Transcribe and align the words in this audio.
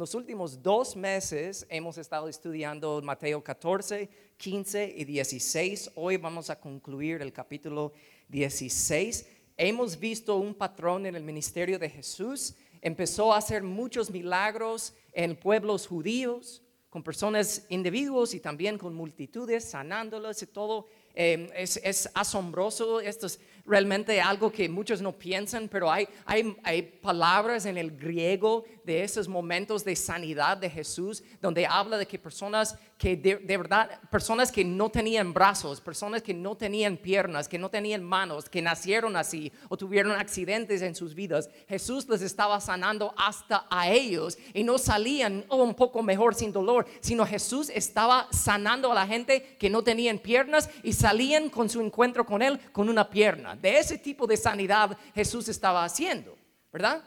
los 0.00 0.14
últimos 0.14 0.62
dos 0.62 0.96
meses 0.96 1.66
hemos 1.68 1.98
estado 1.98 2.26
estudiando 2.26 3.02
Mateo 3.04 3.44
14, 3.44 4.08
15 4.38 4.94
y 4.96 5.04
16. 5.04 5.90
Hoy 5.94 6.16
vamos 6.16 6.48
a 6.48 6.58
concluir 6.58 7.20
el 7.20 7.34
capítulo 7.34 7.92
16. 8.28 9.28
Hemos 9.58 10.00
visto 10.00 10.36
un 10.36 10.54
patrón 10.54 11.04
en 11.04 11.16
el 11.16 11.22
ministerio 11.22 11.78
de 11.78 11.90
Jesús. 11.90 12.54
Empezó 12.80 13.34
a 13.34 13.36
hacer 13.36 13.62
muchos 13.62 14.10
milagros 14.10 14.94
en 15.12 15.36
pueblos 15.36 15.86
judíos, 15.86 16.62
con 16.88 17.02
personas, 17.02 17.66
individuos 17.68 18.32
y 18.32 18.40
también 18.40 18.78
con 18.78 18.94
multitudes, 18.94 19.66
sanándolos 19.66 20.42
y 20.42 20.46
todo. 20.46 20.86
Eh, 21.14 21.50
es, 21.54 21.76
es, 21.84 22.08
asombroso, 22.14 23.00
esto 23.00 23.26
es 23.26 23.38
realmente 23.70 24.20
algo 24.20 24.50
que 24.50 24.68
muchos 24.68 25.00
no 25.00 25.12
piensan, 25.12 25.68
pero 25.68 25.90
hay, 25.90 26.08
hay, 26.26 26.56
hay 26.64 26.82
palabras 26.82 27.64
en 27.66 27.78
el 27.78 27.96
griego 27.96 28.64
de 28.84 29.04
esos 29.04 29.28
momentos 29.28 29.84
de 29.84 29.94
sanidad 29.94 30.56
de 30.56 30.68
Jesús, 30.68 31.22
donde 31.40 31.64
habla 31.64 31.96
de 31.96 32.06
que 32.06 32.18
personas 32.18 32.76
que 33.00 33.16
de, 33.16 33.56
verdad, 33.56 33.98
personas 34.10 34.52
que 34.52 34.62
no 34.62 34.90
tenían 34.90 35.32
brazos, 35.32 35.80
personas 35.80 36.20
que 36.20 36.34
no 36.34 36.54
tenían 36.54 36.98
piernas, 36.98 37.48
que 37.48 37.58
no 37.58 37.70
tenían 37.70 38.04
manos, 38.04 38.50
que 38.50 38.60
nacieron 38.60 39.16
así 39.16 39.50
o 39.70 39.78
tuvieron 39.78 40.12
accidentes 40.12 40.82
en 40.82 40.94
sus 40.94 41.14
vidas, 41.14 41.48
Jesús 41.66 42.06
les 42.10 42.20
estaba 42.20 42.60
sanando 42.60 43.14
hasta 43.16 43.66
a 43.70 43.88
ellos 43.88 44.36
y 44.52 44.64
no 44.64 44.76
salían 44.76 45.46
oh, 45.48 45.62
un 45.62 45.74
poco 45.74 46.02
mejor 46.02 46.34
sin 46.34 46.52
dolor, 46.52 46.86
sino 47.00 47.24
Jesús 47.24 47.70
estaba 47.70 48.28
sanando 48.32 48.92
a 48.92 48.94
la 48.94 49.06
gente 49.06 49.56
que 49.58 49.70
no 49.70 49.82
tenían 49.82 50.18
piernas 50.18 50.68
y 50.82 50.92
salían 50.92 51.48
con 51.48 51.70
su 51.70 51.80
encuentro 51.80 52.26
con 52.26 52.42
Él 52.42 52.60
con 52.70 52.90
una 52.90 53.08
pierna. 53.08 53.56
De 53.56 53.78
ese 53.78 53.96
tipo 53.96 54.26
de 54.26 54.36
sanidad 54.36 54.94
Jesús 55.14 55.48
estaba 55.48 55.86
haciendo, 55.86 56.36
¿verdad? 56.70 57.02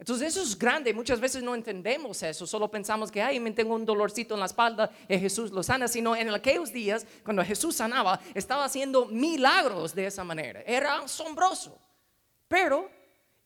Entonces 0.00 0.28
eso 0.28 0.42
es 0.42 0.58
grande, 0.58 0.94
muchas 0.94 1.20
veces 1.20 1.42
no 1.42 1.54
entendemos 1.54 2.22
eso, 2.22 2.46
solo 2.46 2.70
pensamos 2.70 3.10
que, 3.10 3.20
ay, 3.20 3.38
me 3.38 3.50
tengo 3.50 3.74
un 3.74 3.84
dolorcito 3.84 4.32
en 4.32 4.40
la 4.40 4.46
espalda 4.46 4.90
y 5.06 5.18
Jesús 5.18 5.50
lo 5.50 5.62
sana, 5.62 5.88
sino 5.88 6.16
en 6.16 6.30
aquellos 6.30 6.72
días, 6.72 7.06
cuando 7.22 7.44
Jesús 7.44 7.76
sanaba, 7.76 8.18
estaba 8.32 8.64
haciendo 8.64 9.04
milagros 9.04 9.94
de 9.94 10.06
esa 10.06 10.24
manera, 10.24 10.62
era 10.62 11.00
asombroso, 11.00 11.78
pero 12.48 12.90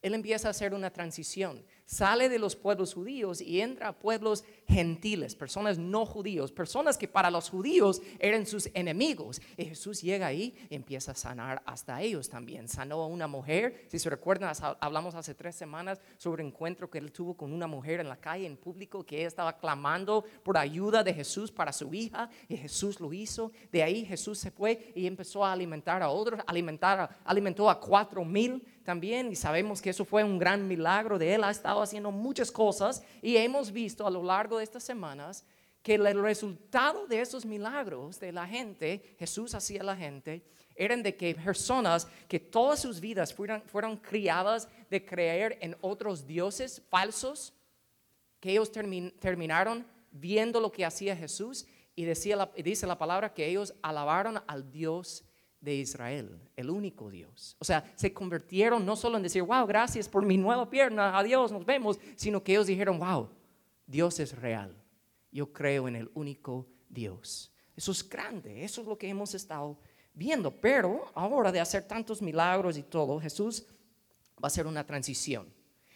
Él 0.04 0.12
empieza 0.12 0.48
a 0.48 0.50
hacer 0.50 0.74
una 0.74 0.90
transición 0.90 1.64
sale 1.86 2.28
de 2.28 2.38
los 2.38 2.56
pueblos 2.56 2.94
judíos 2.94 3.40
y 3.40 3.60
entra 3.60 3.88
a 3.88 3.92
pueblos 3.92 4.44
gentiles, 4.66 5.34
personas 5.34 5.78
no 5.78 6.06
judíos, 6.06 6.50
personas 6.52 6.96
que 6.96 7.08
para 7.08 7.30
los 7.30 7.50
judíos 7.50 8.00
eran 8.18 8.46
sus 8.46 8.70
enemigos. 8.74 9.40
Y 9.56 9.66
Jesús 9.66 10.00
llega 10.00 10.26
ahí 10.26 10.54
y 10.70 10.74
empieza 10.74 11.12
a 11.12 11.14
sanar 11.14 11.62
hasta 11.66 12.00
ellos 12.00 12.28
también. 12.28 12.68
Sanó 12.68 13.02
a 13.02 13.06
una 13.06 13.26
mujer, 13.26 13.86
si 13.88 13.98
se 13.98 14.10
recuerdan, 14.10 14.54
hablamos 14.80 15.14
hace 15.14 15.34
tres 15.34 15.56
semanas 15.56 16.00
sobre 16.16 16.42
el 16.42 16.48
encuentro 16.48 16.90
que 16.90 16.98
él 16.98 17.12
tuvo 17.12 17.34
con 17.34 17.52
una 17.52 17.66
mujer 17.66 18.00
en 18.00 18.08
la 18.08 18.16
calle, 18.16 18.46
en 18.46 18.56
público, 18.56 19.04
que 19.04 19.24
estaba 19.24 19.56
clamando 19.58 20.24
por 20.42 20.56
ayuda 20.56 21.02
de 21.02 21.12
Jesús 21.12 21.52
para 21.52 21.72
su 21.72 21.92
hija 21.92 22.28
y 22.48 22.56
Jesús 22.56 23.00
lo 23.00 23.12
hizo. 23.12 23.52
De 23.70 23.82
ahí 23.82 24.04
Jesús 24.04 24.38
se 24.38 24.50
fue 24.50 24.92
y 24.94 25.06
empezó 25.06 25.44
a 25.44 25.52
alimentar 25.52 26.02
a 26.02 26.08
otros, 26.08 26.40
alimentar, 26.46 27.18
alimentó 27.24 27.68
a 27.68 27.78
cuatro 27.78 28.24
mil 28.24 28.62
también 28.84 29.32
y 29.32 29.34
sabemos 29.34 29.80
que 29.80 29.90
eso 29.90 30.04
fue 30.04 30.22
un 30.22 30.38
gran 30.38 30.68
milagro 30.68 31.18
de 31.18 31.34
él. 31.34 31.44
Ha 31.44 31.50
estado 31.50 31.82
haciendo 31.82 32.12
muchas 32.12 32.52
cosas 32.52 33.02
y 33.22 33.36
hemos 33.36 33.72
visto 33.72 34.06
a 34.06 34.10
lo 34.10 34.22
largo 34.22 34.58
de 34.58 34.64
estas 34.64 34.84
semanas 34.84 35.44
que 35.82 35.94
el 35.94 36.22
resultado 36.22 37.06
de 37.06 37.20
esos 37.20 37.44
milagros 37.44 38.20
de 38.20 38.32
la 38.32 38.46
gente, 38.46 39.16
Jesús 39.18 39.54
hacía 39.54 39.82
la 39.82 39.96
gente, 39.96 40.42
eran 40.74 41.02
de 41.02 41.14
que 41.14 41.34
personas 41.34 42.08
que 42.28 42.40
todas 42.40 42.80
sus 42.80 43.00
vidas 43.00 43.32
fueron, 43.32 43.62
fueron 43.62 43.96
criadas 43.96 44.68
de 44.90 45.04
creer 45.04 45.58
en 45.60 45.76
otros 45.80 46.26
dioses 46.26 46.82
falsos, 46.88 47.52
que 48.40 48.52
ellos 48.52 48.72
terminaron 48.72 49.86
viendo 50.10 50.60
lo 50.60 50.70
que 50.72 50.84
hacía 50.84 51.16
Jesús 51.16 51.66
y 51.96 52.04
decía 52.04 52.50
dice 52.56 52.86
la 52.86 52.98
palabra 52.98 53.32
que 53.32 53.46
ellos 53.46 53.74
alabaron 53.82 54.42
al 54.46 54.70
Dios 54.70 55.24
de 55.64 55.74
Israel, 55.76 56.38
el 56.56 56.70
único 56.70 57.10
Dios. 57.10 57.56
O 57.58 57.64
sea, 57.64 57.90
se 57.96 58.12
convirtieron 58.12 58.84
no 58.84 58.94
solo 58.94 59.16
en 59.16 59.22
decir, 59.22 59.42
wow, 59.42 59.66
gracias 59.66 60.08
por 60.08 60.24
mi 60.24 60.36
nueva 60.36 60.68
pierna, 60.68 61.18
adiós, 61.18 61.50
nos 61.50 61.64
vemos, 61.64 61.98
sino 62.16 62.42
que 62.42 62.52
ellos 62.52 62.66
dijeron, 62.66 62.98
wow, 62.98 63.30
Dios 63.86 64.20
es 64.20 64.36
real. 64.38 64.76
Yo 65.32 65.52
creo 65.52 65.88
en 65.88 65.96
el 65.96 66.10
único 66.14 66.66
Dios. 66.88 67.50
Eso 67.74 67.92
es 67.92 68.08
grande, 68.08 68.62
eso 68.62 68.82
es 68.82 68.86
lo 68.86 68.96
que 68.96 69.08
hemos 69.08 69.34
estado 69.34 69.78
viendo. 70.12 70.50
Pero 70.52 71.10
ahora 71.14 71.50
de 71.50 71.60
hacer 71.60 71.88
tantos 71.88 72.20
milagros 72.20 72.76
y 72.76 72.82
todo, 72.82 73.18
Jesús 73.18 73.66
va 74.36 74.44
a 74.44 74.46
hacer 74.46 74.66
una 74.66 74.86
transición 74.86 75.52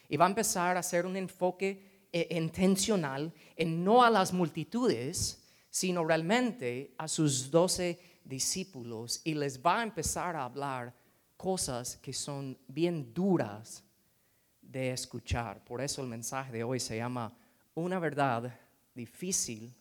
y 0.08 0.16
va 0.16 0.24
a 0.24 0.28
empezar 0.28 0.76
a 0.76 0.80
hacer 0.80 1.04
un 1.04 1.16
enfoque 1.16 2.06
eh, 2.10 2.26
intencional 2.30 3.32
en 3.54 3.84
no 3.84 4.02
a 4.02 4.10
las 4.10 4.32
multitudes, 4.32 5.44
sino 5.70 6.04
realmente 6.04 6.94
a 6.96 7.06
sus 7.06 7.50
doce 7.50 8.00
discípulos 8.28 9.20
y 9.24 9.34
les 9.34 9.60
va 9.60 9.80
a 9.80 9.82
empezar 9.82 10.36
a 10.36 10.44
hablar 10.44 10.94
cosas 11.36 11.96
que 11.96 12.12
son 12.12 12.58
bien 12.68 13.12
duras 13.14 13.82
de 14.60 14.92
escuchar. 14.92 15.64
Por 15.64 15.80
eso 15.80 16.02
el 16.02 16.08
mensaje 16.08 16.52
de 16.52 16.62
hoy 16.62 16.78
se 16.78 16.96
llama 16.96 17.32
Una 17.74 17.98
verdad 17.98 18.54
difícil 18.94 19.74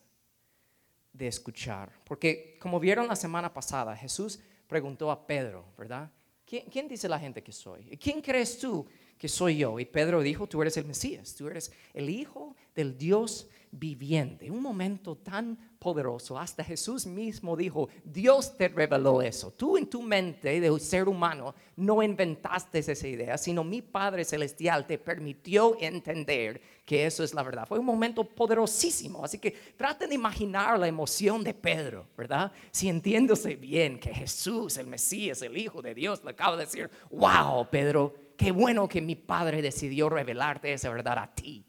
de 1.12 1.26
escuchar. 1.26 1.92
Porque 2.04 2.56
como 2.60 2.80
vieron 2.80 3.06
la 3.06 3.16
semana 3.16 3.52
pasada, 3.52 3.94
Jesús 3.94 4.40
preguntó 4.66 5.10
a 5.10 5.26
Pedro, 5.26 5.66
¿verdad? 5.76 6.10
¿Quién, 6.46 6.64
¿Quién, 6.70 6.88
dice 6.88 7.08
la 7.08 7.18
gente 7.18 7.42
que 7.42 7.52
soy? 7.52 7.98
¿Quién 7.98 8.22
crees 8.22 8.58
tú 8.58 8.86
que 9.18 9.28
soy 9.28 9.58
yo? 9.58 9.78
Y 9.78 9.84
Pedro 9.84 10.22
dijo, 10.22 10.46
tú 10.46 10.62
eres 10.62 10.76
el 10.78 10.86
Mesías, 10.86 11.34
tú 11.34 11.48
eres 11.48 11.70
el 11.92 12.08
Hijo 12.08 12.56
del 12.74 12.96
Dios 12.96 13.48
viviente. 13.70 14.50
Un 14.50 14.62
momento 14.62 15.16
tan 15.16 15.58
poderoso. 15.78 16.38
Hasta 16.38 16.64
Jesús 16.64 17.06
mismo 17.06 17.56
dijo, 17.56 17.88
Dios 18.04 18.56
te 18.56 18.68
reveló 18.68 19.22
eso. 19.22 19.52
Tú 19.52 19.76
en 19.76 19.88
tu 19.88 20.02
mente 20.02 20.60
de 20.60 20.80
ser 20.80 21.08
humano 21.08 21.54
no 21.76 22.02
inventaste 22.02 22.80
esa 22.80 23.06
idea, 23.06 23.38
sino 23.38 23.62
mi 23.64 23.82
Padre 23.82 24.24
Celestial 24.24 24.86
te 24.86 24.98
permitió 24.98 25.76
entender 25.80 26.60
que 26.84 27.06
eso 27.06 27.22
es 27.22 27.34
la 27.34 27.42
verdad. 27.42 27.66
Fue 27.66 27.78
un 27.78 27.84
momento 27.84 28.24
poderosísimo. 28.24 29.24
Así 29.24 29.38
que 29.38 29.52
traten 29.76 30.08
de 30.08 30.14
imaginar 30.14 30.78
la 30.78 30.88
emoción 30.88 31.44
de 31.44 31.54
Pedro, 31.54 32.06
¿verdad? 32.16 32.50
Sintiéndose 32.70 33.56
bien 33.56 33.98
que 33.98 34.12
Jesús, 34.12 34.76
el 34.78 34.86
Mesías, 34.86 35.42
el 35.42 35.56
Hijo 35.56 35.82
de 35.82 35.94
Dios, 35.94 36.22
le 36.24 36.30
acaba 36.30 36.56
de 36.56 36.64
decir, 36.64 36.90
wow, 37.10 37.66
Pedro, 37.70 38.14
qué 38.36 38.52
bueno 38.52 38.88
que 38.88 39.00
mi 39.00 39.16
Padre 39.16 39.62
decidió 39.62 40.08
revelarte 40.08 40.72
esa 40.72 40.90
verdad 40.90 41.18
a 41.18 41.34
ti. 41.34 41.64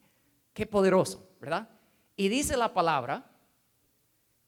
Qué 0.53 0.65
poderoso, 0.65 1.29
¿verdad? 1.39 1.69
Y 2.19 2.27
dice 2.27 2.57
la 2.57 2.73
palabra 2.73 3.25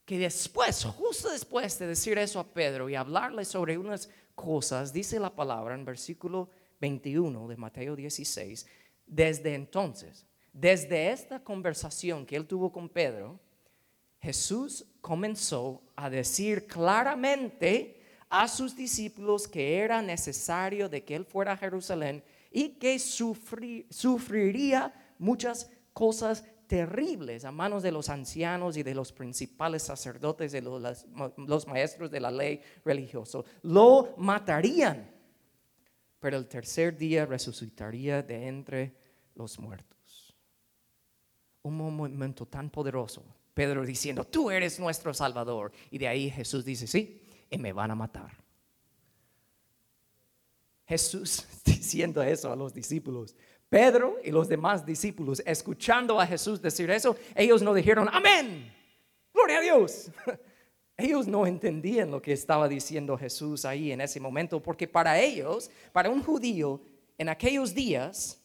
que 0.04 0.20
después, 0.20 0.84
justo 0.84 1.32
después 1.32 1.80
de 1.80 1.88
decir 1.88 2.18
eso 2.18 2.42
a 2.42 2.44
Pedro 2.44 2.90
y 2.90 2.96
hablarle 2.96 3.46
sobre 3.46 3.78
unas 3.78 4.10
cosas, 4.36 4.92
dice 4.92 5.22
la 5.22 5.34
palabra 5.34 5.74
en 5.74 5.86
versículo 5.86 6.50
21 6.82 7.48
de 7.48 7.56
Mateo 7.56 7.96
16, 7.96 8.68
desde 9.08 9.56
entonces, 9.56 10.26
desde 10.52 11.12
esta 11.12 11.42
conversación 11.42 12.26
que 12.26 12.36
él 12.36 12.46
tuvo 12.46 12.74
con 12.74 12.90
Pedro, 12.90 13.40
Jesús 14.20 14.86
comenzó 15.00 15.82
a 15.96 16.10
decir 16.10 16.68
claramente 16.68 18.04
a 18.30 18.50
sus 18.50 18.76
discípulos 18.76 19.48
que 19.48 19.78
era 19.78 20.02
necesario 20.02 20.90
de 20.90 21.06
que 21.06 21.16
él 21.16 21.24
fuera 21.24 21.54
a 21.54 21.58
Jerusalén 21.58 22.22
y 22.52 22.72
que 22.72 23.00
sufriría 23.00 24.94
muchas 25.18 25.70
cosas 25.94 26.44
terribles 26.72 27.44
a 27.44 27.52
manos 27.52 27.84
de 27.84 27.92
los 27.92 28.08
ancianos 28.08 28.78
y 28.78 28.84
de 28.84 28.96
los 28.96 29.12
principales 29.12 29.84
sacerdotes, 29.84 30.54
de 30.54 30.62
los, 30.62 31.06
los 31.36 31.68
maestros 31.68 32.10
de 32.10 32.22
la 32.22 32.32
ley 32.32 32.62
religiosa. 32.86 33.40
Lo 33.64 34.14
matarían, 34.16 35.12
pero 36.22 36.38
el 36.38 36.48
tercer 36.48 36.98
día 36.98 37.26
resucitaría 37.26 38.24
de 38.24 38.48
entre 38.48 38.96
los 39.36 39.60
muertos. 39.60 40.34
Un 41.64 41.76
momento 41.76 42.46
tan 42.46 42.70
poderoso. 42.70 43.22
Pedro 43.54 43.86
diciendo, 43.86 44.24
tú 44.24 44.50
eres 44.50 44.80
nuestro 44.80 45.14
Salvador. 45.14 45.74
Y 45.90 45.98
de 45.98 46.08
ahí 46.08 46.30
Jesús 46.30 46.64
dice, 46.64 46.88
sí, 46.88 47.22
y 47.50 47.58
me 47.58 47.74
van 47.74 47.92
a 47.92 47.96
matar. 47.96 48.32
Jesús 50.86 51.46
diciendo 51.66 52.24
eso 52.24 52.50
a 52.50 52.56
los 52.56 52.74
discípulos. 52.74 53.36
Pedro 53.72 54.18
y 54.22 54.32
los 54.32 54.50
demás 54.50 54.86
discípulos, 54.86 55.42
escuchando 55.46 56.20
a 56.20 56.28
Jesús 56.28 56.62
decir 56.62 56.92
eso, 56.92 57.16
ellos 57.34 57.62
no 57.62 57.74
dijeron, 57.74 58.10
amén, 58.12 58.70
gloria 59.34 59.60
a 59.60 59.62
Dios. 59.62 60.12
Ellos 60.98 61.26
no 61.26 61.48
entendían 61.48 62.12
lo 62.12 62.22
que 62.22 62.34
estaba 62.34 62.68
diciendo 62.68 63.18
Jesús 63.18 63.66
ahí 63.66 63.92
en 63.92 64.02
ese 64.02 64.20
momento, 64.20 64.62
porque 64.62 64.88
para 64.88 65.20
ellos, 65.20 65.72
para 65.94 66.12
un 66.12 66.22
judío, 66.22 66.80
en 67.18 67.28
aquellos 67.28 67.74
días, 67.74 68.40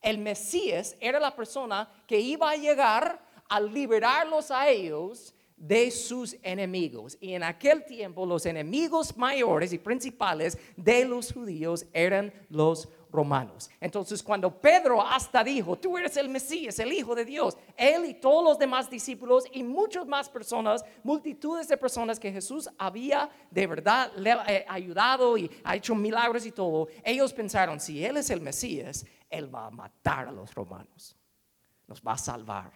el 0.00 0.16
Mesías 0.16 0.96
era 1.00 1.20
la 1.20 1.36
persona 1.36 1.90
que 2.06 2.18
iba 2.18 2.50
a 2.50 2.56
llegar 2.56 3.20
a 3.46 3.60
liberarlos 3.60 4.50
a 4.50 4.70
ellos 4.70 5.34
de 5.58 5.90
sus 5.90 6.36
enemigos. 6.42 7.18
Y 7.20 7.34
en 7.34 7.42
aquel 7.42 7.84
tiempo 7.84 8.24
los 8.24 8.46
enemigos 8.46 9.14
mayores 9.16 9.72
y 9.74 9.78
principales 9.78 10.56
de 10.76 11.04
los 11.04 11.32
judíos 11.32 11.84
eran 11.92 12.32
los 12.48 12.88
romanos. 13.10 13.70
Entonces 13.80 14.22
cuando 14.22 14.50
Pedro 14.50 15.02
hasta 15.02 15.42
dijo, 15.42 15.76
tú 15.76 15.96
eres 15.96 16.16
el 16.16 16.28
Mesías, 16.28 16.78
el 16.78 16.92
Hijo 16.92 17.14
de 17.14 17.24
Dios, 17.24 17.56
él 17.76 18.04
y 18.04 18.14
todos 18.14 18.44
los 18.44 18.58
demás 18.58 18.90
discípulos 18.90 19.44
y 19.52 19.62
muchas 19.62 20.06
más 20.06 20.28
personas, 20.28 20.84
multitudes 21.02 21.68
de 21.68 21.76
personas 21.76 22.18
que 22.20 22.32
Jesús 22.32 22.68
había 22.78 23.30
de 23.50 23.66
verdad 23.66 24.12
le, 24.16 24.32
eh, 24.46 24.64
ayudado 24.68 25.36
y 25.38 25.50
ha 25.64 25.76
hecho 25.76 25.94
milagros 25.94 26.46
y 26.46 26.52
todo, 26.52 26.88
ellos 27.04 27.32
pensaron, 27.32 27.80
si 27.80 28.04
él 28.04 28.16
es 28.16 28.30
el 28.30 28.40
Mesías, 28.40 29.06
él 29.30 29.52
va 29.54 29.66
a 29.66 29.70
matar 29.70 30.28
a 30.28 30.32
los 30.32 30.54
romanos, 30.54 31.16
nos 31.86 32.02
va 32.02 32.12
a 32.12 32.18
salvar. 32.18 32.72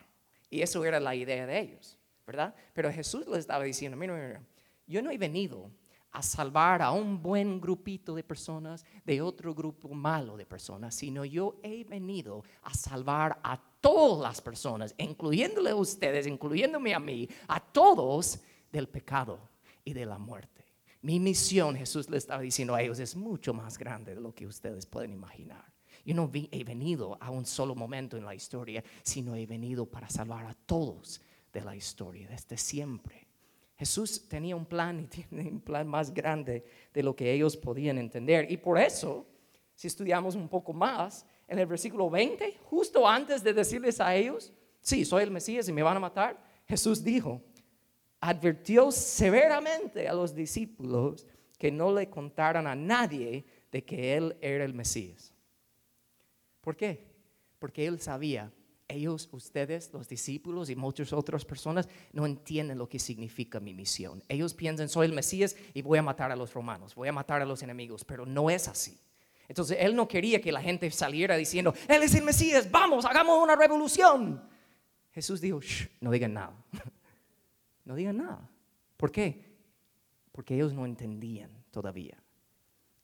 Y 0.50 0.60
eso 0.60 0.84
era 0.84 1.00
la 1.00 1.14
idea 1.14 1.46
de 1.46 1.58
ellos, 1.58 1.98
¿verdad? 2.26 2.54
Pero 2.74 2.92
Jesús 2.92 3.26
les 3.26 3.38
estaba 3.38 3.64
diciendo, 3.64 3.96
mira, 3.96 4.14
mira, 4.14 4.42
yo 4.86 5.00
no 5.00 5.10
he 5.10 5.16
venido 5.16 5.70
a 6.12 6.22
salvar 6.22 6.82
a 6.82 6.92
un 6.92 7.20
buen 7.20 7.60
grupito 7.60 8.14
de 8.14 8.22
personas 8.22 8.84
de 9.04 9.20
otro 9.22 9.54
grupo 9.54 9.88
malo 9.88 10.36
de 10.36 10.46
personas, 10.46 10.94
sino 10.94 11.24
yo 11.24 11.56
he 11.62 11.84
venido 11.84 12.44
a 12.62 12.74
salvar 12.74 13.40
a 13.42 13.58
todas 13.80 14.22
las 14.22 14.40
personas, 14.40 14.94
incluyéndole 14.98 15.70
a 15.70 15.76
ustedes, 15.76 16.26
incluyéndome 16.26 16.94
a 16.94 17.00
mí, 17.00 17.28
a 17.48 17.60
todos 17.60 18.40
del 18.70 18.88
pecado 18.88 19.38
y 19.84 19.92
de 19.92 20.06
la 20.06 20.18
muerte. 20.18 20.64
Mi 21.00 21.18
misión, 21.18 21.76
Jesús 21.76 22.08
le 22.08 22.18
estaba 22.18 22.42
diciendo 22.42 22.74
a 22.74 22.82
ellos, 22.82 22.98
es 23.00 23.16
mucho 23.16 23.52
más 23.52 23.76
grande 23.76 24.14
de 24.14 24.20
lo 24.20 24.34
que 24.34 24.46
ustedes 24.46 24.86
pueden 24.86 25.12
imaginar. 25.12 25.64
Yo 26.04 26.14
no 26.14 26.30
he 26.32 26.64
venido 26.64 27.16
a 27.20 27.30
un 27.30 27.46
solo 27.46 27.74
momento 27.74 28.16
en 28.16 28.24
la 28.24 28.34
historia, 28.34 28.84
sino 29.02 29.34
he 29.34 29.46
venido 29.46 29.86
para 29.86 30.08
salvar 30.08 30.46
a 30.46 30.54
todos 30.54 31.20
de 31.52 31.60
la 31.60 31.76
historia, 31.76 32.28
desde 32.28 32.56
siempre. 32.56 33.21
Jesús 33.76 34.28
tenía 34.28 34.56
un 34.56 34.66
plan 34.66 35.00
y 35.00 35.04
tiene 35.06 35.50
un 35.50 35.60
plan 35.60 35.86
más 35.86 36.12
grande 36.12 36.64
de 36.92 37.02
lo 37.02 37.16
que 37.16 37.32
ellos 37.32 37.56
podían 37.56 37.98
entender. 37.98 38.50
Y 38.50 38.56
por 38.56 38.78
eso, 38.78 39.26
si 39.74 39.86
estudiamos 39.86 40.34
un 40.34 40.48
poco 40.48 40.72
más, 40.72 41.26
en 41.48 41.58
el 41.58 41.66
versículo 41.66 42.08
20, 42.08 42.58
justo 42.64 43.06
antes 43.06 43.42
de 43.42 43.52
decirles 43.52 44.00
a 44.00 44.14
ellos, 44.14 44.52
sí, 44.80 45.04
soy 45.04 45.24
el 45.24 45.30
Mesías 45.30 45.68
y 45.68 45.72
me 45.72 45.82
van 45.82 45.96
a 45.96 46.00
matar, 46.00 46.42
Jesús 46.66 47.02
dijo, 47.02 47.42
advirtió 48.20 48.90
severamente 48.90 50.08
a 50.08 50.14
los 50.14 50.34
discípulos 50.34 51.26
que 51.58 51.70
no 51.70 51.92
le 51.92 52.08
contaran 52.08 52.66
a 52.66 52.74
nadie 52.74 53.44
de 53.70 53.84
que 53.84 54.16
él 54.16 54.36
era 54.40 54.64
el 54.64 54.74
Mesías. 54.74 55.32
¿Por 56.60 56.76
qué? 56.76 57.04
Porque 57.58 57.86
él 57.86 58.00
sabía 58.00 58.52
ellos, 58.92 59.28
ustedes, 59.32 59.92
los 59.92 60.08
discípulos 60.08 60.70
y 60.70 60.76
muchas 60.76 61.12
otras 61.12 61.44
personas 61.44 61.88
no 62.12 62.26
entienden 62.26 62.78
lo 62.78 62.88
que 62.88 62.98
significa 62.98 63.60
mi 63.60 63.74
misión. 63.74 64.22
Ellos 64.28 64.54
piensan, 64.54 64.88
soy 64.88 65.06
el 65.06 65.12
Mesías 65.12 65.56
y 65.74 65.82
voy 65.82 65.98
a 65.98 66.02
matar 66.02 66.30
a 66.30 66.36
los 66.36 66.52
romanos, 66.52 66.94
voy 66.94 67.08
a 67.08 67.12
matar 67.12 67.42
a 67.42 67.46
los 67.46 67.62
enemigos, 67.62 68.04
pero 68.04 68.26
no 68.26 68.50
es 68.50 68.68
así. 68.68 68.98
Entonces 69.48 69.78
él 69.80 69.94
no 69.94 70.08
quería 70.08 70.40
que 70.40 70.52
la 70.52 70.62
gente 70.62 70.90
saliera 70.90 71.36
diciendo, 71.36 71.74
Él 71.88 72.02
es 72.02 72.14
el 72.14 72.24
Mesías, 72.24 72.70
vamos, 72.70 73.04
hagamos 73.04 73.42
una 73.42 73.56
revolución. 73.56 74.42
Jesús 75.12 75.40
dijo, 75.40 75.60
no 76.00 76.10
digan 76.10 76.34
nada, 76.34 76.54
no 77.84 77.94
digan 77.94 78.16
nada. 78.16 78.48
¿Por 78.96 79.10
qué? 79.12 79.44
Porque 80.32 80.54
ellos 80.54 80.72
no 80.72 80.86
entendían 80.86 81.50
todavía. 81.70 82.16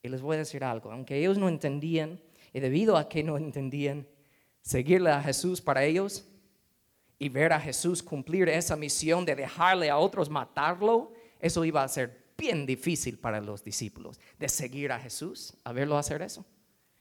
Y 0.03 0.09
les 0.09 0.23
voy 0.23 0.37
a 0.37 0.39
decir 0.39 0.65
algo, 0.65 0.91
aunque 0.91 1.17
ellos 1.17 1.39
no 1.39 1.49
entendían, 1.49 2.21
y 2.53 2.61
debido 2.61 2.97
a 2.97 3.09
que 3.09 3.23
no 3.23 3.37
entendían, 3.37 4.07
seguirle 4.69 5.11
a 5.11 5.23
Jesús 5.23 5.63
para 5.63 5.83
ellos 5.83 6.29
y 7.19 7.31
ver 7.31 7.55
a 7.55 7.59
Jesús 7.59 8.03
cumplir 8.03 8.51
esa 8.51 8.77
misión 8.77 9.25
de 9.25 9.35
dejarle 9.35 9.89
a 9.89 9.97
otros 9.97 10.29
matarlo, 10.29 11.15
eso 11.41 11.65
iba 11.65 11.83
a 11.83 11.89
ser 11.89 12.35
bien 12.37 12.67
difícil 12.67 13.19
para 13.19 13.41
los 13.41 13.65
discípulos, 13.65 14.21
de 14.39 14.47
seguir 14.47 14.93
a 14.93 15.01
Jesús, 15.01 15.57
a 15.65 15.73
verlo 15.73 15.97
hacer 15.97 16.21
eso. 16.21 16.45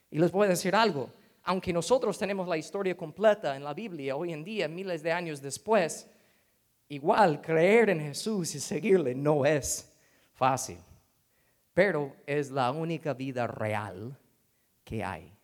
Y 0.10 0.18
les 0.18 0.32
voy 0.32 0.46
a 0.46 0.52
decir 0.52 0.74
algo, 0.78 1.10
aunque 1.44 1.74
nosotros 1.74 2.18
tenemos 2.18 2.48
la 2.48 2.56
historia 2.56 2.96
completa 2.96 3.58
en 3.58 3.66
la 3.66 3.74
Biblia 3.74 4.16
hoy 4.16 4.32
en 4.32 4.46
día, 4.46 4.70
miles 4.70 5.04
de 5.04 5.12
años 5.12 5.42
después, 5.42 6.10
igual 6.88 7.42
creer 7.42 7.90
en 7.90 8.00
Jesús 8.00 8.56
y 8.56 8.62
seguirle 8.62 9.14
no 9.14 9.46
es 9.46 9.92
fácil, 10.36 10.78
pero 11.74 12.16
es 12.26 12.50
la 12.50 12.72
única 12.72 13.14
vida 13.14 13.46
real 13.46 14.18
que 14.86 15.04
hay. 15.04 15.37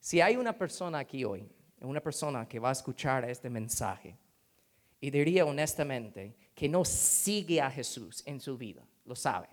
Si 0.00 0.20
hay 0.22 0.36
una 0.36 0.56
persona 0.56 0.98
aquí 0.98 1.24
hoy, 1.24 1.46
una 1.82 2.00
persona 2.00 2.48
que 2.48 2.58
va 2.58 2.70
a 2.70 2.72
escuchar 2.72 3.28
este 3.28 3.50
mensaje 3.50 4.16
y 4.98 5.10
diría 5.10 5.44
honestamente 5.44 6.34
que 6.54 6.68
no 6.68 6.84
sigue 6.84 7.60
a 7.60 7.70
Jesús 7.70 8.22
en 8.26 8.40
su 8.40 8.56
vida, 8.56 8.82
lo 9.04 9.14
sabe. 9.14 9.48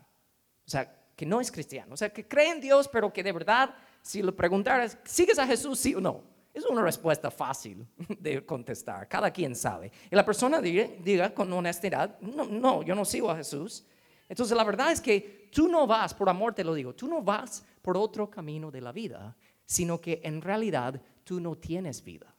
O 0.65 0.69
sea, 0.69 0.93
que 1.15 1.25
no 1.25 1.41
es 1.41 1.51
cristiano, 1.51 1.93
o 1.93 1.97
sea, 1.97 2.09
que 2.09 2.27
cree 2.27 2.49
en 2.49 2.61
Dios, 2.61 2.87
pero 2.87 3.11
que 3.11 3.23
de 3.23 3.31
verdad, 3.31 3.73
si 4.01 4.21
le 4.21 4.31
preguntaras, 4.31 4.97
¿sigues 5.03 5.37
a 5.37 5.47
Jesús, 5.47 5.79
sí 5.79 5.95
o 5.95 6.01
no? 6.01 6.23
Es 6.53 6.65
una 6.65 6.81
respuesta 6.81 7.29
fácil 7.29 7.85
de 8.19 8.45
contestar, 8.45 9.07
cada 9.07 9.31
quien 9.31 9.53
sabe. 9.55 9.91
Y 10.09 10.15
la 10.15 10.25
persona 10.25 10.61
diga, 10.61 10.87
diga 11.03 11.33
con 11.33 11.51
honestidad, 11.51 12.19
no, 12.21 12.45
no, 12.45 12.83
yo 12.83 12.95
no 12.95 13.03
sigo 13.03 13.29
a 13.29 13.35
Jesús. 13.35 13.85
Entonces 14.29 14.55
la 14.55 14.63
verdad 14.63 14.91
es 14.91 15.01
que 15.01 15.49
tú 15.51 15.67
no 15.67 15.87
vas, 15.87 16.13
por 16.13 16.29
amor 16.29 16.53
te 16.53 16.63
lo 16.63 16.73
digo, 16.73 16.93
tú 16.93 17.07
no 17.07 17.21
vas 17.21 17.65
por 17.81 17.97
otro 17.97 18.29
camino 18.29 18.71
de 18.71 18.81
la 18.81 18.91
vida 18.91 19.35
sino 19.67 20.01
que 20.01 20.21
en 20.23 20.41
realidad 20.41 20.99
tú 21.23 21.39
no 21.39 21.55
tienes 21.55 22.03
vida. 22.03 22.33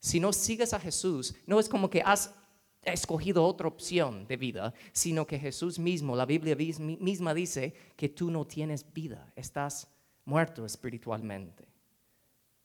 Si 0.00 0.20
no 0.20 0.32
sigues 0.32 0.74
a 0.74 0.80
Jesús, 0.80 1.34
no 1.46 1.58
es 1.58 1.68
como 1.68 1.88
que 1.88 2.02
has 2.02 2.34
escogido 2.82 3.44
otra 3.44 3.68
opción 3.68 4.26
de 4.26 4.36
vida, 4.36 4.74
sino 4.92 5.26
que 5.26 5.38
Jesús 5.38 5.78
mismo, 5.78 6.14
la 6.14 6.26
Biblia 6.26 6.54
misma 6.56 7.32
dice 7.32 7.74
que 7.96 8.08
tú 8.08 8.30
no 8.30 8.46
tienes 8.46 8.84
vida, 8.92 9.32
estás 9.34 9.88
muerto 10.24 10.66
espiritualmente. 10.66 11.66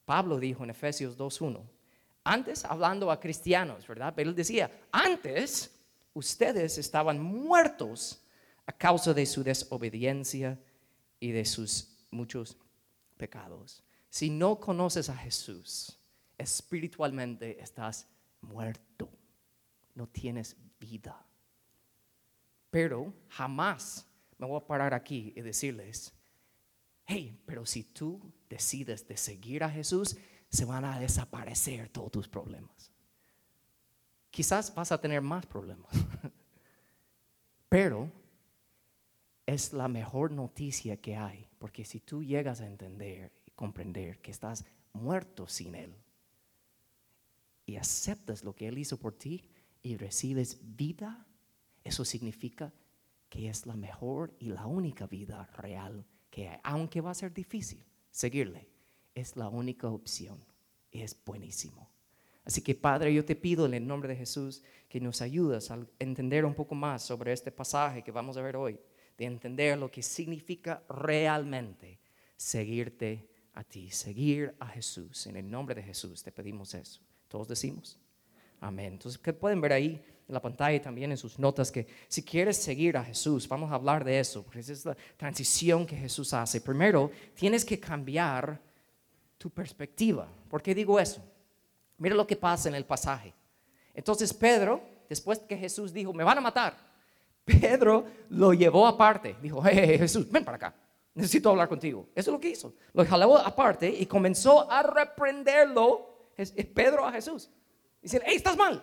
Pablo 0.05 0.39
dijo 0.39 0.63
en 0.63 0.71
Efesios 0.71 1.17
2.1, 1.17 1.61
antes 2.23 2.65
hablando 2.65 3.09
a 3.09 3.19
cristianos, 3.19 3.87
¿verdad? 3.87 4.13
Pero 4.15 4.29
él 4.29 4.35
decía, 4.35 4.69
antes 4.91 5.71
ustedes 6.13 6.77
estaban 6.77 7.21
muertos 7.21 8.21
a 8.65 8.71
causa 8.71 9.13
de 9.13 9.25
su 9.25 9.43
desobediencia 9.43 10.59
y 11.19 11.31
de 11.31 11.45
sus 11.45 11.87
muchos 12.11 12.57
pecados. 13.21 13.83
Si 14.09 14.31
no 14.31 14.59
conoces 14.59 15.09
a 15.09 15.15
Jesús, 15.15 15.95
espiritualmente 16.39 17.61
estás 17.61 18.07
muerto. 18.41 19.07
No 19.93 20.07
tienes 20.07 20.55
vida. 20.79 21.23
Pero 22.71 23.13
jamás 23.29 24.07
me 24.39 24.47
voy 24.47 24.57
a 24.57 24.65
parar 24.65 24.95
aquí 24.95 25.33
y 25.35 25.41
decirles, 25.41 26.11
hey, 27.05 27.39
pero 27.45 27.63
si 27.63 27.83
tú 27.83 28.19
decides 28.49 29.07
de 29.07 29.17
seguir 29.17 29.63
a 29.63 29.69
Jesús, 29.69 30.17
se 30.49 30.65
van 30.65 30.83
a 30.83 30.99
desaparecer 30.99 31.89
todos 31.89 32.11
tus 32.11 32.27
problemas. 32.27 32.91
Quizás 34.31 34.73
vas 34.73 34.91
a 34.91 34.99
tener 34.99 35.21
más 35.21 35.45
problemas, 35.45 35.91
pero 37.69 38.11
es 39.45 39.73
la 39.73 39.87
mejor 39.87 40.31
noticia 40.31 40.97
que 40.99 41.15
hay, 41.15 41.50
porque 41.61 41.85
si 41.85 41.99
tú 41.99 42.23
llegas 42.23 42.59
a 42.59 42.65
entender 42.65 43.31
y 43.45 43.51
comprender 43.51 44.19
que 44.19 44.31
estás 44.31 44.65
muerto 44.93 45.47
sin 45.47 45.75
Él 45.75 45.93
y 47.67 47.75
aceptas 47.75 48.43
lo 48.43 48.55
que 48.55 48.67
Él 48.67 48.79
hizo 48.79 48.97
por 48.97 49.13
ti 49.13 49.47
y 49.83 49.95
recibes 49.95 50.57
vida, 50.75 51.27
eso 51.83 52.03
significa 52.03 52.73
que 53.29 53.47
es 53.47 53.67
la 53.67 53.75
mejor 53.75 54.33
y 54.39 54.47
la 54.47 54.65
única 54.65 55.05
vida 55.05 55.51
real 55.55 56.03
que 56.31 56.49
hay, 56.49 56.59
aunque 56.63 56.99
va 56.99 57.11
a 57.11 57.13
ser 57.13 57.31
difícil 57.31 57.85
seguirle, 58.09 58.67
es 59.13 59.37
la 59.37 59.47
única 59.47 59.87
opción 59.87 60.43
y 60.89 61.01
es 61.01 61.15
buenísimo. 61.23 61.91
Así 62.43 62.63
que 62.63 62.73
Padre, 62.73 63.13
yo 63.13 63.23
te 63.23 63.35
pido 63.35 63.67
en 63.67 63.75
el 63.75 63.85
nombre 63.85 64.09
de 64.09 64.15
Jesús 64.15 64.63
que 64.89 64.99
nos 64.99 65.21
ayudes 65.21 65.69
a 65.69 65.77
entender 65.99 66.43
un 66.43 66.55
poco 66.55 66.73
más 66.73 67.03
sobre 67.03 67.33
este 67.33 67.51
pasaje 67.51 68.01
que 68.01 68.11
vamos 68.11 68.35
a 68.35 68.41
ver 68.41 68.55
hoy 68.55 68.79
de 69.21 69.27
entender 69.27 69.77
lo 69.77 69.91
que 69.91 70.01
significa 70.01 70.81
realmente 70.89 71.99
seguirte 72.35 73.29
a 73.53 73.63
ti, 73.63 73.91
seguir 73.91 74.55
a 74.59 74.65
Jesús. 74.65 75.27
En 75.27 75.35
el 75.35 75.47
nombre 75.47 75.75
de 75.75 75.83
Jesús 75.83 76.23
te 76.23 76.31
pedimos 76.31 76.73
eso. 76.73 77.01
Todos 77.27 77.47
decimos. 77.47 77.99
Amén. 78.59 78.93
Entonces, 78.93 79.21
que 79.21 79.31
pueden 79.31 79.61
ver 79.61 79.73
ahí 79.73 80.03
en 80.27 80.33
la 80.33 80.41
pantalla 80.41 80.75
y 80.75 80.79
también 80.79 81.11
en 81.11 81.17
sus 81.17 81.37
notas 81.37 81.71
que 81.71 81.85
si 82.07 82.23
quieres 82.23 82.57
seguir 82.57 82.97
a 82.97 83.03
Jesús, 83.03 83.47
vamos 83.47 83.71
a 83.71 83.75
hablar 83.75 84.03
de 84.03 84.19
eso, 84.19 84.41
porque 84.41 84.61
es 84.61 84.85
la 84.85 84.97
transición 85.17 85.85
que 85.85 85.95
Jesús 85.95 86.33
hace. 86.33 86.59
Primero, 86.59 87.11
tienes 87.35 87.63
que 87.63 87.79
cambiar 87.79 88.59
tu 89.37 89.51
perspectiva. 89.51 90.27
¿Por 90.49 90.63
qué 90.63 90.73
digo 90.73 90.99
eso? 90.99 91.23
Mira 91.99 92.15
lo 92.15 92.25
que 92.25 92.37
pasa 92.37 92.69
en 92.69 92.75
el 92.75 92.85
pasaje. 92.85 93.35
Entonces 93.93 94.33
Pedro, 94.33 94.81
después 95.07 95.37
que 95.37 95.55
Jesús 95.55 95.93
dijo, 95.93 96.11
me 96.11 96.23
van 96.23 96.39
a 96.39 96.41
matar, 96.41 96.90
Pedro 97.45 98.05
lo 98.29 98.53
llevó 98.53 98.87
aparte. 98.87 99.35
Dijo, 99.41 99.61
hey, 99.65 99.97
Jesús, 99.97 100.29
ven 100.29 100.45
para 100.45 100.57
acá. 100.57 100.75
Necesito 101.13 101.49
hablar 101.49 101.67
contigo. 101.67 102.09
Eso 102.15 102.31
es 102.31 102.33
lo 102.33 102.39
que 102.39 102.49
hizo. 102.49 102.73
Lo 102.93 103.05
jaló 103.05 103.37
aparte 103.37 103.89
y 103.89 104.05
comenzó 104.05 104.69
a 104.71 104.81
reprenderlo 104.83 106.31
Pedro 106.73 107.05
a 107.05 107.11
Jesús. 107.11 107.49
Dice, 108.01 108.21
hey, 108.25 108.35
estás 108.35 108.57
mal 108.57 108.81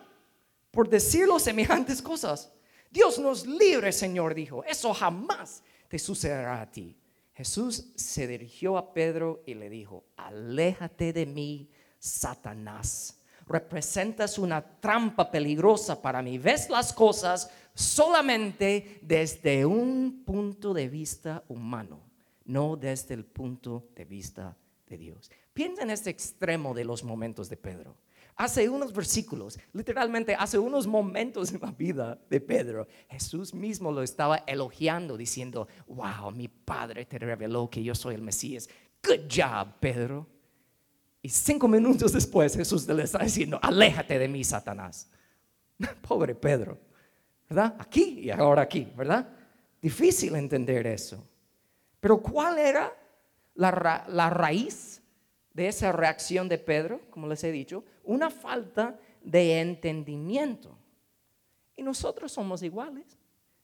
por 0.70 0.88
decirlo 0.88 1.38
semejantes 1.38 2.02
cosas. 2.02 2.52
Dios 2.90 3.18
nos 3.18 3.46
libre, 3.46 3.92
Señor, 3.92 4.34
dijo. 4.34 4.64
Eso 4.64 4.92
jamás 4.94 5.62
te 5.88 5.98
sucederá 5.98 6.60
a 6.60 6.70
ti. 6.70 6.96
Jesús 7.34 7.92
se 7.94 8.26
dirigió 8.26 8.76
a 8.76 8.92
Pedro 8.92 9.42
y 9.46 9.54
le 9.54 9.70
dijo, 9.70 10.04
aléjate 10.16 11.12
de 11.12 11.26
mí, 11.26 11.70
Satanás. 11.98 13.20
Representas 13.46 14.38
una 14.38 14.62
trampa 14.80 15.30
peligrosa 15.30 16.02
para 16.02 16.20
mí. 16.20 16.38
Ves 16.38 16.68
las 16.68 16.92
cosas 16.92 17.50
solamente 17.78 18.98
desde 19.02 19.64
un 19.64 20.24
punto 20.24 20.74
de 20.74 20.88
vista 20.88 21.44
humano, 21.48 22.00
no 22.44 22.76
desde 22.76 23.14
el 23.14 23.24
punto 23.24 23.88
de 23.94 24.04
vista 24.04 24.56
de 24.86 24.98
Dios. 24.98 25.30
Piensa 25.52 25.82
en 25.82 25.90
este 25.90 26.10
extremo 26.10 26.74
de 26.74 26.84
los 26.84 27.04
momentos 27.04 27.48
de 27.48 27.56
Pedro 27.56 27.96
hace 28.38 28.68
unos 28.68 28.92
versículos, 28.92 29.58
literalmente 29.72 30.34
hace 30.34 30.58
unos 30.58 30.86
momentos 30.86 31.52
en 31.52 31.60
la 31.60 31.72
vida 31.72 32.18
de 32.30 32.40
Pedro, 32.40 32.86
Jesús 33.10 33.52
mismo 33.52 33.90
lo 33.90 34.02
estaba 34.02 34.44
elogiando, 34.46 35.16
diciendo, 35.16 35.66
wow, 35.88 36.30
mi 36.30 36.46
Padre 36.46 37.04
te 37.04 37.18
reveló 37.18 37.68
que 37.68 37.82
yo 37.82 37.96
soy 37.96 38.14
el 38.14 38.22
Mesías. 38.22 38.68
Good 39.02 39.28
job, 39.28 39.74
Pedro. 39.80 40.26
Y 41.20 41.28
cinco 41.28 41.66
minutos 41.66 42.12
después 42.12 42.54
Jesús 42.56 42.86
le 42.86 43.02
está 43.02 43.18
diciendo, 43.18 43.58
aléjate 43.60 44.18
de 44.20 44.28
mí, 44.28 44.44
Satanás. 44.44 45.10
Pobre 46.06 46.36
Pedro, 46.36 46.78
¿verdad? 47.48 47.76
Aquí 47.78 48.20
y 48.20 48.30
ahora 48.30 48.62
aquí, 48.62 48.92
¿verdad? 48.96 49.28
Difícil 49.80 50.34
entender 50.34 50.86
eso. 50.86 51.24
Pero 52.00 52.18
¿cuál 52.18 52.58
era 52.58 52.92
la, 53.58 54.30
raíz 54.30 55.02
de 55.52 55.68
esa 55.68 55.92
reacción 55.92 56.48
de 56.48 56.58
Pedro, 56.58 57.00
como 57.10 57.26
les 57.26 57.42
he 57.42 57.50
dicho, 57.50 57.84
una 58.04 58.30
falta 58.30 58.98
de 59.22 59.60
entendimiento. 59.60 60.76
Y 61.76 61.82
nosotros 61.82 62.30
somos 62.30 62.62
iguales. 62.62 63.18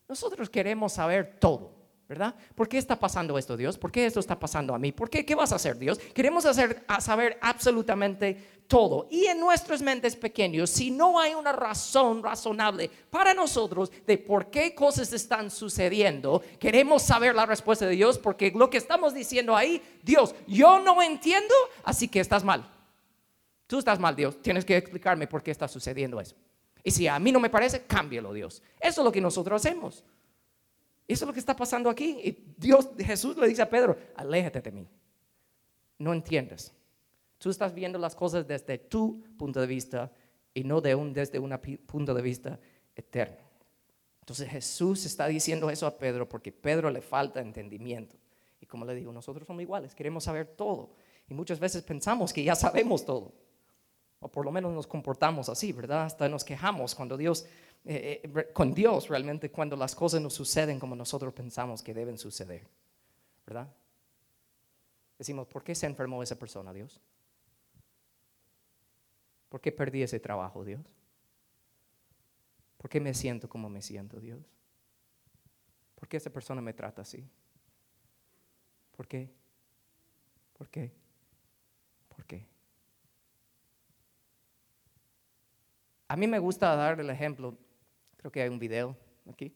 Nosotros 0.08 0.50
queremos 0.50 0.92
saber 0.92 1.36
todo. 1.38 1.84
¿verdad? 2.06 2.34
¿Por 2.54 2.68
qué 2.68 2.76
está 2.76 2.98
pasando 2.98 3.38
esto, 3.38 3.56
Dios? 3.56 3.78
¿Por 3.78 3.90
qué 3.90 4.04
esto 4.04 4.20
está 4.20 4.38
pasando 4.38 4.74
a 4.74 4.78
mí? 4.78 4.92
¿Por 4.92 5.08
qué? 5.08 5.24
¿Qué 5.24 5.34
vas 5.34 5.52
a 5.52 5.56
hacer, 5.56 5.78
Dios? 5.78 5.98
Queremos 5.98 6.44
saber 6.44 7.38
absolutamente 7.40 8.53
todo. 8.66 9.06
Y 9.10 9.26
en 9.26 9.40
nuestras 9.40 9.82
mentes 9.82 10.16
pequeños, 10.16 10.70
si 10.70 10.90
no 10.90 11.18
hay 11.18 11.34
una 11.34 11.52
razón 11.52 12.22
razonable 12.22 12.90
para 13.10 13.34
nosotros 13.34 13.90
de 14.06 14.18
por 14.18 14.50
qué 14.50 14.74
cosas 14.74 15.12
están 15.12 15.50
sucediendo, 15.50 16.42
queremos 16.58 17.02
saber 17.02 17.34
la 17.34 17.46
respuesta 17.46 17.86
de 17.86 17.92
Dios 17.92 18.18
porque 18.18 18.52
lo 18.54 18.70
que 18.70 18.78
estamos 18.78 19.14
diciendo 19.14 19.56
ahí, 19.56 19.82
Dios, 20.02 20.34
yo 20.46 20.80
no 20.80 21.02
entiendo, 21.02 21.54
así 21.84 22.08
que 22.08 22.20
estás 22.20 22.44
mal. 22.44 22.70
Tú 23.66 23.78
estás 23.78 23.98
mal, 23.98 24.14
Dios. 24.14 24.40
Tienes 24.42 24.64
que 24.64 24.76
explicarme 24.76 25.26
por 25.26 25.42
qué 25.42 25.50
está 25.50 25.68
sucediendo 25.68 26.20
eso. 26.20 26.36
Y 26.82 26.90
si 26.90 27.08
a 27.08 27.18
mí 27.18 27.32
no 27.32 27.40
me 27.40 27.48
parece, 27.48 27.82
cámbialo, 27.84 28.32
Dios. 28.32 28.62
Eso 28.78 29.00
es 29.00 29.04
lo 29.04 29.10
que 29.10 29.20
nosotros 29.20 29.64
hacemos. 29.64 30.04
Eso 31.08 31.24
es 31.24 31.26
lo 31.26 31.32
que 31.32 31.40
está 31.40 31.56
pasando 31.56 31.88
aquí. 31.88 32.18
Y 32.22 32.54
Dios, 32.56 32.88
Jesús 32.98 33.36
le 33.36 33.48
dice 33.48 33.62
a 33.62 33.68
Pedro, 33.68 33.96
aléjate 34.16 34.60
de 34.60 34.70
mí. 34.70 34.88
No 35.98 36.12
entiendes. 36.12 36.72
Tú 37.38 37.50
estás 37.50 37.74
viendo 37.74 37.98
las 37.98 38.14
cosas 38.14 38.46
desde 38.46 38.78
tu 38.78 39.22
punto 39.36 39.60
de 39.60 39.66
vista 39.66 40.10
y 40.52 40.64
no 40.64 40.80
de 40.80 40.94
un, 40.94 41.12
desde 41.12 41.38
un 41.38 41.58
punto 41.86 42.14
de 42.14 42.22
vista 42.22 42.58
eterno. 42.94 43.44
Entonces 44.20 44.48
Jesús 44.48 45.04
está 45.04 45.26
diciendo 45.26 45.68
eso 45.68 45.86
a 45.86 45.98
Pedro 45.98 46.28
porque 46.28 46.52
Pedro 46.52 46.90
le 46.90 47.02
falta 47.02 47.40
entendimiento. 47.40 48.16
Y 48.60 48.66
como 48.66 48.84
le 48.86 48.94
digo, 48.94 49.12
nosotros 49.12 49.46
somos 49.46 49.62
iguales, 49.62 49.94
queremos 49.94 50.24
saber 50.24 50.46
todo. 50.46 50.94
Y 51.28 51.34
muchas 51.34 51.60
veces 51.60 51.82
pensamos 51.82 52.32
que 52.32 52.42
ya 52.42 52.54
sabemos 52.54 53.04
todo. 53.04 53.32
O 54.20 54.28
por 54.28 54.44
lo 54.44 54.50
menos 54.50 54.72
nos 54.72 54.86
comportamos 54.86 55.50
así, 55.50 55.72
¿verdad? 55.72 56.04
Hasta 56.04 56.28
nos 56.28 56.44
quejamos 56.44 56.94
cuando 56.94 57.16
Dios 57.18 57.46
eh, 57.86 58.22
eh, 58.24 58.52
con 58.54 58.72
Dios 58.72 59.08
realmente 59.08 59.50
cuando 59.50 59.76
las 59.76 59.94
cosas 59.94 60.18
no 60.22 60.30
suceden 60.30 60.80
como 60.80 60.96
nosotros 60.96 61.34
pensamos 61.34 61.82
que 61.82 61.92
deben 61.92 62.16
suceder, 62.16 62.66
¿verdad? 63.46 63.68
Decimos, 65.18 65.46
¿por 65.46 65.62
qué 65.62 65.74
se 65.74 65.84
enfermó 65.84 66.22
esa 66.22 66.38
persona, 66.38 66.72
Dios? 66.72 66.98
¿Por 69.54 69.60
qué 69.60 69.70
perdí 69.70 70.02
ese 70.02 70.18
trabajo, 70.18 70.64
Dios? 70.64 70.84
¿Por 72.76 72.90
qué 72.90 72.98
me 72.98 73.14
siento 73.14 73.48
como 73.48 73.70
me 73.70 73.82
siento, 73.82 74.18
Dios? 74.18 74.44
¿Por 75.94 76.08
qué 76.08 76.16
esa 76.16 76.28
persona 76.28 76.60
me 76.60 76.72
trata 76.72 77.02
así? 77.02 77.24
¿Por 78.96 79.06
qué? 79.06 79.32
¿Por 80.58 80.68
qué? 80.68 80.90
¿Por 82.08 82.24
qué? 82.24 82.44
A 86.08 86.16
mí 86.16 86.26
me 86.26 86.40
gusta 86.40 86.74
dar 86.74 86.98
el 86.98 87.08
ejemplo 87.10 87.56
Creo 88.16 88.32
que 88.32 88.42
hay 88.42 88.48
un 88.48 88.58
video 88.58 88.96
aquí. 89.30 89.54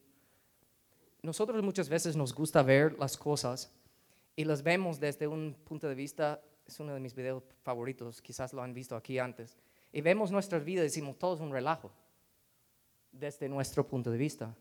Nosotros 1.23 1.61
muchas 1.61 1.89
veces 1.89 2.15
nos 2.15 2.33
gusta 2.33 2.63
ver 2.63 2.97
las 3.01 3.17
cosas 3.17 3.73
y 4.37 4.45
las 4.45 4.63
vemos 4.63 5.01
desde 5.01 5.27
un 5.27 5.57
punto 5.65 5.89
de 5.89 5.97
vista, 5.97 6.41
es 6.65 6.79
uno 6.79 6.95
de 6.95 7.01
mis 7.01 7.17
videos 7.17 7.43
favoritos, 7.65 8.23
quizás 8.23 8.53
lo 8.53 8.63
han 8.63 8.73
visto 8.75 8.95
aquí 8.95 9.19
antes, 9.19 9.59
y 9.93 10.01
vemos 10.01 10.31
nuestras 10.31 10.65
vidas 10.65 10.83
y 10.83 10.89
decimos, 10.89 11.19
todo 11.19 11.35
es 11.35 11.41
un 11.41 11.53
relajo, 11.53 11.91
desde 13.13 13.49
nuestro 13.49 13.87
punto 13.87 14.11
de 14.11 14.19
vista. 14.19 14.55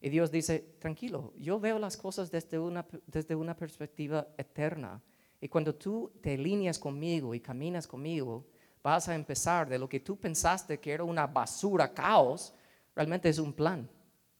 Y 0.00 0.10
Dios 0.10 0.30
dice, 0.30 0.76
tranquilo, 0.78 1.32
yo 1.38 1.58
veo 1.58 1.78
las 1.78 1.96
cosas 1.96 2.30
desde 2.30 2.58
una, 2.58 2.86
desde 3.06 3.34
una 3.34 3.56
perspectiva 3.56 4.28
eterna. 4.36 5.02
Y 5.40 5.48
cuando 5.48 5.74
tú 5.74 6.12
te 6.20 6.34
alineas 6.34 6.78
conmigo 6.78 7.34
y 7.34 7.40
caminas 7.40 7.86
conmigo, 7.86 8.46
vas 8.82 9.08
a 9.08 9.14
empezar 9.14 9.68
de 9.68 9.78
lo 9.78 9.88
que 9.88 10.00
tú 10.00 10.18
pensaste 10.18 10.78
que 10.78 10.92
era 10.92 11.04
una 11.04 11.26
basura, 11.26 11.92
caos, 11.94 12.54
Realmente 12.94 13.28
es 13.28 13.38
un 13.38 13.52
plan 13.52 13.88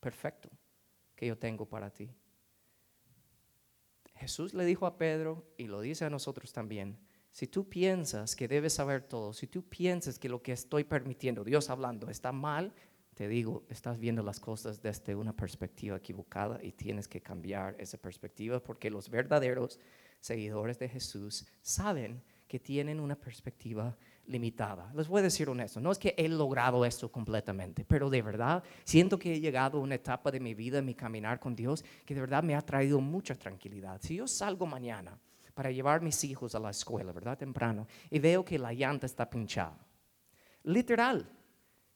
perfecto 0.00 0.48
que 1.16 1.26
yo 1.26 1.36
tengo 1.36 1.66
para 1.66 1.90
ti. 1.90 2.10
Jesús 4.14 4.54
le 4.54 4.64
dijo 4.64 4.86
a 4.86 4.96
Pedro 4.96 5.44
y 5.56 5.66
lo 5.66 5.80
dice 5.80 6.04
a 6.04 6.10
nosotros 6.10 6.52
también, 6.52 6.96
si 7.34 7.48
tú 7.48 7.68
piensas 7.68 8.36
que 8.36 8.46
debes 8.46 8.74
saber 8.74 9.02
todo, 9.02 9.32
si 9.32 9.48
tú 9.48 9.64
piensas 9.64 10.20
que 10.20 10.28
lo 10.28 10.40
que 10.40 10.52
estoy 10.52 10.84
permitiendo, 10.84 11.42
Dios 11.42 11.68
hablando, 11.68 12.08
está 12.08 12.30
mal, 12.30 12.72
te 13.12 13.26
digo, 13.26 13.64
estás 13.68 13.98
viendo 13.98 14.22
las 14.22 14.38
cosas 14.38 14.80
desde 14.80 15.16
una 15.16 15.32
perspectiva 15.32 15.96
equivocada 15.96 16.62
y 16.62 16.70
tienes 16.70 17.08
que 17.08 17.20
cambiar 17.20 17.74
esa 17.80 17.98
perspectiva 17.98 18.60
porque 18.60 18.88
los 18.88 19.10
verdaderos 19.10 19.80
seguidores 20.20 20.78
de 20.78 20.88
Jesús 20.88 21.44
saben 21.60 22.22
que 22.46 22.60
tienen 22.60 23.00
una 23.00 23.16
perspectiva 23.16 23.96
limitada. 24.26 24.92
Les 24.94 25.08
voy 25.08 25.18
a 25.18 25.24
decir 25.24 25.48
honesto, 25.48 25.80
no 25.80 25.90
es 25.90 25.98
que 25.98 26.14
he 26.16 26.28
logrado 26.28 26.84
esto 26.84 27.10
completamente, 27.10 27.84
pero 27.84 28.10
de 28.10 28.22
verdad 28.22 28.62
siento 28.84 29.18
que 29.18 29.34
he 29.34 29.40
llegado 29.40 29.78
a 29.78 29.80
una 29.80 29.96
etapa 29.96 30.30
de 30.30 30.38
mi 30.38 30.54
vida, 30.54 30.78
en 30.78 30.84
mi 30.84 30.94
caminar 30.94 31.40
con 31.40 31.56
Dios, 31.56 31.84
que 32.06 32.14
de 32.14 32.20
verdad 32.20 32.44
me 32.44 32.54
ha 32.54 32.62
traído 32.62 33.00
mucha 33.00 33.34
tranquilidad. 33.34 34.00
Si 34.00 34.14
yo 34.14 34.28
salgo 34.28 34.66
mañana 34.66 35.18
para 35.54 35.70
llevar 35.70 36.02
mis 36.02 36.22
hijos 36.24 36.54
a 36.54 36.60
la 36.60 36.70
escuela, 36.70 37.12
¿verdad? 37.12 37.38
Temprano, 37.38 37.86
y 38.10 38.18
veo 38.18 38.44
que 38.44 38.58
la 38.58 38.72
llanta 38.72 39.06
está 39.06 39.28
pinchada. 39.30 39.78
Literal, 40.64 41.28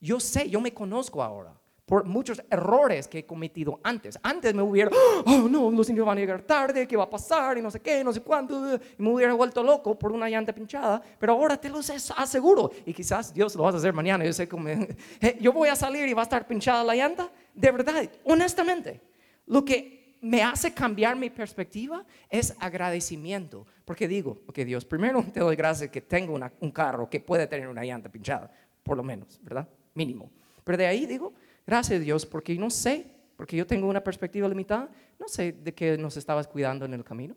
yo 0.00 0.20
sé, 0.20 0.48
yo 0.48 0.60
me 0.60 0.72
conozco 0.72 1.22
ahora 1.22 1.58
por 1.88 2.04
muchos 2.04 2.42
errores 2.50 3.08
que 3.08 3.20
he 3.20 3.26
cometido 3.26 3.80
antes. 3.82 4.18
Antes 4.22 4.54
me 4.54 4.62
hubiera, 4.62 4.90
oh 5.26 5.48
no, 5.48 5.70
los 5.70 5.88
niños 5.88 6.04
van 6.04 6.18
a 6.18 6.20
llegar 6.20 6.42
tarde, 6.42 6.86
¿qué 6.86 6.96
va 6.96 7.04
a 7.04 7.10
pasar? 7.10 7.56
Y 7.56 7.62
no 7.62 7.70
sé 7.70 7.80
qué, 7.80 8.04
no 8.04 8.12
sé 8.12 8.20
cuánto. 8.20 8.74
Y 8.74 9.02
me 9.02 9.10
hubiera 9.10 9.32
vuelto 9.32 9.62
loco 9.62 9.98
por 9.98 10.12
una 10.12 10.28
llanta 10.28 10.54
pinchada, 10.54 11.00
pero 11.18 11.32
ahora 11.32 11.56
te 11.56 11.70
lo 11.70 11.78
aseguro. 11.78 12.70
Y 12.84 12.92
quizás 12.92 13.32
Dios 13.32 13.56
lo 13.56 13.62
vas 13.62 13.74
a 13.74 13.78
hacer 13.78 13.94
mañana. 13.94 14.22
Yo 14.24 14.34
sé 14.34 14.46
cómo, 14.46 14.68
yo 15.40 15.52
voy 15.52 15.70
a 15.70 15.74
salir 15.74 16.06
y 16.06 16.12
va 16.12 16.22
a 16.22 16.24
estar 16.24 16.46
pinchada 16.46 16.84
la 16.84 16.94
llanta. 16.94 17.32
De 17.54 17.70
verdad, 17.72 18.08
honestamente, 18.24 19.00
lo 19.46 19.64
que 19.64 19.97
me 20.20 20.42
hace 20.42 20.72
cambiar 20.72 21.16
mi 21.16 21.30
perspectiva 21.30 22.04
es 22.28 22.54
agradecimiento. 22.58 23.66
Porque 23.84 24.08
digo, 24.08 24.42
ok 24.46 24.58
Dios, 24.58 24.84
primero 24.84 25.24
te 25.32 25.40
doy 25.40 25.56
gracias 25.56 25.90
que 25.90 26.00
tengo 26.00 26.38
un 26.60 26.70
carro 26.70 27.08
que 27.08 27.20
puede 27.20 27.46
tener 27.46 27.68
una 27.68 27.84
llanta 27.84 28.10
pinchada, 28.10 28.50
por 28.82 28.96
lo 28.96 29.02
menos, 29.02 29.40
¿verdad? 29.42 29.68
Mínimo. 29.94 30.30
Pero 30.64 30.78
de 30.78 30.86
ahí 30.86 31.06
digo, 31.06 31.32
Gracias 31.68 32.00
Dios, 32.00 32.24
porque 32.24 32.56
no 32.56 32.70
sé, 32.70 33.04
porque 33.36 33.54
yo 33.54 33.66
tengo 33.66 33.88
una 33.88 34.02
perspectiva 34.02 34.48
limitada, 34.48 34.88
no 35.18 35.28
sé 35.28 35.52
de 35.52 35.74
qué 35.74 35.98
nos 35.98 36.16
estabas 36.16 36.48
cuidando 36.48 36.86
en 36.86 36.94
el 36.94 37.04
camino. 37.04 37.36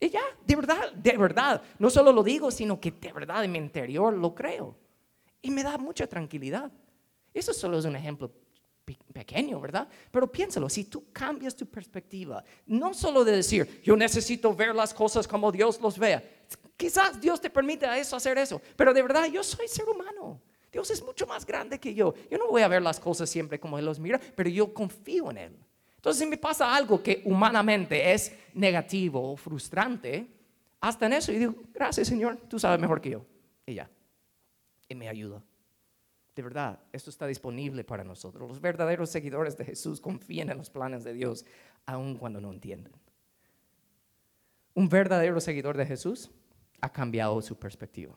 Y 0.00 0.08
ya, 0.08 0.22
de 0.46 0.56
verdad, 0.56 0.90
de 0.94 1.14
verdad, 1.18 1.62
no 1.78 1.90
solo 1.90 2.12
lo 2.12 2.22
digo, 2.22 2.50
sino 2.50 2.80
que 2.80 2.92
de 2.92 3.12
verdad 3.12 3.44
en 3.44 3.52
mi 3.52 3.58
interior 3.58 4.14
lo 4.14 4.34
creo. 4.34 4.74
Y 5.42 5.50
me 5.50 5.62
da 5.62 5.76
mucha 5.76 6.06
tranquilidad. 6.06 6.72
Eso 7.34 7.52
solo 7.52 7.76
es 7.76 7.84
un 7.84 7.94
ejemplo 7.94 8.32
pequeño, 8.84 9.60
¿verdad? 9.60 9.88
Pero 10.10 10.30
piénsalo, 10.30 10.68
si 10.68 10.84
tú 10.84 11.06
cambias 11.12 11.56
tu 11.56 11.66
perspectiva, 11.66 12.44
no 12.66 12.92
solo 12.92 13.24
de 13.24 13.32
decir, 13.32 13.80
yo 13.82 13.96
necesito 13.96 14.54
ver 14.54 14.74
las 14.74 14.92
cosas 14.92 15.26
como 15.26 15.50
Dios 15.50 15.80
los 15.80 15.98
vea, 15.98 16.22
quizás 16.76 17.20
Dios 17.20 17.40
te 17.40 17.50
permite 17.50 17.86
a 17.86 17.98
eso 17.98 18.16
hacer 18.16 18.36
eso, 18.38 18.60
pero 18.76 18.92
de 18.92 19.02
verdad 19.02 19.26
yo 19.26 19.42
soy 19.42 19.68
ser 19.68 19.88
humano. 19.88 20.40
Dios 20.70 20.90
es 20.90 21.04
mucho 21.04 21.24
más 21.26 21.46
grande 21.46 21.78
que 21.78 21.94
yo. 21.94 22.14
Yo 22.28 22.36
no 22.36 22.48
voy 22.48 22.62
a 22.62 22.68
ver 22.68 22.82
las 22.82 22.98
cosas 22.98 23.30
siempre 23.30 23.60
como 23.60 23.78
Él 23.78 23.84
los 23.84 24.00
mira, 24.00 24.20
pero 24.34 24.50
yo 24.50 24.74
confío 24.74 25.30
en 25.30 25.38
Él. 25.38 25.56
Entonces, 25.96 26.20
si 26.20 26.26
me 26.26 26.36
pasa 26.36 26.74
algo 26.74 27.02
que 27.02 27.22
humanamente 27.24 28.12
es 28.12 28.32
negativo 28.52 29.32
o 29.32 29.36
frustrante, 29.36 30.26
hasta 30.80 31.06
en 31.06 31.14
eso 31.14 31.32
yo 31.32 31.38
digo, 31.38 31.54
gracias 31.72 32.08
Señor, 32.08 32.36
tú 32.48 32.58
sabes 32.58 32.80
mejor 32.80 33.00
que 33.00 33.10
yo. 33.10 33.24
Y 33.64 33.74
ya. 33.74 33.88
Y 34.88 34.94
me 34.94 35.08
ayuda. 35.08 35.42
De 36.34 36.42
verdad, 36.42 36.80
esto 36.92 37.10
está 37.10 37.26
disponible 37.26 37.84
para 37.84 38.02
nosotros. 38.02 38.48
Los 38.48 38.60
verdaderos 38.60 39.10
seguidores 39.10 39.56
de 39.56 39.64
Jesús 39.64 40.00
confían 40.00 40.50
en 40.50 40.58
los 40.58 40.68
planes 40.68 41.04
de 41.04 41.12
Dios, 41.12 41.44
aun 41.86 42.16
cuando 42.16 42.40
no 42.40 42.52
entienden. 42.52 42.92
Un 44.74 44.88
verdadero 44.88 45.40
seguidor 45.40 45.76
de 45.76 45.86
Jesús 45.86 46.30
ha 46.80 46.90
cambiado 46.90 47.40
su 47.40 47.56
perspectiva. 47.56 48.16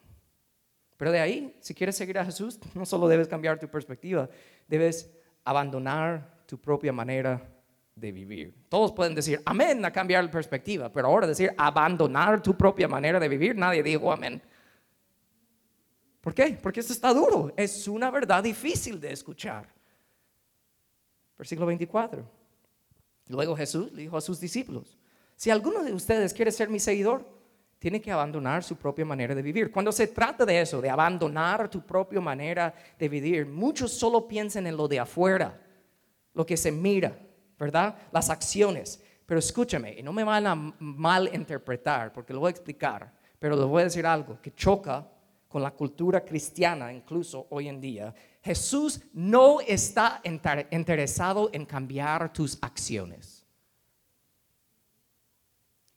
Pero 0.98 1.12
de 1.12 1.20
ahí, 1.20 1.56
si 1.62 1.76
quieres 1.76 1.96
seguir 1.96 2.18
a 2.18 2.26
Jesús, 2.26 2.60
no 2.74 2.86
solo 2.86 3.08
debes 3.08 3.28
cambiar 3.28 3.60
tu 3.60 3.68
perspectiva, 3.68 4.28
debes 4.68 5.12
abandonar 5.44 6.44
tu 6.48 6.60
propia 6.60 6.92
manera 6.92 7.48
de 7.94 8.12
vivir. 8.12 8.66
Todos 8.68 8.92
pueden 8.92 9.14
decir 9.14 9.42
amén 9.46 9.86
a 9.86 9.92
cambiar 9.92 10.24
la 10.24 10.32
perspectiva, 10.32 10.92
pero 10.92 11.08
ahora 11.08 11.28
decir 11.28 11.54
abandonar 11.56 12.42
tu 12.42 12.58
propia 12.58 12.88
manera 12.88 13.20
de 13.20 13.30
vivir, 13.30 13.56
nadie 13.56 13.84
dijo 13.84 14.12
amén. 14.12 14.42
¿Por 16.28 16.34
qué? 16.34 16.60
Porque 16.62 16.82
esto 16.82 16.92
está 16.92 17.14
duro. 17.14 17.54
Es 17.56 17.88
una 17.88 18.12
verdad 18.12 18.44
difícil 18.44 19.00
de 19.00 19.14
escuchar. 19.14 19.66
Versículo 21.38 21.68
24. 21.68 22.22
Luego 23.30 23.56
Jesús 23.56 23.94
le 23.94 24.02
dijo 24.02 24.18
a 24.18 24.20
sus 24.20 24.38
discípulos, 24.38 24.98
si 25.38 25.50
alguno 25.52 25.82
de 25.86 25.94
ustedes 25.94 26.34
quiere 26.34 26.52
ser 26.52 26.68
mi 26.68 26.82
seguidor, 26.82 27.26
tiene 27.80 28.02
que 28.02 28.12
abandonar 28.12 28.62
su 28.62 28.76
propia 28.76 29.06
manera 29.06 29.34
de 29.34 29.42
vivir. 29.42 29.72
Cuando 29.72 29.90
se 29.94 30.08
trata 30.08 30.46
de 30.46 30.60
eso, 30.60 30.82
de 30.82 30.90
abandonar 30.90 31.70
tu 31.70 31.86
propia 31.86 32.20
manera 32.20 32.74
de 33.00 33.08
vivir, 33.08 33.46
muchos 33.46 33.94
solo 33.94 34.28
piensan 34.28 34.68
en 34.68 34.76
lo 34.76 34.90
de 34.90 35.00
afuera, 35.00 35.58
lo 36.34 36.46
que 36.46 36.58
se 36.58 36.74
mira, 36.74 37.18
¿verdad? 37.58 37.96
Las 38.12 38.30
acciones. 38.30 39.02
Pero 39.26 39.40
escúchame, 39.40 39.98
y 39.98 40.04
no 40.04 40.12
me 40.12 40.26
van 40.26 40.46
a 40.46 40.56
malinterpretar, 40.56 42.12
porque 42.12 42.34
lo 42.34 42.42
voy 42.42 42.50
a 42.50 42.52
explicar, 42.52 43.14
pero 43.40 43.56
les 43.56 43.66
voy 43.66 43.80
a 43.80 43.86
decir 43.86 44.06
algo 44.06 44.42
que 44.42 44.54
choca 44.54 45.08
con 45.48 45.64
la 45.64 45.72
cultura 45.72 46.24
cristiana, 46.24 46.92
incluso 46.92 47.48
hoy 47.50 47.68
en 47.68 47.80
día. 47.80 48.14
Jesús 48.42 49.02
no 49.14 49.62
está 49.62 50.22
interesado 50.72 51.50
en 51.54 51.66
cambiar 51.66 52.32
tus 52.34 52.58
acciones. 52.62 53.46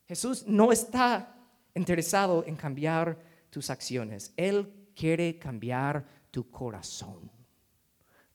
Jesús 0.07 0.47
no 0.47 0.73
está 0.73 1.37
interesado 1.75 2.45
en 2.47 2.57
cambiar 2.57 3.19
tus 3.51 3.71
acciones. 3.71 4.33
Él 4.37 4.91
quiere 4.95 5.39
cambiar 5.39 6.05
tu 6.31 6.51
corazón 6.51 7.31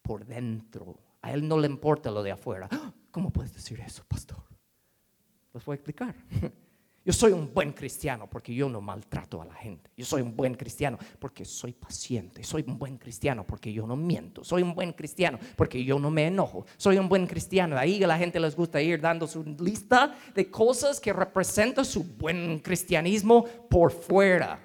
por 0.01 0.25
dentro. 0.25 0.99
A 1.21 1.33
Él 1.33 1.47
no 1.47 1.57
le 1.57 1.67
importa 1.67 2.11
lo 2.11 2.23
de 2.23 2.31
afuera. 2.31 2.69
¿Cómo 3.11 3.31
puedes 3.31 3.53
decir 3.53 3.79
eso, 3.79 4.03
pastor? 4.07 4.43
Les 5.53 5.63
voy 5.63 5.73
a 5.73 5.75
explicar. 5.75 6.15
Yo 7.05 7.13
soy 7.13 7.33
un 7.33 7.53
buen 7.53 7.71
cristiano 7.71 8.27
porque 8.27 8.51
yo 8.51 8.67
no 8.67 8.81
maltrato 8.81 9.39
a 9.39 9.45
la 9.45 9.53
gente. 9.53 9.91
Yo 9.95 10.03
soy 10.03 10.23
un 10.23 10.35
buen 10.35 10.55
cristiano 10.55 10.97
porque 11.19 11.45
soy 11.45 11.71
paciente. 11.71 12.43
Soy 12.43 12.65
un 12.67 12.79
buen 12.79 12.97
cristiano 12.97 13.45
porque 13.45 13.71
yo 13.71 13.85
no 13.85 13.95
miento. 13.95 14.43
Soy 14.43 14.63
un 14.63 14.73
buen 14.73 14.91
cristiano 14.91 15.37
porque 15.55 15.83
yo 15.83 15.99
no 15.99 16.09
me 16.09 16.25
enojo. 16.25 16.65
Soy 16.77 16.97
un 16.97 17.07
buen 17.07 17.27
cristiano. 17.27 17.77
Ahí 17.77 18.03
a 18.03 18.07
la 18.07 18.17
gente 18.17 18.39
les 18.39 18.55
gusta 18.55 18.81
ir 18.81 18.99
dando 18.99 19.27
su 19.27 19.43
lista 19.43 20.15
de 20.33 20.49
cosas 20.49 20.99
que 20.99 21.13
representan 21.13 21.85
su 21.85 22.03
buen 22.03 22.57
cristianismo 22.57 23.43
por 23.69 23.91
fuera. 23.91 24.59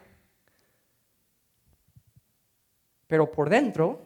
Pero 3.06 3.30
por 3.30 3.50
dentro, 3.50 4.00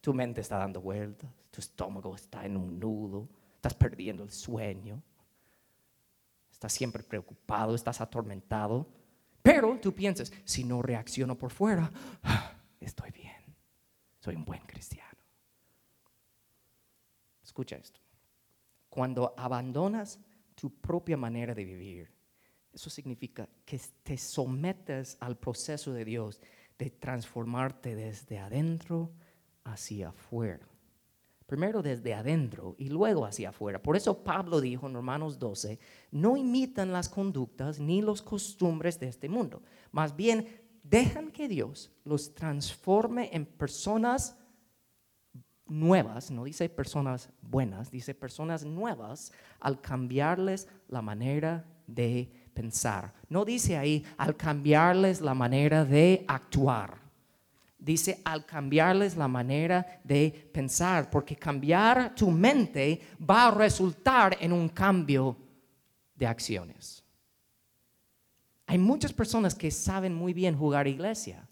tu 0.00 0.14
mente 0.14 0.40
está 0.40 0.56
dando 0.56 0.80
vueltas, 0.80 1.28
tu 1.50 1.60
estómago 1.60 2.14
está 2.14 2.46
en 2.46 2.56
un 2.56 2.78
nudo, 2.80 3.28
estás 3.56 3.74
perdiendo 3.74 4.22
el 4.22 4.30
sueño 4.30 5.02
estás 6.56 6.72
siempre 6.72 7.02
preocupado, 7.02 7.74
estás 7.74 8.00
atormentado, 8.00 8.88
pero 9.42 9.78
tú 9.78 9.94
piensas, 9.94 10.32
si 10.46 10.64
no 10.64 10.80
reacciono 10.80 11.36
por 11.36 11.50
fuera, 11.50 11.92
estoy 12.80 13.10
bien, 13.10 13.54
soy 14.20 14.36
un 14.36 14.44
buen 14.46 14.62
cristiano. 14.62 15.20
Escucha 17.44 17.76
esto, 17.76 18.00
cuando 18.88 19.34
abandonas 19.36 20.18
tu 20.54 20.70
propia 20.70 21.18
manera 21.18 21.54
de 21.54 21.64
vivir, 21.66 22.10
eso 22.72 22.88
significa 22.88 23.46
que 23.66 23.78
te 24.02 24.16
sometes 24.16 25.18
al 25.20 25.36
proceso 25.36 25.92
de 25.92 26.06
Dios 26.06 26.40
de 26.78 26.88
transformarte 26.88 27.94
desde 27.94 28.38
adentro 28.38 29.12
hacia 29.64 30.08
afuera. 30.08 30.66
Primero 31.46 31.80
desde 31.80 32.12
adentro 32.12 32.74
y 32.76 32.88
luego 32.88 33.24
hacia 33.24 33.50
afuera. 33.50 33.80
Por 33.80 33.96
eso 33.96 34.24
Pablo 34.24 34.60
dijo 34.60 34.88
en 34.88 34.94
Romanos 34.94 35.38
12, 35.38 35.78
no 36.10 36.36
imitan 36.36 36.92
las 36.92 37.08
conductas 37.08 37.78
ni 37.78 38.02
los 38.02 38.20
costumbres 38.20 38.98
de 38.98 39.06
este 39.06 39.28
mundo. 39.28 39.62
Más 39.92 40.16
bien, 40.16 40.48
dejan 40.82 41.30
que 41.30 41.46
Dios 41.46 41.92
los 42.04 42.34
transforme 42.34 43.30
en 43.32 43.46
personas 43.46 44.36
nuevas, 45.66 46.32
no 46.32 46.44
dice 46.44 46.68
personas 46.68 47.30
buenas, 47.42 47.92
dice 47.92 48.14
personas 48.14 48.64
nuevas 48.64 49.32
al 49.60 49.80
cambiarles 49.80 50.68
la 50.88 51.00
manera 51.00 51.64
de 51.86 52.50
pensar. 52.54 53.14
No 53.28 53.44
dice 53.44 53.76
ahí 53.76 54.04
al 54.16 54.36
cambiarles 54.36 55.20
la 55.20 55.34
manera 55.34 55.84
de 55.84 56.24
actuar 56.26 57.05
dice 57.86 58.20
al 58.24 58.44
cambiarles 58.44 59.16
la 59.16 59.28
manera 59.28 60.00
de 60.02 60.50
pensar, 60.52 61.08
porque 61.08 61.36
cambiar 61.36 62.16
tu 62.16 62.32
mente 62.32 63.00
va 63.18 63.46
a 63.46 63.50
resultar 63.52 64.36
en 64.40 64.52
un 64.52 64.68
cambio 64.68 65.36
de 66.16 66.26
acciones. 66.26 67.04
Hay 68.66 68.76
muchas 68.78 69.12
personas 69.12 69.54
que 69.54 69.70
saben 69.70 70.12
muy 70.12 70.32
bien 70.32 70.58
jugar 70.58 70.88
iglesia, 70.88 71.48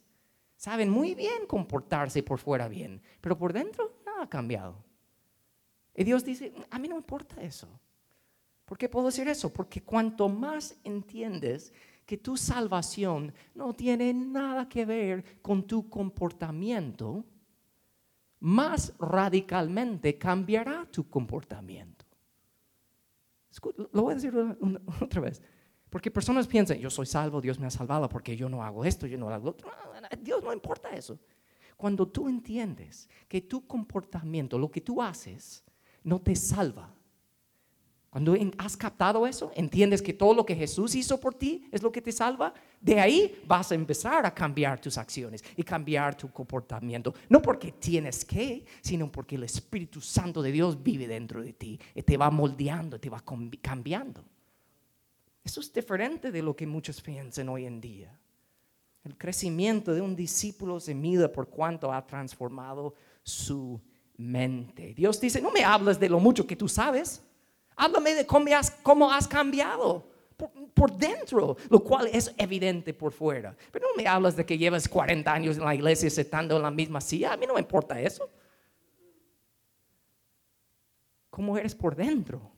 saben 0.56 0.90
muy 0.90 1.14
bien 1.14 1.46
comportarse 1.46 2.20
por 2.24 2.40
fuera 2.40 2.66
bien, 2.66 3.00
pero 3.20 3.38
por 3.38 3.52
dentro 3.52 4.00
nada 4.04 4.24
ha 4.24 4.28
cambiado. 4.28 4.82
Y 5.94 6.02
Dios 6.02 6.24
dice, 6.24 6.52
a 6.68 6.80
mí 6.80 6.88
no 6.88 6.96
me 6.96 7.00
importa 7.00 7.40
eso. 7.40 7.68
¿Por 8.64 8.76
qué 8.76 8.88
puedo 8.88 9.06
decir 9.06 9.28
eso? 9.28 9.52
Porque 9.52 9.84
cuanto 9.84 10.28
más 10.28 10.74
entiendes 10.82 11.72
que 12.04 12.18
tu 12.18 12.36
salvación 12.36 13.32
no 13.54 13.74
tiene 13.74 14.12
nada 14.12 14.68
que 14.68 14.84
ver 14.84 15.40
con 15.40 15.66
tu 15.66 15.88
comportamiento, 15.88 17.24
más 18.40 18.92
radicalmente 18.98 20.18
cambiará 20.18 20.86
tu 20.90 21.08
comportamiento. 21.08 22.04
Lo 23.92 24.02
voy 24.02 24.12
a 24.12 24.14
decir 24.16 24.34
otra 25.00 25.20
vez. 25.20 25.42
Porque 25.88 26.10
personas 26.10 26.48
piensan, 26.48 26.78
yo 26.78 26.90
soy 26.90 27.06
salvo, 27.06 27.40
Dios 27.40 27.58
me 27.58 27.66
ha 27.66 27.70
salvado 27.70 28.08
porque 28.08 28.36
yo 28.36 28.48
no 28.48 28.62
hago 28.64 28.84
esto, 28.84 29.06
yo 29.06 29.16
no 29.16 29.30
hago 29.30 29.50
otro. 29.50 29.70
Dios 30.20 30.42
no 30.42 30.52
importa 30.52 30.90
eso. 30.90 31.18
Cuando 31.76 32.08
tú 32.08 32.28
entiendes 32.28 33.08
que 33.28 33.40
tu 33.40 33.66
comportamiento, 33.66 34.58
lo 34.58 34.70
que 34.70 34.80
tú 34.80 35.00
haces, 35.00 35.64
no 36.02 36.20
te 36.20 36.34
salva, 36.34 36.92
cuando 38.14 38.37
has 38.59 38.77
captado 38.77 39.27
eso, 39.27 39.50
entiendes 39.57 40.00
que 40.00 40.12
todo 40.12 40.35
lo 40.35 40.46
que 40.46 40.55
Jesús 40.55 40.94
hizo 40.94 41.18
por 41.18 41.35
ti 41.35 41.66
es 41.72 41.83
lo 41.83 41.90
que 41.90 42.00
te 42.00 42.12
salva, 42.12 42.55
de 42.81 43.00
ahí 43.00 43.42
vas 43.44 43.72
a 43.72 43.74
empezar 43.74 44.24
a 44.24 44.33
cambiar 44.33 44.81
tus 44.81 44.96
acciones 44.98 45.42
y 45.57 45.64
cambiar 45.64 46.16
tu 46.16 46.31
comportamiento. 46.31 47.12
No 47.29 47.42
porque 47.42 47.72
tienes 47.72 48.24
que, 48.24 48.64
sino 48.83 49.11
porque 49.11 49.35
el 49.35 49.42
Espíritu 49.42 50.00
Santo 50.00 50.42
de 50.42 50.53
Dios 50.53 50.81
vive 50.81 51.09
dentro 51.09 51.42
de 51.42 51.55
ti 51.55 51.77
y 51.92 52.03
te 52.05 52.16
va 52.16 52.31
moldeando, 52.31 53.00
te 53.00 53.11
va 53.11 53.20
cambiando. 53.61 54.22
Eso 55.42 55.61
es 55.61 55.72
diferente 55.72 56.31
de 56.31 56.40
lo 56.40 56.55
que 56.55 56.68
muchos 56.68 57.00
piensan 57.00 57.48
hoy 57.48 57.66
en 57.66 57.81
día. 57.81 58.16
El 59.03 59.18
crecimiento 59.18 59.92
de 59.92 60.00
un 60.00 60.14
discípulo 60.14 60.79
se 60.79 60.94
mide 60.94 61.29
por 61.29 61.48
cuánto 61.48 61.92
ha 61.92 62.07
transformado 62.07 62.94
su 63.24 63.81
mente. 64.18 64.94
Dios 64.94 65.20
dice, 65.20 65.42
no 65.42 65.50
me 65.50 65.64
hablas 65.64 65.98
de 65.98 66.09
lo 66.09 66.20
mucho 66.20 66.46
que 66.46 66.55
tú 66.55 66.68
sabes. 66.68 67.20
Háblame 67.76 68.14
de 68.14 68.26
cómo 68.26 69.10
has, 69.10 69.28
cambiado 69.28 70.06
por, 70.74 70.96
dentro, 70.96 71.56
lo 71.68 71.82
cual 71.82 72.08
es 72.12 72.32
evidente 72.37 72.94
por 72.94 73.12
fuera. 73.12 73.56
Pero 73.72 73.88
no 73.88 73.94
me 73.96 74.06
hablas 74.06 74.37
de 74.37 74.46
que 74.46 74.56
llevas 74.56 74.88
40 74.88 75.32
años 75.32 75.56
en 75.56 75.64
la 75.64 75.74
iglesia 75.74 76.08
sentando 76.10 76.56
en 76.56 76.62
la 76.62 76.70
misma 76.70 77.00
silla. 77.00 77.32
A 77.32 77.37
mí 77.37 77.46
no 77.46 77.54
me 77.54 77.60
importa 77.60 78.00
eso. 78.00 78.30
¿Cómo 81.30 81.58
eres 81.58 81.74
por 81.74 81.96
dentro? 81.96 82.52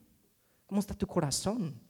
¿Cómo 0.66 0.80
está 0.80 0.94
tu 0.94 1.06
corazón? 1.06 1.80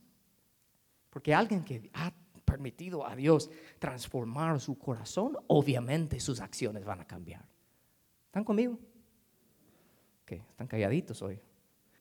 Porque 1.11 1.35
alguien 1.35 1.65
que 1.65 1.91
ha 1.95 2.13
permitido 2.45 3.05
a 3.05 3.17
Dios 3.17 3.51
transformar 3.79 4.61
su 4.61 4.79
corazón, 4.79 5.37
obviamente 5.49 6.21
sus 6.21 6.41
acciones 6.41 6.85
van 6.85 7.01
a 7.01 7.07
cambiar. 7.07 7.45
¿Están 8.27 8.45
conmigo? 8.45 8.79
¿Qué? 10.25 10.37
¿Están 10.37 10.69
calladitos 10.69 11.21
hoy? 11.23 11.41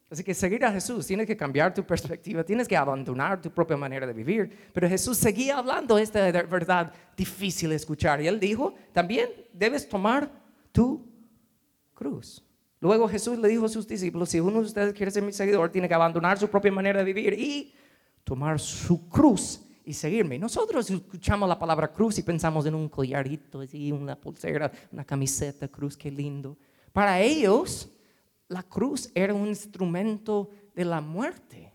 Así 0.10 0.24
que 0.24 0.34
seguir 0.36 0.64
a 0.64 0.72
Jesús, 0.72 1.08
tienes 1.08 1.26
que 1.26 1.36
cambiar 1.36 1.74
tu 1.74 1.84
perspectiva, 1.84 2.44
tienes 2.44 2.68
que 2.68 2.78
abandonar 2.78 3.42
tu 3.42 3.52
propia 3.52 3.76
manera 3.76 4.06
de 4.06 4.14
vivir. 4.14 4.70
Pero 4.72 4.88
Jesús 4.88 5.18
seguía 5.18 5.58
hablando 5.58 5.98
esta 5.98 6.32
verdad 6.44 6.94
difícil 7.18 7.72
de 7.72 7.76
escuchar. 7.76 8.22
Y 8.22 8.28
él 8.28 8.40
dijo, 8.40 8.76
también 8.94 9.30
debes 9.52 9.90
tomar 9.90 10.30
tu 10.72 11.06
cruz. 11.94 12.44
Luego 12.80 13.08
Jesús 13.08 13.40
le 13.40 13.48
dijo 13.48 13.66
a 13.66 13.70
sus 13.70 13.88
discípulos, 13.88 14.30
si 14.30 14.40
uno 14.40 14.60
de 14.60 14.68
ustedes 14.68 14.94
quiere 14.94 15.12
ser 15.12 15.24
mi 15.24 15.32
seguidor, 15.32 15.72
tiene 15.72 15.88
que 15.88 15.96
abandonar 15.96 16.38
su 16.38 16.48
propia 16.50 16.72
manera 16.72 17.00
de 17.00 17.06
vivir 17.06 17.34
y 17.34 17.74
tomar 18.24 18.60
su 18.60 19.10
cruz 19.10 19.62
y 19.84 19.94
seguirme. 19.94 20.38
Nosotros 20.38 20.88
escuchamos 20.90 21.50
la 21.50 21.58
palabra 21.58 21.92
cruz 21.92 22.20
y 22.20 22.24
pensamos 22.24 22.66
en 22.68 22.76
un 22.76 22.90
collarito, 22.90 23.62
así, 23.62 23.92
una 23.92 24.16
pulsera, 24.16 24.72
una 24.92 25.04
camiseta, 25.04 25.68
cruz, 25.68 25.98
qué 25.98 26.12
lindo. 26.12 26.58
Para 26.94 27.20
ellos, 27.22 27.90
la 28.48 28.64
cruz 28.64 29.12
era 29.14 29.34
un 29.34 29.48
instrumento 29.48 30.50
de 30.74 30.86
la 30.86 31.02
muerte. 31.02 31.74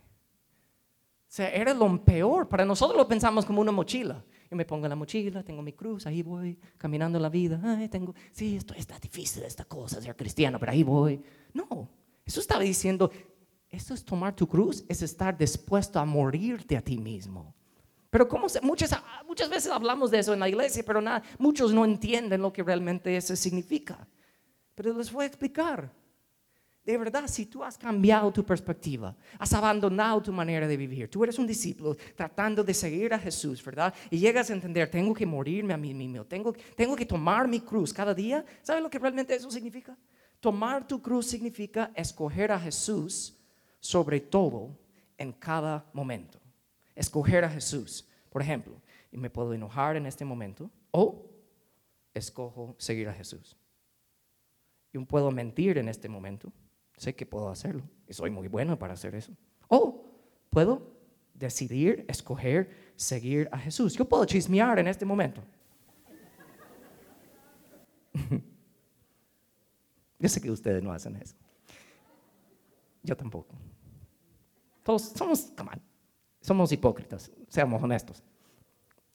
O 1.23 1.33
sea, 1.33 1.49
era 1.51 1.73
lo 1.75 2.05
peor. 2.05 2.49
Para 2.49 2.65
nosotros 2.65 2.97
lo 2.97 3.07
pensamos 3.07 3.45
como 3.45 3.61
una 3.61 3.73
mochila. 3.73 4.25
Yo 4.51 4.57
me 4.57 4.65
pongo 4.65 4.89
la 4.89 4.97
mochila, 4.97 5.45
tengo 5.45 5.63
mi 5.63 5.73
cruz, 5.73 6.07
ahí 6.07 6.23
voy, 6.23 6.59
caminando 6.77 7.21
la 7.21 7.29
vida. 7.29 7.61
Tengo, 7.89 8.15
sí, 8.33 8.57
esto 8.57 8.75
está 8.75 8.99
difícil 8.99 9.45
esta 9.45 9.65
cosa, 9.65 10.03
ser 10.03 10.17
cristiano, 10.17 10.59
pero 10.59 10.73
ahí 10.73 10.83
voy. 10.83 11.23
No, 11.53 11.89
eso 12.25 12.41
estaba 12.41 12.63
diciendo, 12.63 13.13
esto 13.69 13.95
es 13.95 14.05
tomar 14.05 14.35
tu 14.35 14.49
cruz, 14.49 14.85
es 14.89 15.03
estar 15.03 15.39
dispuesto 15.39 16.01
a 16.01 16.05
morirte 16.05 16.77
a 16.77 16.83
ti 16.83 16.99
mismo. 16.99 17.55
Pero 18.11 18.27
como 18.27 18.49
muchas, 18.63 19.01
muchas 19.25 19.49
veces 19.49 19.71
hablamos 19.71 20.11
de 20.11 20.19
eso 20.19 20.33
en 20.35 20.41
la 20.41 20.49
iglesia, 20.49 20.83
pero 20.85 21.01
nada, 21.01 21.23
muchos 21.39 21.73
no 21.73 21.85
entienden 21.85 22.43
lo 22.43 22.53
que 22.53 22.65
realmente 22.65 23.17
eso 23.17 23.37
significa. 23.37 24.09
Pero 24.75 24.93
les 24.95 25.13
voy 25.13 25.23
a 25.23 25.27
explicar. 25.29 25.93
De 26.91 26.99
verdad, 26.99 27.29
si 27.29 27.47
tú 27.47 27.63
has 27.63 27.79
cambiado 27.79 28.33
tu 28.33 28.45
perspectiva, 28.45 29.15
has 29.39 29.53
abandonado 29.53 30.21
tu 30.21 30.33
manera 30.33 30.67
de 30.67 30.77
vivir, 30.77 31.09
tú 31.09 31.23
eres 31.23 31.39
un 31.39 31.47
discípulo 31.47 31.97
tratando 32.17 32.65
de 32.65 32.75
seguir 32.75 33.15
a 33.15 33.19
Jesús, 33.21 33.65
¿verdad? 33.65 33.95
Y 34.11 34.19
llegas 34.19 34.51
a 34.51 34.55
entender, 34.55 34.91
tengo 34.91 35.15
que 35.15 35.25
morirme 35.25 35.73
a 35.73 35.77
mí 35.77 35.95
mismo, 35.95 36.25
tengo, 36.25 36.53
tengo 36.75 36.97
que 36.97 37.07
tomar 37.07 37.47
mi 37.47 37.61
cruz 37.61 37.93
cada 37.93 38.13
día. 38.13 38.45
¿Sabes 38.61 38.83
lo 38.83 38.91
que 38.91 38.99
realmente 38.99 39.37
eso 39.37 39.49
significa? 39.53 39.97
Tomar 40.41 40.85
tu 40.85 41.01
cruz 41.01 41.27
significa 41.27 41.93
escoger 41.95 42.51
a 42.51 42.59
Jesús 42.59 43.39
sobre 43.79 44.19
todo 44.19 44.77
en 45.17 45.31
cada 45.31 45.89
momento. 45.93 46.41
Escoger 46.97 47.45
a 47.45 47.51
Jesús. 47.51 48.05
Por 48.31 48.43
ejemplo, 48.43 48.83
y 49.13 49.17
me 49.17 49.31
puedo 49.31 49.55
enojar 49.55 49.95
en 49.95 50.07
este 50.07 50.25
momento 50.25 50.69
o 50.91 51.25
escojo 52.15 52.75
seguir 52.79 53.09
a 53.09 53.15
Jesús. 53.15 53.57
Y 54.93 54.99
puedo 54.99 55.31
mentir 55.31 55.79
en 55.79 55.89
este 55.89 56.09
momento 56.09 56.53
sé 57.01 57.15
que 57.15 57.25
puedo 57.25 57.49
hacerlo 57.49 57.83
y 58.07 58.13
soy 58.13 58.29
muy 58.29 58.47
bueno 58.47 58.79
para 58.79 58.93
hacer 58.93 59.15
eso. 59.15 59.33
O 59.69 60.05
puedo 60.51 60.99
decidir, 61.33 62.05
escoger, 62.09 62.93
seguir 62.95 63.49
a 63.51 63.59
Jesús. 63.59 63.95
Yo 63.95 64.05
puedo 64.05 64.27
chismear 64.27 64.79
en 64.79 64.87
este 64.87 65.07
momento. 65.07 65.43
Yo 70.19 70.29
sé 70.29 70.43
que 70.43 70.51
ustedes 70.51 70.83
no 70.83 70.93
hacen 70.93 71.17
eso. 71.17 71.35
Yo 73.03 73.17
tampoco. 73.17 73.55
Todos 74.83 75.05
somos, 75.17 75.55
somos 76.43 76.71
hipócritas, 76.71 77.33
seamos 77.49 77.83
honestos. 77.83 78.23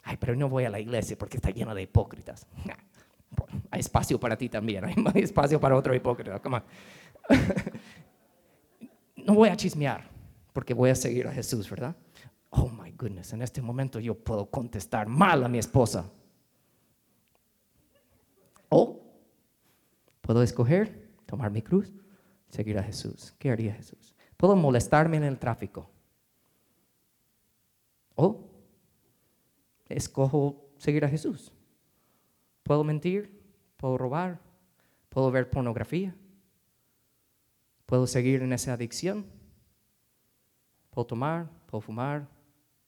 Ay, 0.01 0.17
pero 0.19 0.35
no 0.35 0.49
voy 0.49 0.63
a 0.63 0.71
la 0.71 0.79
iglesia 0.79 1.15
porque 1.15 1.37
está 1.37 1.51
lleno 1.51 1.75
de 1.75 1.83
hipócritas. 1.83 2.47
Hay 3.69 3.81
espacio 3.81 4.19
para 4.19 4.35
ti 4.37 4.49
también, 4.49 4.85
hay 4.85 4.95
espacio 5.23 5.59
para 5.59 5.75
otro 5.75 5.93
hipócrita. 5.93 6.39
Come 6.39 6.61
no 9.15 9.33
voy 9.33 9.49
a 9.49 9.55
chismear 9.55 10.09
porque 10.53 10.73
voy 10.73 10.89
a 10.89 10.95
seguir 10.95 11.27
a 11.27 11.31
Jesús, 11.31 11.69
¿verdad? 11.69 11.95
Oh 12.49 12.69
my 12.69 12.91
goodness, 12.91 13.33
en 13.33 13.41
este 13.41 13.61
momento 13.61 13.99
yo 13.99 14.15
puedo 14.15 14.49
contestar 14.49 15.07
mal 15.07 15.43
a 15.43 15.49
mi 15.49 15.57
esposa. 15.57 16.09
O 18.69 19.01
puedo 20.21 20.41
escoger, 20.41 21.09
tomar 21.25 21.51
mi 21.51 21.61
cruz, 21.61 21.93
seguir 22.49 22.77
a 22.77 22.83
Jesús. 22.83 23.33
¿Qué 23.37 23.51
haría 23.51 23.73
Jesús? 23.73 24.15
Puedo 24.37 24.55
molestarme 24.55 25.17
en 25.17 25.23
el 25.23 25.37
tráfico. 25.37 25.89
O 28.15 28.49
escojo 29.89 30.69
seguir 30.77 31.03
a 31.05 31.09
Jesús. 31.09 31.51
Puedo 32.63 32.83
mentir, 32.83 33.43
puedo 33.77 33.97
robar, 33.97 34.39
puedo 35.09 35.31
ver 35.31 35.49
pornografía, 35.49 36.15
Puedo 37.85 38.07
seguir 38.07 38.41
en 38.41 38.53
esa 38.53 38.73
adicción. 38.73 39.25
Puedo 40.89 41.05
tomar, 41.05 41.49
puedo 41.67 41.81
fumar, 41.81 42.27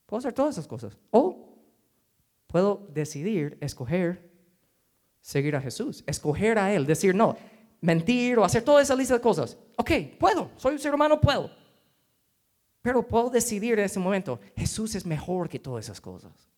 puedo 0.06 0.20
hacer 0.20 0.34
todas 0.34 0.56
esas 0.56 0.68
cosas. 0.68 0.98
O 1.12 1.58
puedo 2.48 2.88
decidir, 2.94 3.58
escoger, 3.62 4.32
seguir 5.22 5.56
a 5.56 5.62
Jesús, 5.62 6.04
escoger 6.08 6.58
a 6.58 6.74
Él, 6.74 6.86
decir 6.86 7.14
no, 7.14 7.36
mentir 7.82 8.40
o 8.40 8.44
hacer 8.44 8.64
toda 8.64 8.82
esa 8.82 8.96
lista 8.96 9.14
de 9.14 9.22
cosas. 9.22 9.58
Ok, 9.76 9.92
puedo, 10.20 10.52
soy 10.56 10.74
un 10.74 10.80
ser 10.80 10.96
humano, 10.96 11.20
puedo. 11.20 11.52
Pero 12.82 13.06
puedo 13.06 13.30
decidir 13.30 13.74
en 13.74 13.86
ese 13.86 14.00
momento, 14.00 14.40
Jesús 14.56 14.96
es 14.96 15.06
mejor 15.06 15.50
que 15.50 15.60
todas 15.60 15.86
esas 15.86 16.00
cosas. 16.00 16.50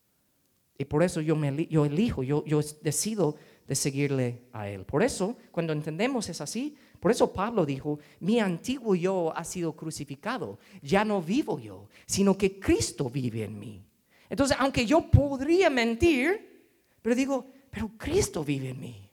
Y 0.78 0.86
por 0.86 1.04
eso 1.04 1.20
yo, 1.20 1.36
me, 1.36 1.50
elijo, 1.50 2.24
yo, 2.24 2.46
yo 2.46 2.62
decido 2.82 3.36
de 3.68 3.76
seguirle 3.76 4.44
a 4.54 4.70
Él. 4.70 4.86
Por 4.86 5.04
eso, 5.04 5.36
cuando 5.52 5.74
entendemos 5.74 6.30
es 6.30 6.40
así, 6.40 6.78
por 7.00 7.12
eso 7.12 7.32
Pablo 7.32 7.66
dijo, 7.66 8.00
mi 8.20 8.40
antiguo 8.40 8.94
yo 8.94 9.32
ha 9.36 9.44
sido 9.44 9.74
crucificado, 9.74 10.60
ya 10.82 11.06
no 11.06 11.22
vivo 11.22 11.60
yo, 11.60 11.88
sino 12.06 12.38
que 12.38 12.60
Cristo 12.60 13.10
vive 13.10 13.46
en 13.46 13.58
mí. 13.58 13.84
Entonces, 14.30 14.58
aunque 14.60 14.86
yo 14.86 15.10
podría 15.10 15.70
mentir, 15.70 16.68
pero 17.02 17.16
digo, 17.16 17.48
pero 17.72 17.92
Cristo 17.98 18.44
vive 18.44 18.70
en 18.70 18.80
mí. 18.80 19.10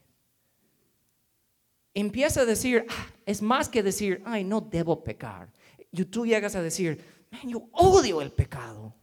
Empieza 1.93 2.41
a 2.41 2.45
decir, 2.45 2.85
ah, 2.89 3.07
es 3.25 3.41
más 3.41 3.69
que 3.69 3.81
decir, 3.81 4.21
ay, 4.25 4.43
no 4.43 4.61
debo 4.61 5.03
pecar. 5.03 5.51
Y 5.91 6.05
tú 6.05 6.25
llegas 6.25 6.55
a 6.55 6.61
decir, 6.61 7.01
yo 7.43 7.63
odio 7.71 8.21
el 8.21 8.31
pecado. 8.31 8.93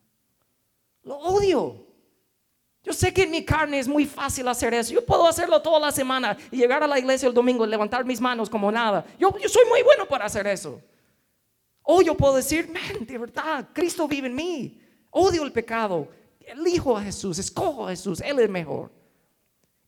Lo 1.03 1.17
odio. 1.17 1.87
Yo 2.85 2.93
sé 2.93 3.15
que 3.15 3.23
en 3.23 3.31
mi 3.31 3.43
carne 3.43 3.79
es 3.79 3.89
muy 3.89 4.05
fácil 4.05 4.47
hacer 4.47 4.75
eso. 4.75 4.93
Yo 4.93 5.05
puedo 5.05 5.27
hacerlo 5.27 5.61
toda 5.63 5.81
la 5.81 5.91
semana 5.91 6.37
y 6.51 6.59
llegar 6.59 6.83
a 6.83 6.87
la 6.87 6.99
iglesia 6.99 7.27
el 7.27 7.35
domingo 7.35 7.65
y 7.65 7.69
levantar 7.69 8.05
mis 8.05 8.21
manos 8.21 8.51
como 8.51 8.71
nada. 8.71 9.07
Yo, 9.19 9.37
yo 9.39 9.49
soy 9.49 9.65
muy 9.71 9.83
bueno 9.83 10.07
para 10.07 10.27
hacer 10.27 10.47
eso. 10.47 10.81
O 11.83 12.03
yo 12.03 12.15
puedo 12.15 12.37
decir, 12.37 12.69
man, 12.69 13.07
de 13.07 13.17
verdad, 13.19 13.69
Cristo 13.73 14.07
vive 14.07 14.29
en 14.29 14.35
mí. 14.35 14.81
Odio 15.11 15.45
el 15.45 15.53
pecado. 15.53 16.09
Elijo 16.41 16.97
a 16.97 17.03
Jesús, 17.03 17.39
escojo 17.39 17.87
a 17.87 17.91
Jesús. 17.91 18.21
Él 18.21 18.39
es 18.39 18.51
mejor. 18.51 18.93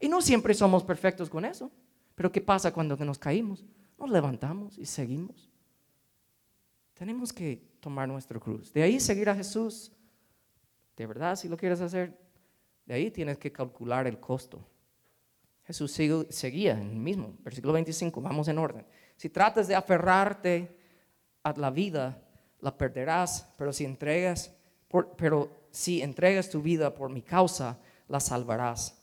Y 0.01 0.09
no 0.09 0.23
siempre 0.23 0.55
somos 0.55 0.83
perfectos 0.83 1.29
con 1.29 1.45
eso. 1.45 1.71
Pero 2.15 2.33
¿qué 2.33 2.41
pasa 2.41 2.73
cuando 2.73 2.97
nos 2.97 3.19
caímos? 3.19 3.63
Nos 3.99 4.11
levantamos 4.11 4.79
y 4.79 4.87
seguimos. 4.87 5.51
Tenemos 6.95 7.31
que 7.31 7.63
tomar 7.81 8.09
nuestra 8.09 8.41
cruz. 8.41 8.73
De 8.73 8.83
ahí 8.83 8.99
seguir 9.01 9.29
a 9.29 9.35
Jesús. 9.35 9.93
De 10.97 11.07
verdad, 11.07 11.37
si 11.37 11.47
lo 11.47 11.59
quieres 11.59 11.83
hacer, 11.83 12.26
de 12.87 12.95
ahí 12.95 13.11
tienes 13.11 13.37
que 13.39 13.53
calcular 13.53 14.07
el 14.07 14.19
costo. 14.19 14.65
Jesús 15.65 15.93
seguía 16.31 16.73
en 16.73 16.91
el 16.91 16.97
mismo, 16.97 17.35
versículo 17.41 17.73
25, 17.73 18.21
vamos 18.21 18.47
en 18.47 18.59
orden. 18.59 18.87
Si 19.17 19.29
tratas 19.29 19.67
de 19.67 19.75
aferrarte 19.75 20.77
a 21.43 21.53
la 21.57 21.71
vida, 21.71 22.23
la 22.61 22.77
perderás, 22.79 23.53
pero 23.59 23.73
si 23.73 23.85
entregas, 23.85 24.55
pero 25.17 25.67
si 25.73 26.03
entregas 26.03 26.49
tu 26.49 26.63
vida 26.63 26.95
por 26.95 27.11
mi 27.11 27.23
causa, 27.23 27.79
la 28.07 28.21
salvarás. 28.21 29.03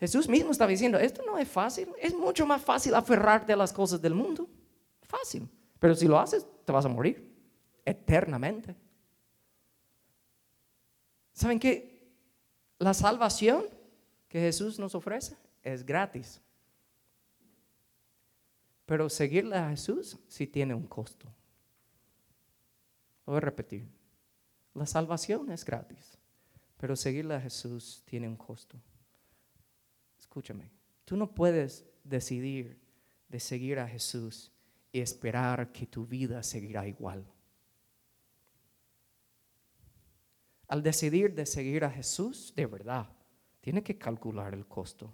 Jesús 0.00 0.28
mismo 0.28 0.50
estaba 0.50 0.70
diciendo, 0.70 0.98
esto 0.98 1.22
no 1.24 1.38
es 1.38 1.46
fácil, 1.46 1.88
es 2.00 2.14
mucho 2.14 2.46
más 2.46 2.62
fácil 2.62 2.94
aferrarte 2.94 3.52
a 3.52 3.56
las 3.56 3.72
cosas 3.72 4.00
del 4.00 4.14
mundo. 4.14 4.48
Fácil, 5.02 5.46
pero 5.78 5.94
si 5.94 6.08
lo 6.08 6.18
haces, 6.18 6.46
te 6.64 6.72
vas 6.72 6.86
a 6.86 6.88
morir 6.88 7.30
eternamente. 7.84 8.74
¿Saben 11.34 11.60
qué? 11.60 11.91
La 12.82 12.94
salvación 12.94 13.62
que 14.28 14.40
Jesús 14.40 14.80
nos 14.80 14.96
ofrece 14.96 15.36
es 15.62 15.86
gratis. 15.86 16.40
Pero 18.86 19.08
seguirle 19.08 19.56
a 19.56 19.70
Jesús 19.70 20.18
sí 20.26 20.48
tiene 20.48 20.74
un 20.74 20.88
costo. 20.88 21.28
Lo 23.24 23.34
voy 23.34 23.36
a 23.36 23.40
repetir. 23.40 23.86
La 24.74 24.84
salvación 24.84 25.52
es 25.52 25.64
gratis, 25.64 26.18
pero 26.76 26.96
seguirle 26.96 27.36
a 27.36 27.40
Jesús 27.40 28.02
tiene 28.04 28.26
un 28.26 28.36
costo. 28.36 28.76
Escúchame, 30.18 30.68
tú 31.04 31.16
no 31.16 31.32
puedes 31.32 31.84
decidir 32.02 32.80
de 33.28 33.38
seguir 33.38 33.78
a 33.78 33.86
Jesús 33.86 34.50
y 34.90 35.00
esperar 35.00 35.70
que 35.70 35.86
tu 35.86 36.04
vida 36.04 36.42
seguirá 36.42 36.84
igual. 36.88 37.31
Al 40.72 40.82
decidir 40.82 41.34
de 41.34 41.44
seguir 41.44 41.84
a 41.84 41.90
Jesús 41.90 42.54
de 42.56 42.64
verdad, 42.64 43.06
tiene 43.60 43.82
que 43.82 43.98
calcular 43.98 44.54
el 44.54 44.66
costo. 44.66 45.12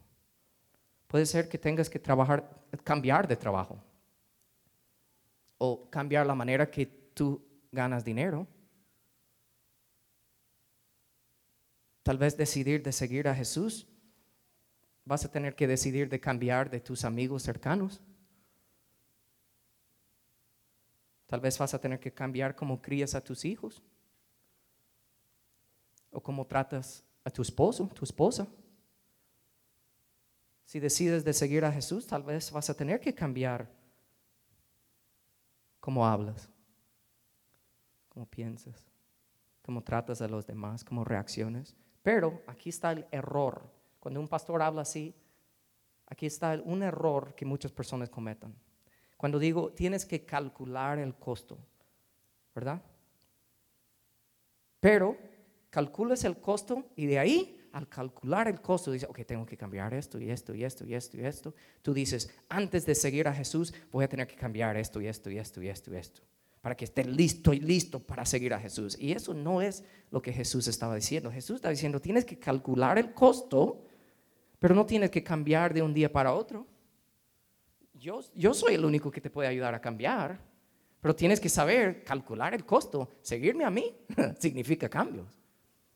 Puede 1.08 1.26
ser 1.26 1.48
que 1.48 1.58
tengas 1.58 1.90
que 1.90 1.98
trabajar, 1.98 2.48
cambiar 2.84 3.26
de 3.26 3.34
trabajo 3.34 3.82
o 5.58 5.90
cambiar 5.90 6.28
la 6.28 6.36
manera 6.36 6.70
que 6.70 6.86
tú 6.86 7.44
ganas 7.72 8.04
dinero. 8.04 8.46
Tal 12.04 12.18
vez 12.18 12.36
decidir 12.36 12.80
de 12.84 12.92
seguir 12.92 13.26
a 13.26 13.34
Jesús, 13.34 13.88
vas 15.04 15.24
a 15.24 15.32
tener 15.32 15.56
que 15.56 15.66
decidir 15.66 16.08
de 16.08 16.20
cambiar 16.20 16.70
de 16.70 16.78
tus 16.78 17.04
amigos 17.04 17.42
cercanos. 17.42 18.00
Tal 21.26 21.40
vez 21.40 21.58
vas 21.58 21.74
a 21.74 21.80
tener 21.80 21.98
que 21.98 22.14
cambiar 22.14 22.54
cómo 22.54 22.80
crías 22.80 23.16
a 23.16 23.24
tus 23.24 23.44
hijos 23.44 23.82
o 26.10 26.20
cómo 26.20 26.46
tratas 26.46 27.04
a 27.24 27.30
tu 27.30 27.42
esposo, 27.42 27.88
tu 27.94 28.04
esposa. 28.04 28.46
Si 30.64 30.80
decides 30.80 31.24
de 31.24 31.32
seguir 31.32 31.64
a 31.64 31.72
Jesús, 31.72 32.06
tal 32.06 32.22
vez 32.22 32.50
vas 32.50 32.68
a 32.68 32.74
tener 32.74 33.00
que 33.00 33.14
cambiar 33.14 33.70
cómo 35.80 36.06
hablas, 36.06 36.48
cómo 38.08 38.26
piensas. 38.26 38.84
cómo 39.68 39.82
tratas 39.82 40.22
a 40.22 40.28
los 40.28 40.46
demás, 40.46 40.82
cómo 40.82 41.04
reacciones. 41.04 41.76
Pero 42.02 42.40
aquí 42.46 42.70
está 42.70 42.90
el 42.92 43.06
error. 43.10 43.70
Cuando 44.00 44.18
un 44.18 44.26
pastor 44.26 44.62
habla 44.62 44.80
así, 44.80 45.14
aquí 46.06 46.24
está 46.24 46.58
un 46.64 46.82
error 46.82 47.34
que 47.34 47.44
muchas 47.44 47.70
personas 47.70 48.08
cometen. 48.08 48.54
Cuando 49.18 49.38
digo, 49.38 49.70
tienes 49.72 50.06
que 50.06 50.24
calcular 50.24 50.98
el 50.98 51.14
costo, 51.16 51.58
¿verdad? 52.54 52.80
Pero 54.80 55.18
calculas 55.70 56.24
el 56.24 56.38
costo 56.38 56.86
y 56.96 57.06
de 57.06 57.18
ahí 57.18 57.58
al 57.72 57.88
calcular 57.88 58.48
el 58.48 58.60
costo, 58.60 58.90
dices, 58.90 59.08
ok, 59.08 59.20
tengo 59.26 59.46
que 59.46 59.56
cambiar 59.56 59.94
esto 59.94 60.18
y 60.18 60.30
esto 60.30 60.54
y 60.54 60.64
esto 60.64 60.84
y 60.86 60.94
esto 60.94 61.16
y 61.16 61.24
esto. 61.24 61.54
Tú 61.82 61.92
dices, 61.92 62.30
antes 62.48 62.86
de 62.86 62.94
seguir 62.94 63.28
a 63.28 63.34
Jesús, 63.34 63.72
voy 63.92 64.04
a 64.04 64.08
tener 64.08 64.26
que 64.26 64.36
cambiar 64.36 64.76
esto 64.76 65.00
y 65.00 65.06
esto 65.06 65.30
y 65.30 65.38
esto 65.38 65.62
y 65.62 65.68
esto 65.68 65.92
y 65.92 65.96
esto. 65.96 66.22
Para 66.60 66.76
que 66.76 66.84
esté 66.84 67.04
listo 67.04 67.52
y 67.52 67.60
listo 67.60 68.00
para 68.00 68.24
seguir 68.24 68.52
a 68.52 68.58
Jesús. 68.58 68.96
Y 68.98 69.12
eso 69.12 69.32
no 69.32 69.62
es 69.62 69.84
lo 70.10 70.20
que 70.20 70.32
Jesús 70.32 70.66
estaba 70.66 70.94
diciendo. 70.94 71.30
Jesús 71.30 71.56
está 71.56 71.70
diciendo, 71.70 72.00
tienes 72.00 72.24
que 72.24 72.38
calcular 72.38 72.98
el 72.98 73.12
costo, 73.12 73.84
pero 74.58 74.74
no 74.74 74.84
tienes 74.84 75.10
que 75.10 75.22
cambiar 75.22 75.72
de 75.72 75.82
un 75.82 75.94
día 75.94 76.10
para 76.10 76.34
otro. 76.34 76.66
Yo, 77.94 78.20
yo 78.34 78.54
soy 78.54 78.74
el 78.74 78.84
único 78.84 79.10
que 79.10 79.20
te 79.20 79.30
puede 79.30 79.48
ayudar 79.48 79.74
a 79.74 79.80
cambiar, 79.80 80.40
pero 81.00 81.14
tienes 81.14 81.38
que 81.38 81.48
saber 81.48 82.02
calcular 82.02 82.54
el 82.54 82.64
costo. 82.64 83.08
Seguirme 83.22 83.64
a 83.64 83.70
mí 83.70 83.94
significa 84.40 84.88
cambios. 84.88 85.38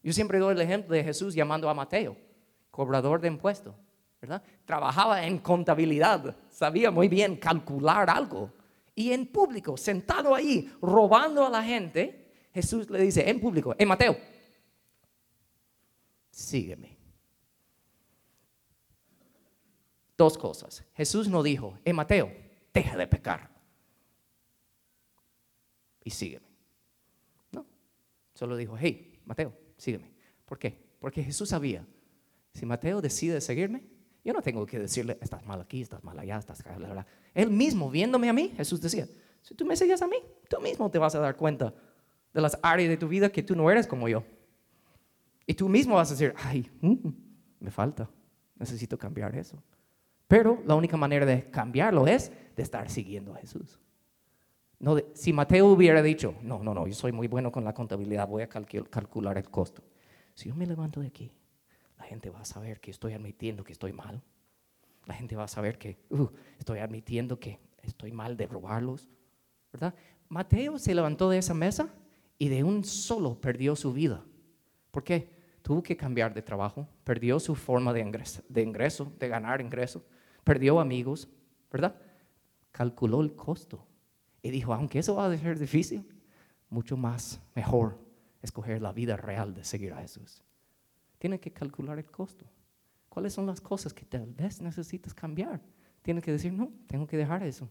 Yo 0.03 0.13
siempre 0.13 0.39
doy 0.39 0.55
el 0.55 0.61
ejemplo 0.61 0.95
de 0.95 1.05
Jesús 1.05 1.35
llamando 1.35 1.69
a 1.69 1.75
Mateo, 1.75 2.17
cobrador 2.71 3.21
de 3.21 3.29
impuestos, 3.29 3.75
¿verdad? 4.21 4.43
Trabajaba 4.65 5.25
en 5.25 5.39
contabilidad, 5.39 6.37
sabía 6.51 6.91
muy 6.91 7.09
bien 7.09 7.37
calcular 7.37 8.11
algo. 8.11 8.53
Y 8.95 9.13
en 9.13 9.27
público, 9.27 9.77
sentado 9.77 10.35
ahí, 10.35 10.73
robando 10.83 11.47
a 11.47 11.51
la 11.51 11.63
gente, 11.63 12.49
Jesús 12.53 12.91
le 12.91 13.01
dice 13.01 13.29
en 13.29 13.41
público, 13.41 13.75
en 13.79 13.89
Mateo, 13.89 14.17
sígueme. 16.31 16.99
Dos 20.17 20.37
cosas. 20.37 20.85
Jesús 20.95 21.29
no 21.29 21.43
dijo, 21.43 21.79
en 21.85 21.97
Mateo, 21.97 22.31
deja 22.73 22.97
de 22.97 23.07
pecar. 23.07 23.51
Y 26.05 26.11
sígueme. 26.11 26.47
No. 27.53 27.65
Solo 28.35 28.57
dijo, 28.57 28.77
hey, 28.79 29.21
Mateo, 29.25 29.62
sígueme. 29.83 30.13
¿Por 30.45 30.59
qué? 30.59 30.79
Porque 31.01 31.23
Jesús 31.25 31.49
sabía, 31.49 31.85
si 32.55 32.65
Mateo 32.65 33.01
decide 33.01 33.41
seguirme, 33.41 33.85
yo 34.25 34.33
no 34.33 34.41
tengo 34.41 34.65
que 34.65 34.79
decirle, 34.79 35.19
estás 35.21 35.45
mal 35.45 35.61
aquí, 35.61 35.83
estás 35.83 36.05
mal 36.05 36.17
allá, 36.19 36.39
estás 36.39 36.61
acá, 36.61 36.77
bla, 36.77 37.05
Él 37.35 37.51
mismo, 37.51 37.91
viéndome 37.91 38.29
a 38.29 38.33
mí, 38.33 38.53
Jesús 38.57 38.81
decía, 38.81 39.09
si 39.43 39.55
tú 39.55 39.65
me 39.65 39.77
sigues 39.77 40.01
a 40.01 40.07
mí, 40.07 40.17
tú 40.49 40.61
mismo 40.61 40.89
te 40.89 40.99
vas 40.99 41.15
a 41.17 41.19
dar 41.19 41.37
cuenta 41.37 41.75
de 42.33 42.41
las 42.41 42.57
áreas 42.63 42.89
de 42.89 42.97
tu 42.97 43.09
vida 43.09 43.31
que 43.31 43.43
tú 43.43 43.57
no 43.57 43.69
eres 43.71 43.89
como 43.89 44.09
yo. 44.09 44.23
Y 45.47 45.55
tú 45.55 45.69
mismo 45.69 45.97
vas 45.97 46.11
a 46.11 46.15
decir, 46.15 46.33
ay, 46.37 46.71
mm, 46.81 47.09
me 47.59 47.71
falta, 47.73 48.09
necesito 48.57 48.97
cambiar 48.97 49.35
eso. 49.35 49.61
Pero 50.29 50.63
la 50.65 50.77
única 50.77 50.97
manera 50.97 51.27
de 51.27 51.51
cambiarlo 51.51 52.07
es 52.07 52.31
de 52.55 52.63
estar 52.63 52.89
siguiendo 52.89 53.35
a 53.35 53.39
Jesús. 53.39 53.81
No 54.83 54.97
si 55.15 55.33
Mateo 55.33 55.69
hubiera 55.69 56.03
dicho, 56.03 56.35
no, 56.43 56.61
no, 56.61 56.75
no, 56.75 56.89
yo 56.89 56.93
soy 56.93 57.13
muy 57.13 57.29
bueno 57.29 57.53
con 57.53 57.63
la 57.63 57.73
contabilidad, 57.73 58.27
voy 58.27 58.43
a 58.43 58.49
calcular 58.49 59.39
el 59.39 59.49
costo. 59.49 59.81
Si 60.35 60.49
yo 60.49 60.57
me 60.57 60.67
levanto 60.67 60.99
de 60.99 61.07
aquí, 61.07 61.31
la 61.97 62.05
gente 62.05 62.31
va 62.31 62.41
a 62.41 62.45
saber 62.45 62.81
que 62.81 62.91
estoy 62.91 63.13
admitiendo 63.13 63.63
que 63.63 63.71
estoy 63.71 63.93
mal. 63.93 64.21
La 65.07 65.15
gente 65.15 65.37
va 65.37 65.45
a 65.45 65.49
saber 65.49 65.79
que 65.79 65.99
uh, 66.11 66.27
estoy 66.59 66.81
admitiendo 66.81 67.39
que 67.39 67.61
estoy 67.81 68.11
mal 68.11 68.37
de 68.37 68.49
robarlos. 68.49 69.09
¿Verdad? 69.73 69.95
Mateo 70.29 70.81
se 70.81 70.97
levantó 70.97 71.31
de 71.31 71.39
esa 71.39 71.55
mesa 71.55 71.95
y 72.37 72.49
de 72.49 72.65
un 72.65 72.83
solo 72.83 73.41
perdió 73.41 73.77
su 73.77 73.93
vida. 73.93 74.25
¿Por 74.91 75.05
qué? 75.05 75.29
Tuvo 75.63 75.81
que 75.81 75.97
cambiar 75.97 76.35
de 76.35 76.43
trabajo, 76.43 76.89
perdió 77.05 77.39
su 77.39 77.55
forma 77.55 77.93
de 77.93 78.01
ingreso, 78.01 78.43
de, 78.49 78.63
ingreso, 78.63 79.13
de 79.21 79.29
ganar 79.29 79.61
ingreso, 79.61 80.05
perdió 80.43 80.81
amigos, 80.81 81.29
¿verdad? 81.71 81.95
Calculó 82.73 83.21
el 83.21 83.37
costo 83.37 83.87
y 84.43 84.51
dijo, 84.51 84.75
aunque 84.75 84.99
eso 84.99 85.15
va 85.15 85.27
a 85.27 85.37
ser 85.37 85.59
difícil, 85.59 86.09
mucho 86.69 86.97
más 86.97 87.41
mejor 87.55 87.99
escoger 88.43 88.83
la 88.83 88.93
vida 88.93 89.17
real 89.17 89.55
de 89.55 89.65
seguir 89.65 89.93
a 89.93 90.01
Jesús. 90.01 90.43
Tiene 91.19 91.39
que 91.39 91.53
calcular 91.53 91.99
el 91.99 92.11
costo. 92.11 92.45
¿Cuáles 93.09 93.33
son 93.33 93.47
las 93.47 93.61
cosas 93.61 93.95
que 93.95 94.05
tal 94.05 94.27
vez 94.27 94.61
necesitas 94.61 95.15
cambiar? 95.15 95.61
Tiene 96.03 96.21
que 96.21 96.33
decir, 96.33 96.53
no, 96.53 96.73
tengo 96.87 97.07
que 97.07 97.17
dejar 97.17 97.45
eso. 97.45 97.69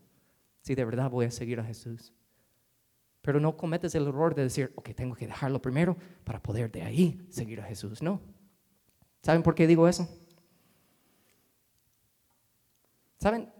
Si 0.61 0.75
de 0.75 0.85
verdad 0.85 1.09
voy 1.09 1.25
a 1.25 1.31
seguir 1.31 1.59
a 1.59 1.65
Jesús. 1.65 2.13
Pero 3.21 3.39
no 3.39 3.57
cometes 3.57 3.93
el 3.95 4.07
error 4.07 4.33
de 4.33 4.43
decir, 4.43 4.71
ok, 4.75 4.91
tengo 4.95 5.15
que 5.15 5.27
dejarlo 5.27 5.61
primero 5.61 5.97
para 6.23 6.41
poder 6.41 6.71
de 6.71 6.83
ahí 6.83 7.25
seguir 7.29 7.59
a 7.59 7.65
Jesús. 7.65 8.01
No. 8.01 8.21
¿Saben 9.21 9.43
por 9.43 9.53
qué 9.53 9.67
digo 9.67 9.87
eso? 9.87 10.07
¿Saben? 13.19 13.51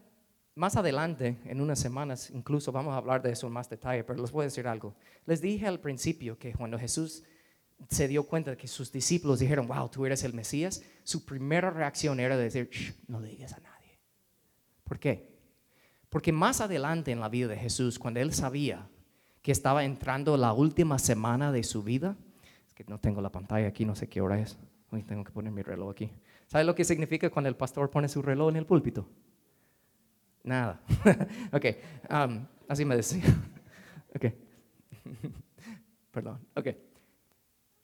Más 0.54 0.76
adelante, 0.76 1.38
en 1.46 1.60
unas 1.62 1.78
semanas, 1.78 2.30
incluso 2.30 2.72
vamos 2.72 2.92
a 2.92 2.98
hablar 2.98 3.22
de 3.22 3.32
eso 3.32 3.46
en 3.46 3.54
más 3.54 3.70
detalle, 3.70 4.04
pero 4.04 4.20
les 4.20 4.30
voy 4.30 4.42
a 4.42 4.44
decir 4.44 4.66
algo. 4.66 4.94
Les 5.24 5.40
dije 5.40 5.66
al 5.66 5.80
principio 5.80 6.38
que 6.38 6.52
cuando 6.52 6.78
Jesús 6.78 7.24
se 7.88 8.06
dio 8.06 8.24
cuenta 8.24 8.50
de 8.50 8.56
que 8.56 8.68
sus 8.68 8.92
discípulos 8.92 9.38
dijeron, 9.38 9.66
wow, 9.66 9.88
tú 9.88 10.04
eres 10.04 10.24
el 10.24 10.34
Mesías, 10.34 10.82
su 11.04 11.24
primera 11.24 11.70
reacción 11.70 12.20
era 12.20 12.36
decir, 12.36 12.68
no 13.08 13.18
le 13.18 13.28
digas 13.28 13.54
a 13.54 13.60
nadie. 13.60 13.98
¿Por 14.84 14.98
qué? 14.98 15.32
Porque 16.10 16.32
más 16.32 16.60
adelante 16.60 17.10
en 17.12 17.20
la 17.20 17.30
vida 17.30 17.48
de 17.48 17.56
Jesús, 17.56 17.98
cuando 17.98 18.20
él 18.20 18.34
sabía 18.34 18.88
que 19.40 19.52
estaba 19.52 19.84
entrando 19.84 20.36
la 20.36 20.52
última 20.52 20.98
semana 20.98 21.50
de 21.50 21.62
su 21.62 21.82
vida, 21.82 22.16
es 22.66 22.74
que 22.74 22.84
no 22.84 23.00
tengo 23.00 23.22
la 23.22 23.32
pantalla 23.32 23.68
aquí, 23.68 23.86
no 23.86 23.96
sé 23.96 24.08
qué 24.08 24.20
hora 24.20 24.38
es, 24.38 24.58
hoy 24.90 25.02
tengo 25.02 25.24
que 25.24 25.32
poner 25.32 25.50
mi 25.50 25.62
reloj 25.62 25.92
aquí. 25.92 26.10
¿Sabe 26.46 26.64
lo 26.64 26.74
que 26.74 26.84
significa 26.84 27.30
cuando 27.30 27.48
el 27.48 27.56
pastor 27.56 27.90
pone 27.90 28.08
su 28.08 28.20
reloj 28.20 28.50
en 28.50 28.56
el 28.56 28.66
púlpito? 28.66 29.08
Nada. 30.44 30.80
ok, 31.52 31.64
um, 32.10 32.46
así 32.68 32.84
me 32.84 32.96
decía. 32.96 33.22
ok. 34.14 34.26
Perdón. 36.10 36.40
Ok. 36.54 36.68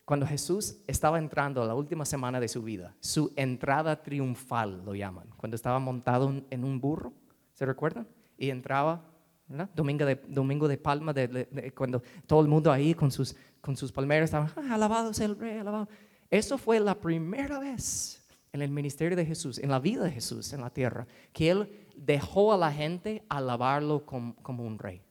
Cuando 0.04 0.26
Jesús 0.26 0.78
estaba 0.86 1.18
entrando 1.18 1.64
la 1.66 1.74
última 1.74 2.04
semana 2.04 2.40
de 2.40 2.48
su 2.48 2.62
vida, 2.62 2.94
su 3.00 3.32
entrada 3.36 4.02
triunfal 4.02 4.82
lo 4.84 4.94
llaman, 4.94 5.28
cuando 5.36 5.54
estaba 5.54 5.78
montado 5.78 6.32
en 6.48 6.64
un 6.64 6.80
burro, 6.80 7.12
¿se 7.52 7.66
recuerdan? 7.66 8.08
Y 8.38 8.48
entraba, 8.48 9.04
¿verdad? 9.46 9.68
Domingo 9.74 10.06
de, 10.06 10.14
domingo 10.28 10.66
de 10.66 10.78
palma, 10.78 11.12
de, 11.12 11.72
cuando 11.76 12.02
todo 12.26 12.40
el 12.40 12.48
mundo 12.48 12.72
ahí 12.72 12.94
con 12.94 13.10
sus, 13.10 13.36
con 13.60 13.76
sus 13.76 13.92
palmeras 13.92 14.28
estaba, 14.28 14.50
ah, 14.56 14.74
alabado 14.74 15.12
sea 15.12 15.26
el 15.26 15.38
rey, 15.38 15.58
alabado. 15.58 15.88
Eso 16.30 16.56
fue 16.56 16.80
la 16.80 16.98
primera 16.98 17.58
vez 17.58 18.26
en 18.52 18.62
el 18.62 18.70
ministerio 18.70 19.16
de 19.16 19.26
Jesús, 19.26 19.58
en 19.58 19.70
la 19.70 19.78
vida 19.78 20.04
de 20.04 20.10
Jesús 20.10 20.52
en 20.54 20.62
la 20.62 20.70
tierra, 20.70 21.06
que 21.34 21.50
Él 21.50 21.68
dejó 21.98 22.52
a 22.52 22.56
la 22.56 22.72
gente 22.72 23.24
alabarlo 23.28 24.04
como, 24.06 24.62
un 24.62 24.78
rey, 24.78 25.02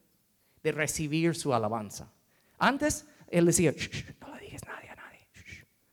de 0.63 0.71
recibir 0.71 1.35
su 1.35 1.53
alabanza. 1.53 2.11
Antes 2.57 3.07
Él 3.27 3.45
decía, 3.45 3.73
no 4.21 4.35
le 4.35 4.45
digas 4.45 4.61
nadie 4.65 4.89
a 4.89 4.95
nadie. 4.95 5.27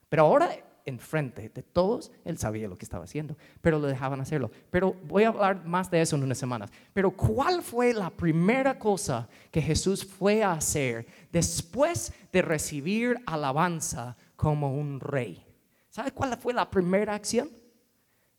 Pero 0.09 0.23
ahora, 0.23 0.51
enfrente 0.85 1.49
de 1.49 1.63
todos, 1.63 2.13
Él 2.25 2.39
sabía 2.39 2.69
lo 2.69 2.77
que 2.77 2.85
estaba 2.85 3.05
haciendo, 3.05 3.37
pero 3.61 3.79
lo 3.79 3.87
dejaban 3.87 4.21
hacerlo. 4.21 4.51
Pero 4.71 4.95
voy 5.05 5.25
a 5.25 5.29
hablar 5.29 5.65
más 5.65 5.91
de 5.91 6.01
eso 6.01 6.17
en 6.17 6.23
unas 6.23 6.39
semanas. 6.39 6.71
Pero 6.93 7.11
¿cuál 7.11 7.63
fue 7.63 7.93
la 7.93 8.11
primera 8.11 8.79
cosa 8.79 9.29
que 9.51 9.63
Jesús 9.63 10.05
fue 10.05 10.43
a 10.43 10.53
hacer 10.53 11.07
después 11.33 12.13
de 12.33 12.43
recibir 12.43 13.19
alabanza 13.27 14.17
como 14.37 14.75
un 14.75 15.01
rey? 15.01 15.45
¿Sabe 15.89 16.13
cuál 16.13 16.37
fue 16.37 16.53
la 16.53 16.71
primera 16.71 17.15
acción? 17.15 17.51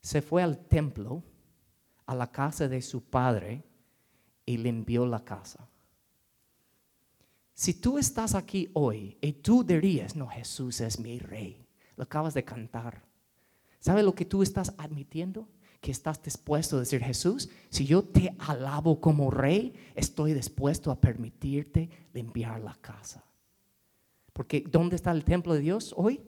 Se 0.01 0.21
fue 0.21 0.43
al 0.43 0.59
templo, 0.67 1.23
a 2.05 2.15
la 2.15 2.31
casa 2.31 2.67
de 2.67 2.81
su 2.81 3.03
padre 3.03 3.63
y 4.45 4.57
limpió 4.57 5.05
la 5.05 5.23
casa. 5.23 5.67
Si 7.53 7.73
tú 7.73 7.97
estás 7.97 8.35
aquí 8.35 8.69
hoy 8.73 9.17
y 9.21 9.31
tú 9.31 9.63
dirías, 9.63 10.15
no, 10.15 10.27
Jesús 10.27 10.81
es 10.81 10.99
mi 10.99 11.19
rey, 11.19 11.65
lo 11.95 12.03
acabas 12.03 12.33
de 12.33 12.43
cantar. 12.43 13.01
¿Sabe 13.79 14.03
lo 14.03 14.13
que 14.13 14.25
tú 14.25 14.43
estás 14.43 14.73
admitiendo? 14.77 15.47
Que 15.79 15.91
estás 15.91 16.21
dispuesto 16.21 16.75
a 16.75 16.79
decir, 16.79 17.01
Jesús, 17.01 17.49
si 17.69 17.85
yo 17.85 18.03
te 18.03 18.35
alabo 18.39 18.99
como 18.99 19.31
rey, 19.31 19.73
estoy 19.95 20.33
dispuesto 20.33 20.91
a 20.91 20.99
permitirte 20.99 21.89
limpiar 22.13 22.59
la 22.59 22.75
casa. 22.75 23.23
Porque 24.33 24.65
¿dónde 24.69 24.97
está 24.97 25.11
el 25.11 25.23
templo 25.23 25.53
de 25.53 25.61
Dios 25.61 25.93
hoy? 25.95 26.21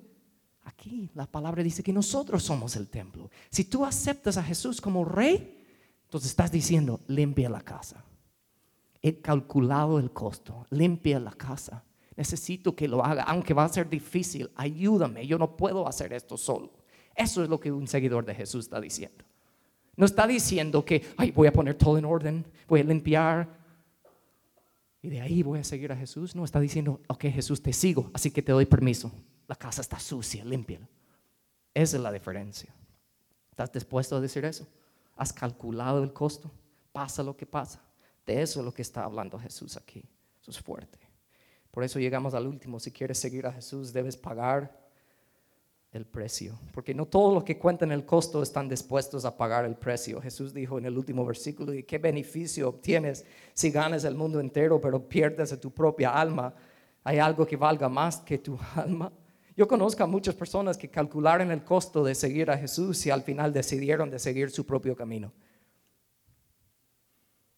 Aquí 0.63 1.09
la 1.13 1.25
palabra 1.25 1.61
dice 1.63 1.83
que 1.83 1.91
nosotros 1.91 2.43
somos 2.43 2.75
el 2.77 2.87
templo. 2.87 3.29
Si 3.49 3.65
tú 3.65 3.83
aceptas 3.83 4.37
a 4.37 4.43
Jesús 4.43 4.79
como 4.79 5.03
rey, 5.03 5.56
entonces 6.07 6.29
estás 6.29 6.53
diciendo, 6.53 7.01
limpia 7.07 7.49
la 7.49 7.59
casa. 7.59 8.01
He 9.01 9.19
calculado 9.19 9.99
el 9.99 10.11
costo, 10.11 10.65
limpia 10.69 11.19
la 11.19 11.33
casa. 11.33 11.83
Necesito 12.15 12.73
que 12.73 12.87
lo 12.87 13.03
haga, 13.03 13.23
aunque 13.23 13.53
va 13.53 13.65
a 13.65 13.69
ser 13.69 13.89
difícil, 13.89 14.49
ayúdame, 14.55 15.27
yo 15.27 15.37
no 15.37 15.57
puedo 15.57 15.85
hacer 15.85 16.13
esto 16.13 16.37
solo. 16.37 16.71
Eso 17.13 17.43
es 17.43 17.49
lo 17.49 17.59
que 17.59 17.73
un 17.73 17.87
seguidor 17.87 18.25
de 18.25 18.33
Jesús 18.33 18.65
está 18.65 18.79
diciendo. 18.79 19.25
No 19.97 20.05
está 20.05 20.25
diciendo 20.25 20.85
que, 20.85 21.05
ay, 21.17 21.31
voy 21.31 21.47
a 21.47 21.51
poner 21.51 21.75
todo 21.75 21.97
en 21.97 22.05
orden, 22.05 22.45
voy 22.69 22.79
a 22.79 22.83
limpiar. 22.85 23.57
y 25.01 25.09
de 25.09 25.19
ahí 25.19 25.43
voy 25.43 25.59
a 25.59 25.63
seguir 25.65 25.91
a 25.91 25.97
Jesús. 25.97 26.37
No, 26.37 26.45
está 26.45 26.61
diciendo, 26.61 27.01
ok 27.07 27.25
Jesús, 27.25 27.61
te 27.61 27.73
sigo, 27.73 28.09
así 28.13 28.31
que 28.31 28.41
te 28.41 28.53
doy 28.53 28.65
permiso. 28.65 29.11
La 29.45 29.57
casa 29.57 29.81
está 29.81 29.99
sucia, 29.99 30.45
limpia. 30.45 30.79
Esa 31.73 31.97
es 31.97 32.03
la 32.03 32.13
diferencia. 32.13 32.73
¿Estás 33.51 33.73
dispuesto 33.73 34.15
a 34.15 34.21
decir 34.21 34.45
eso? 34.45 34.65
¿Has 35.17 35.33
calculado 35.33 36.03
el 36.03 36.13
costo? 36.13 36.51
Pasa 36.91 37.23
lo 37.23 37.35
que 37.35 37.45
pasa. 37.45 37.81
De 38.25 38.41
eso 38.41 38.59
es 38.59 38.65
lo 38.65 38.73
que 38.73 38.81
está 38.81 39.03
hablando 39.03 39.39
Jesús 39.39 39.75
aquí. 39.77 40.03
Eso 40.41 40.51
es 40.51 40.59
fuerte. 40.59 40.99
Por 41.71 41.83
eso 41.83 41.99
llegamos 41.99 42.33
al 42.33 42.47
último. 42.47 42.79
Si 42.79 42.91
quieres 42.91 43.17
seguir 43.17 43.45
a 43.45 43.51
Jesús, 43.51 43.93
debes 43.93 44.17
pagar 44.17 44.87
el 45.91 46.05
precio. 46.05 46.57
Porque 46.73 46.93
no 46.93 47.05
todos 47.05 47.33
los 47.33 47.43
que 47.43 47.57
cuentan 47.57 47.91
el 47.91 48.05
costo 48.05 48.41
están 48.41 48.67
dispuestos 48.67 49.25
a 49.25 49.35
pagar 49.35 49.65
el 49.65 49.75
precio. 49.75 50.21
Jesús 50.21 50.53
dijo 50.53 50.77
en 50.77 50.85
el 50.85 50.97
último 50.97 51.25
versículo, 51.25 51.73
¿y 51.73 51.83
qué 51.83 51.97
beneficio 51.97 52.69
obtienes 52.69 53.25
si 53.53 53.71
ganas 53.71 54.03
el 54.03 54.15
mundo 54.15 54.39
entero 54.39 54.79
pero 54.79 55.07
pierdes 55.07 55.59
tu 55.59 55.71
propia 55.71 56.11
alma? 56.11 56.53
¿Hay 57.03 57.19
algo 57.19 57.45
que 57.45 57.55
valga 57.55 57.89
más 57.89 58.17
que 58.17 58.37
tu 58.37 58.57
alma? 58.75 59.11
Yo 59.57 59.67
conozco 59.67 60.03
a 60.03 60.07
muchas 60.07 60.35
personas 60.35 60.77
que 60.77 60.87
calcularon 60.87 61.51
el 61.51 61.63
costo 61.63 62.03
de 62.03 62.13
seguir 62.13 62.51
a 62.51 62.57
Jesús 62.59 63.03
y 63.07 63.09
al 63.09 63.23
final 63.23 63.51
decidieron 63.51 64.11
de 64.11 64.19
seguir 64.19 64.51
su 64.51 64.67
propio 64.67 64.95
camino. 64.95 65.33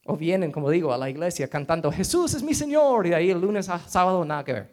O 0.06 0.16
vienen, 0.16 0.50
como 0.50 0.70
digo, 0.70 0.94
a 0.94 0.98
la 0.98 1.10
iglesia 1.10 1.50
cantando, 1.50 1.92
Jesús 1.92 2.34
es 2.36 2.42
mi 2.42 2.54
Señor, 2.54 3.06
y 3.06 3.14
ahí 3.14 3.30
el 3.30 3.42
lunes 3.42 3.68
a 3.68 3.80
sábado 3.80 4.24
nada 4.24 4.46
que 4.46 4.54
ver. 4.54 4.72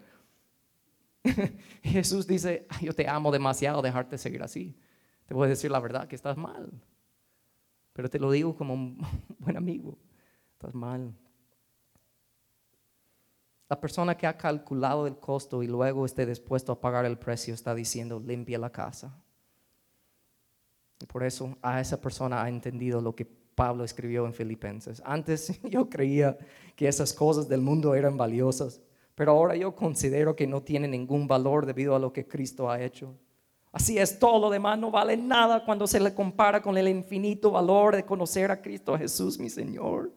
Jesús 1.82 2.28
dice, 2.28 2.68
yo 2.80 2.94
te 2.94 3.08
amo 3.08 3.32
demasiado 3.32 3.82
dejarte 3.82 4.18
seguir 4.18 4.44
así. 4.44 4.78
Te 5.26 5.34
voy 5.34 5.46
a 5.46 5.48
decir 5.48 5.72
la 5.72 5.80
verdad 5.80 6.06
que 6.06 6.14
estás 6.14 6.36
mal. 6.36 6.70
Pero 7.92 8.08
te 8.08 8.20
lo 8.20 8.30
digo 8.30 8.56
como 8.56 8.72
un 8.72 9.04
buen 9.40 9.56
amigo. 9.56 9.98
Estás 10.52 10.76
mal. 10.76 11.12
La 13.68 13.80
persona 13.80 14.16
que 14.16 14.26
ha 14.26 14.36
calculado 14.36 15.06
el 15.06 15.16
costo 15.16 15.62
y 15.62 15.66
luego 15.66 16.06
esté 16.06 16.24
dispuesto 16.24 16.72
a 16.72 16.80
pagar 16.80 17.04
el 17.04 17.18
precio 17.18 17.52
está 17.52 17.74
diciendo, 17.74 18.20
limpia 18.20 18.58
la 18.58 18.70
casa. 18.70 19.16
Y 21.00 21.06
por 21.06 21.24
eso 21.24 21.56
a 21.62 21.80
esa 21.80 22.00
persona 22.00 22.42
ha 22.42 22.48
entendido 22.48 23.00
lo 23.00 23.14
que 23.14 23.24
Pablo 23.24 23.84
escribió 23.84 24.26
en 24.26 24.34
Filipenses. 24.34 25.02
Antes 25.04 25.60
yo 25.64 25.88
creía 25.88 26.38
que 26.76 26.86
esas 26.86 27.12
cosas 27.12 27.48
del 27.48 27.60
mundo 27.60 27.94
eran 27.94 28.16
valiosas, 28.16 28.80
pero 29.14 29.32
ahora 29.32 29.56
yo 29.56 29.74
considero 29.74 30.36
que 30.36 30.46
no 30.46 30.62
tienen 30.62 30.92
ningún 30.92 31.26
valor 31.26 31.66
debido 31.66 31.96
a 31.96 31.98
lo 31.98 32.12
que 32.12 32.28
Cristo 32.28 32.70
ha 32.70 32.80
hecho. 32.80 33.14
Así 33.72 33.98
es, 33.98 34.18
todo 34.18 34.38
lo 34.38 34.50
demás 34.50 34.78
no 34.78 34.90
vale 34.90 35.16
nada 35.16 35.64
cuando 35.64 35.86
se 35.86 36.00
le 36.00 36.14
compara 36.14 36.62
con 36.62 36.78
el 36.78 36.88
infinito 36.88 37.50
valor 37.50 37.96
de 37.96 38.04
conocer 38.04 38.50
a 38.50 38.62
Cristo 38.62 38.96
Jesús, 38.96 39.38
mi 39.38 39.50
Señor. 39.50 40.12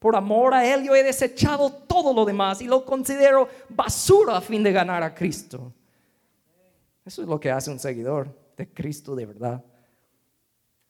Por 0.00 0.16
amor 0.16 0.54
a 0.54 0.66
Él 0.66 0.82
yo 0.82 0.96
he 0.96 1.02
desechado 1.02 1.70
todo 1.70 2.14
lo 2.14 2.24
demás 2.24 2.62
y 2.62 2.66
lo 2.66 2.86
considero 2.86 3.48
basura 3.68 4.38
a 4.38 4.40
fin 4.40 4.62
de 4.62 4.72
ganar 4.72 5.02
a 5.02 5.14
Cristo. 5.14 5.72
Eso 7.04 7.20
es 7.20 7.28
lo 7.28 7.38
que 7.38 7.50
hace 7.50 7.70
un 7.70 7.78
seguidor 7.78 8.34
de 8.56 8.72
Cristo 8.72 9.14
de 9.14 9.26
verdad. 9.26 9.62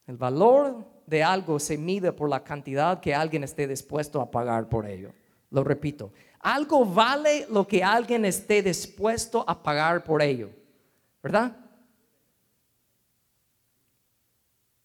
El 0.07 0.17
valor 0.17 0.87
de 1.07 1.25
algo 1.25 1.59
se 1.59 1.77
mide 1.77 2.13
por 2.13 2.31
la 2.31 2.45
cantidad 2.45 3.01
que 3.01 3.13
alguien 3.13 3.43
esté 3.43 3.67
dispuesto 3.67 4.21
a 4.21 4.31
pagar 4.31 4.69
por 4.69 4.87
ello. 4.87 5.13
Lo 5.51 5.65
repito, 5.65 6.13
algo 6.39 6.85
vale 6.85 7.49
lo 7.51 7.67
que 7.67 7.83
alguien 7.83 8.25
esté 8.25 8.63
dispuesto 8.63 9.45
a 9.45 9.61
pagar 9.61 10.05
por 10.05 10.23
ello. 10.23 10.51
¿Verdad? 11.21 11.57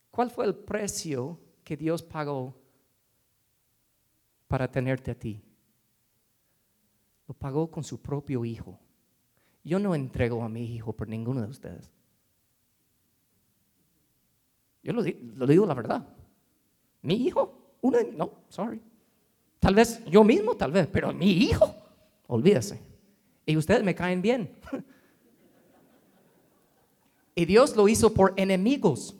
¿Cuál 0.09 0.31
fue 0.31 0.45
el 0.45 0.55
precio 0.55 1.37
que 1.63 1.77
Dios 1.77 2.01
pagó 2.01 2.55
para 4.47 4.69
tenerte 4.69 5.11
a 5.11 5.15
ti? 5.15 5.41
Lo 7.27 7.33
pagó 7.33 7.69
con 7.69 7.83
su 7.83 8.01
propio 8.01 8.45
hijo. 8.45 8.79
Yo 9.63 9.79
no 9.79 9.95
entrego 9.95 10.43
a 10.43 10.49
mi 10.49 10.63
hijo 10.75 10.93
por 10.93 11.07
ninguno 11.07 11.41
de 11.41 11.47
ustedes. 11.47 11.91
Yo 14.83 14.93
lo, 14.93 15.01
digo 15.47 15.65
la 15.65 15.73
verdad. 15.73 16.07
Mi 17.01 17.15
hijo, 17.15 17.75
uno 17.81 17.97
de, 17.97 18.11
no, 18.11 18.31
sorry. 18.49 18.79
Tal 19.59 19.73
vez 19.73 20.05
yo 20.05 20.23
mismo, 20.23 20.55
tal 20.55 20.71
vez, 20.71 20.87
pero 20.87 21.11
mi 21.11 21.31
hijo, 21.31 21.75
olvídese. 22.27 22.79
Y 23.47 23.57
ustedes 23.57 23.83
me 23.83 23.95
caen 23.95 24.21
bien. 24.21 24.55
y 27.35 27.45
Dios 27.45 27.75
lo 27.75 27.87
hizo 27.87 28.13
por 28.13 28.33
enemigos. 28.37 29.15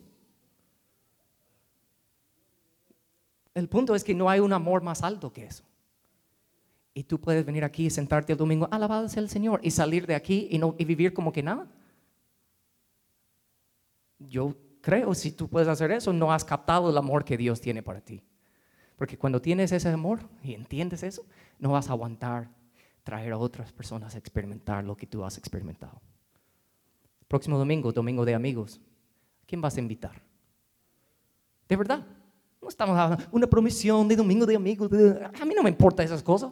El 3.55 3.69
punto 3.69 3.95
es 3.95 4.03
que 4.03 4.13
no 4.13 4.29
hay 4.29 4.41
un 4.41 4.53
amor 4.53 4.83
más 4.83 5.01
alto 5.01 5.33
que 5.33 5.45
eso. 5.45 5.63
Y 6.93 7.03
tú 7.03 7.19
puedes 7.19 7.45
venir 7.45 7.63
aquí 7.63 7.87
y 7.87 7.89
sentarte 7.89 8.33
el 8.33 8.37
domingo, 8.37 8.67
alabado 8.69 9.09
sea 9.09 9.23
el 9.23 9.29
Señor, 9.29 9.59
y 9.63 9.71
salir 9.71 10.05
de 10.05 10.15
aquí 10.15 10.47
y, 10.51 10.59
no, 10.59 10.75
y 10.77 10.85
vivir 10.85 11.13
como 11.13 11.31
que 11.31 11.41
nada. 11.41 11.67
Yo 14.19 14.55
creo, 14.81 15.13
si 15.13 15.31
tú 15.31 15.47
puedes 15.47 15.67
hacer 15.67 15.91
eso, 15.91 16.13
no 16.13 16.31
has 16.31 16.45
captado 16.45 16.89
el 16.89 16.97
amor 16.97 17.25
que 17.25 17.37
Dios 17.37 17.59
tiene 17.59 17.81
para 17.81 18.01
ti. 18.01 18.21
Porque 18.97 19.17
cuando 19.17 19.41
tienes 19.41 19.71
ese 19.71 19.89
amor 19.89 20.19
y 20.43 20.53
entiendes 20.53 21.03
eso, 21.03 21.25
no 21.59 21.71
vas 21.71 21.89
a 21.89 21.93
aguantar 21.93 22.49
traer 23.03 23.33
a 23.33 23.37
otras 23.37 23.71
personas 23.71 24.15
a 24.15 24.17
experimentar 24.17 24.83
lo 24.83 24.97
que 24.97 25.07
tú 25.07 25.23
has 25.23 25.37
experimentado. 25.37 26.01
Próximo 27.27 27.57
domingo, 27.57 27.91
domingo 27.91 28.25
de 28.25 28.35
amigos, 28.35 28.81
¿quién 29.45 29.61
vas 29.61 29.77
a 29.77 29.79
invitar? 29.79 30.21
De 31.67 31.75
verdad, 31.75 32.05
no 32.65 32.69
estamos 32.69 32.97
hablando 32.97 33.23
una 33.31 33.45
promisión 33.45 34.07
de 34.07 34.15
domingo 34.15 34.43
de 34.43 34.55
amigos. 34.55 34.89
a 34.91 35.45
mí 35.45 35.53
no 35.55 35.61
me 35.61 35.69
importan 35.69 36.03
esas 36.03 36.23
cosas. 36.23 36.51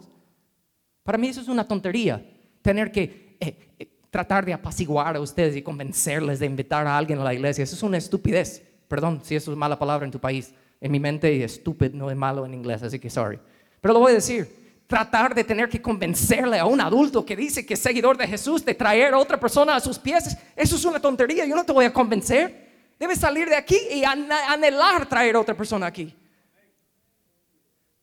Para 1.02 1.18
mí 1.18 1.26
eso 1.26 1.40
es 1.40 1.48
una 1.48 1.66
tontería, 1.66 2.24
tener 2.62 2.92
que 2.92 3.36
eh, 3.40 3.74
eh, 3.80 3.88
tratar 4.10 4.46
de 4.46 4.52
apaciguar 4.52 5.16
a 5.16 5.20
ustedes 5.20 5.56
y 5.56 5.62
convencerles 5.62 6.38
de 6.38 6.46
invitar 6.46 6.86
a 6.86 6.96
alguien 6.96 7.18
a 7.18 7.24
la 7.24 7.34
iglesia. 7.34 7.64
Eso 7.64 7.74
es 7.74 7.82
una 7.82 7.98
estupidez. 7.98 8.62
Perdón 8.86 9.22
si 9.24 9.34
eso 9.34 9.50
es 9.50 9.58
mala 9.58 9.76
palabra 9.76 10.06
en 10.06 10.12
tu 10.12 10.20
país. 10.20 10.54
En 10.80 10.92
mi 10.92 11.00
mente, 11.00 11.42
estúpido 11.42 11.96
no 11.96 12.08
es 12.08 12.16
malo 12.16 12.46
en 12.46 12.54
inglés, 12.54 12.84
así 12.84 13.00
que 13.00 13.10
sorry. 13.10 13.40
Pero 13.80 13.94
lo 13.94 14.00
voy 14.00 14.12
a 14.12 14.14
decir. 14.14 14.62
Tratar 14.86 15.34
de 15.34 15.42
tener 15.42 15.68
que 15.68 15.82
convencerle 15.82 16.58
a 16.58 16.66
un 16.66 16.80
adulto 16.80 17.24
que 17.24 17.34
dice 17.34 17.64
que 17.66 17.74
es 17.74 17.80
seguidor 17.80 18.18
de 18.18 18.28
Jesús 18.28 18.64
de 18.64 18.74
traer 18.74 19.14
a 19.14 19.18
otra 19.18 19.40
persona 19.40 19.74
a 19.74 19.80
sus 19.80 19.98
pies, 19.98 20.36
eso 20.54 20.76
es 20.76 20.84
una 20.84 21.00
tontería. 21.00 21.46
Yo 21.46 21.56
no 21.56 21.64
te 21.64 21.72
voy 21.72 21.86
a 21.86 21.92
convencer. 21.92 22.63
Debes 22.98 23.18
salir 23.18 23.48
de 23.48 23.56
aquí 23.56 23.78
y 23.90 24.04
anhelar 24.04 25.06
traer 25.08 25.36
a 25.36 25.40
otra 25.40 25.56
persona 25.56 25.86
aquí. 25.86 26.16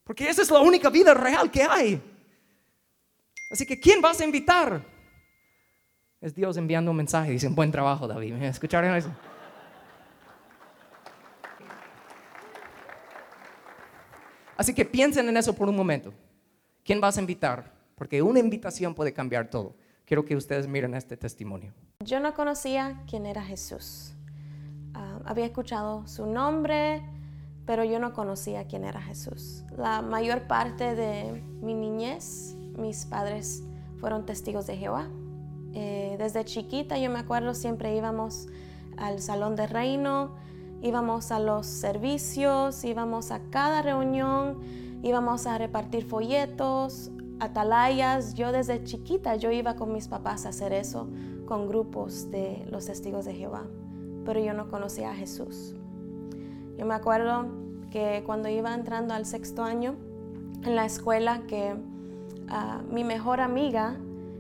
Porque 0.04 0.30
esa 0.30 0.42
es 0.42 0.52
la 0.52 0.60
única 0.60 0.90
vida 0.90 1.14
real 1.14 1.50
que 1.50 1.64
hay. 1.64 2.02
Así 3.50 3.66
que, 3.66 3.80
¿quién 3.80 4.02
vas 4.02 4.20
a 4.20 4.26
invitar? 4.26 4.82
Es 6.20 6.36
Dios 6.36 6.58
enviando 6.58 6.92
un 6.92 6.98
mensaje. 6.98 7.32
Dicen, 7.32 7.56
buen 7.56 7.72
trabajo, 7.72 8.08
David. 8.08 8.36
¿Escucharon 8.44 8.94
eso? 8.96 9.10
Así 14.58 14.74
que 14.74 14.86
piensen 14.86 15.28
en 15.28 15.38
eso 15.38 15.56
por 15.56 15.68
un 15.68 15.76
momento. 15.76 16.14
¿Quién 16.84 17.02
vas 17.02 17.18
a 17.18 17.22
invitar? 17.22 17.72
Porque 17.96 18.22
una 18.22 18.40
invitación 18.40 18.94
puede 18.94 19.14
cambiar 19.14 19.50
todo. 19.50 19.76
Quiero 20.06 20.24
que 20.26 20.36
ustedes 20.36 20.68
miren 20.68 20.94
este 20.94 21.18
testimonio. 21.18 21.74
Yo 22.00 22.20
no 22.20 22.34
conocía 22.34 23.02
quién 23.10 23.26
era 23.26 23.44
Jesús. 23.44 24.14
Ah, 24.94 25.20
había 25.26 25.46
escuchado 25.46 26.08
su 26.08 26.26
nombre, 26.26 27.04
pero 27.66 27.84
yo 27.84 28.00
no 28.00 28.14
conocía 28.14 28.66
quién 28.66 28.84
era 28.84 29.02
Jesús. 29.02 29.64
La 29.78 30.02
mayor 30.02 30.48
parte 30.48 30.96
de 30.96 31.44
mi 31.62 31.74
niñez, 31.74 32.56
mis 32.78 33.06
padres 33.06 33.64
fueron 34.00 34.26
testigos 34.26 34.68
de 34.68 34.78
Jehová. 34.78 35.08
Eh, 35.74 36.16
desde 36.18 36.44
chiquita 36.44 36.98
yo 36.98 37.10
me 37.10 37.20
acuerdo 37.20 37.54
siempre 37.54 37.96
íbamos 37.96 38.48
al 38.98 39.22
salón 39.22 39.56
de 39.56 39.68
reino, 39.68 40.32
íbamos 40.82 41.32
a 41.32 41.40
los 41.40 41.66
servicios, 41.66 42.84
íbamos 42.84 43.32
a 43.32 43.40
cada 43.50 43.82
reunión, 43.82 44.60
íbamos 45.04 45.48
a 45.48 45.58
repartir 45.58 46.06
folletos, 46.06 47.12
atalayas. 47.40 48.34
Yo 48.34 48.52
desde 48.52 48.84
chiquita 48.84 49.36
yo 49.36 49.52
iba 49.52 49.76
con 49.76 49.94
mis 49.94 50.08
papás 50.08 50.46
a 50.46 50.50
hacer 50.50 50.74
eso 50.74 51.08
con 51.46 51.68
grupos 51.68 52.32
de 52.32 52.66
los 52.70 52.86
testigos 52.86 53.26
de 53.26 53.34
Jehová, 53.34 53.66
pero 54.26 54.40
yo 54.40 54.54
no 54.54 54.70
conocía 54.70 55.12
a 55.12 55.16
Jesús. 55.16 55.76
Yo 56.78 56.86
me 56.86 56.94
acuerdo 56.94 57.46
que 57.92 58.24
cuando 58.26 58.50
iba 58.50 58.74
entrando 58.74 59.14
al 59.14 59.26
sexto 59.26 59.64
año 59.64 59.96
en 60.64 60.76
la 60.76 60.86
escuela 60.86 61.42
que 61.48 61.76
ah, 62.50 62.82
mi 62.90 63.04
mejor 63.04 63.42
amiga 63.42 63.98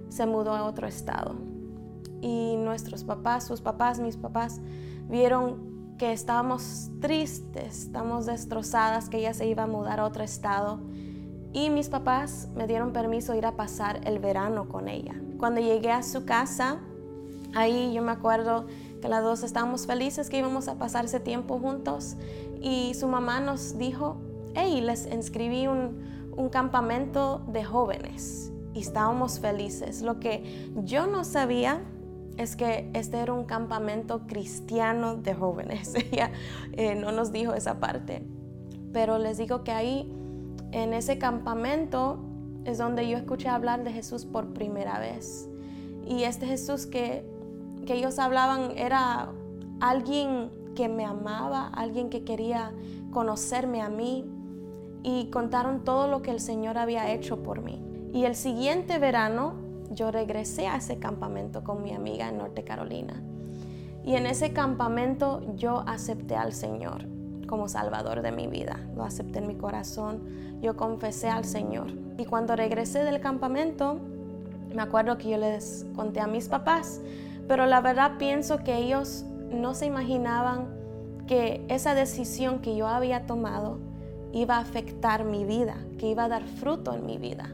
se 0.10 0.26
mudó 0.26 0.56
a 0.56 0.66
otro 0.66 0.88
estado. 0.88 1.36
Y 2.22 2.56
nuestros 2.58 3.04
papás, 3.04 3.46
sus 3.46 3.62
papás, 3.62 4.00
mis 4.00 4.18
papás, 4.18 4.62
vieron 5.10 5.96
que 5.98 6.12
estábamos 6.12 6.90
tristes, 7.00 7.84
estamos 7.84 8.26
destrozadas, 8.26 9.10
que 9.10 9.20
ella 9.20 9.34
se 9.34 9.48
iba 9.48 9.64
a 9.64 9.68
mudar 9.68 10.00
a 10.00 10.06
otro 10.06 10.24
estado. 10.24 10.80
Y 11.54 11.70
mis 11.70 11.90
papás 11.90 12.50
me 12.56 12.68
dieron 12.68 12.94
permiso 12.94 13.36
ir 13.36 13.46
a 13.46 13.56
pasar 13.56 14.02
el 14.06 14.20
verano 14.20 14.68
con 14.70 14.88
ella. 14.88 15.16
Cuando 15.38 15.62
llegué 15.62 15.92
a 15.92 16.02
su 16.02 16.26
casa, 16.26 16.80
ahí 17.54 17.94
yo 17.94 18.02
me 18.02 18.12
acuerdo 18.12 18.66
que 19.02 19.10
las 19.10 19.24
dos 19.24 19.44
estábamos 19.44 19.88
felices 19.88 20.30
que 20.30 20.38
íbamos 20.38 20.68
a 20.68 20.76
pasar 20.76 21.06
ese 21.06 21.20
tiempo 21.20 21.60
juntos. 21.60 22.16
Y 22.62 22.94
su 22.94 23.08
mamá 23.08 23.40
nos 23.40 23.78
dijo, 23.78 24.18
hey, 24.54 24.82
les 24.82 25.08
inscribí 25.12 25.68
un, 25.68 26.32
un 26.36 26.50
campamento 26.50 27.42
de 27.48 27.64
jóvenes 27.64 28.52
y 28.74 28.80
estábamos 28.80 29.40
felices. 29.40 30.02
Lo 30.02 30.20
que 30.20 30.72
yo 30.84 31.08
no 31.08 31.24
sabía 31.24 31.82
es 32.38 32.56
que 32.56 32.90
este 32.94 33.18
era 33.18 33.34
un 33.34 33.46
campamento 33.46 34.22
cristiano 34.28 35.16
de 35.16 35.34
jóvenes. 35.34 35.94
Ella 36.12 36.32
eh, 36.74 36.96
no 36.96 37.12
nos 37.12 37.32
dijo 37.32 37.54
esa 37.54 37.80
parte. 37.80 38.24
Pero 38.94 39.18
les 39.18 39.38
digo 39.38 39.64
que 39.64 39.72
ahí, 39.72 40.12
en 40.72 40.94
ese 40.94 41.18
campamento, 41.18 42.20
es 42.66 42.78
donde 42.78 43.08
yo 43.08 43.18
escuché 43.18 43.48
hablar 43.48 43.84
de 43.84 43.92
Jesús 43.92 44.26
por 44.26 44.54
primera 44.54 45.00
vez. 45.00 45.50
Y 46.06 46.24
este 46.24 46.46
Jesús 46.46 46.86
que, 46.86 47.26
que 47.86 47.96
ellos 47.96 48.20
hablaban 48.20 48.78
era 48.78 49.30
alguien 49.80 50.52
que 50.76 50.88
me 50.88 51.06
amaba, 51.06 51.68
alguien 51.68 52.10
que 52.10 52.24
quería 52.24 52.72
conocerme 53.12 53.82
a 53.82 53.90
mí 53.90 54.26
y 55.04 55.30
contaron 55.32 55.84
todo 55.84 56.08
lo 56.08 56.22
que 56.22 56.32
el 56.32 56.40
Señor 56.40 56.78
había 56.78 57.12
hecho 57.12 57.44
por 57.44 57.62
mí. 57.62 57.82
Y 58.14 58.26
el 58.26 58.36
siguiente 58.36 59.00
verano 59.00 59.54
yo 59.92 60.12
regresé 60.12 60.68
a 60.68 60.78
ese 60.78 61.00
campamento 61.00 61.64
con 61.64 61.84
mi 61.84 61.94
amiga 61.94 62.30
en 62.30 62.38
Norte 62.38 62.64
Carolina. 62.64 63.22
Y 64.04 64.16
en 64.16 64.26
ese 64.26 64.54
campamento 64.54 65.42
yo 65.56 65.84
acepté 65.88 66.36
al 66.36 66.54
Señor 66.54 67.06
como 67.48 67.68
Salvador 67.68 68.22
de 68.22 68.32
mi 68.32 68.48
vida. 68.48 68.80
Lo 68.96 69.04
acepté 69.04 69.40
en 69.40 69.48
mi 69.48 69.56
corazón. 69.56 70.60
Yo 70.62 70.78
confesé 70.78 71.30
al 71.30 71.46
Señor. 71.46 71.88
Y 72.18 72.26
cuando 72.26 72.56
regresé 72.56 73.04
del 73.04 73.20
campamento, 73.20 74.00
me 74.74 74.82
acuerdo 74.82 75.18
que 75.18 75.30
yo 75.30 75.38
les 75.38 75.86
conté 75.96 76.22
a 76.22 76.28
mis 76.28 76.48
papás, 76.48 77.02
pero 77.48 77.66
la 77.66 77.82
verdad 77.82 78.14
pienso 78.18 78.64
que 78.64 78.78
ellos 78.78 79.26
no 79.52 79.74
se 79.74 79.86
imaginaban 79.86 80.68
que 81.28 81.64
esa 81.70 81.94
decisión 81.94 82.60
que 82.60 82.76
yo 82.76 82.88
había 82.88 83.26
tomado 83.26 83.80
iba 84.34 84.58
a 84.58 84.60
afectar 84.60 85.24
mi 85.24 85.44
vida, 85.46 85.76
que 85.98 86.08
iba 86.08 86.26
a 86.26 86.30
dar 86.30 86.44
fruto 86.44 86.94
en 86.94 87.06
mi 87.06 87.18
vida. 87.18 87.50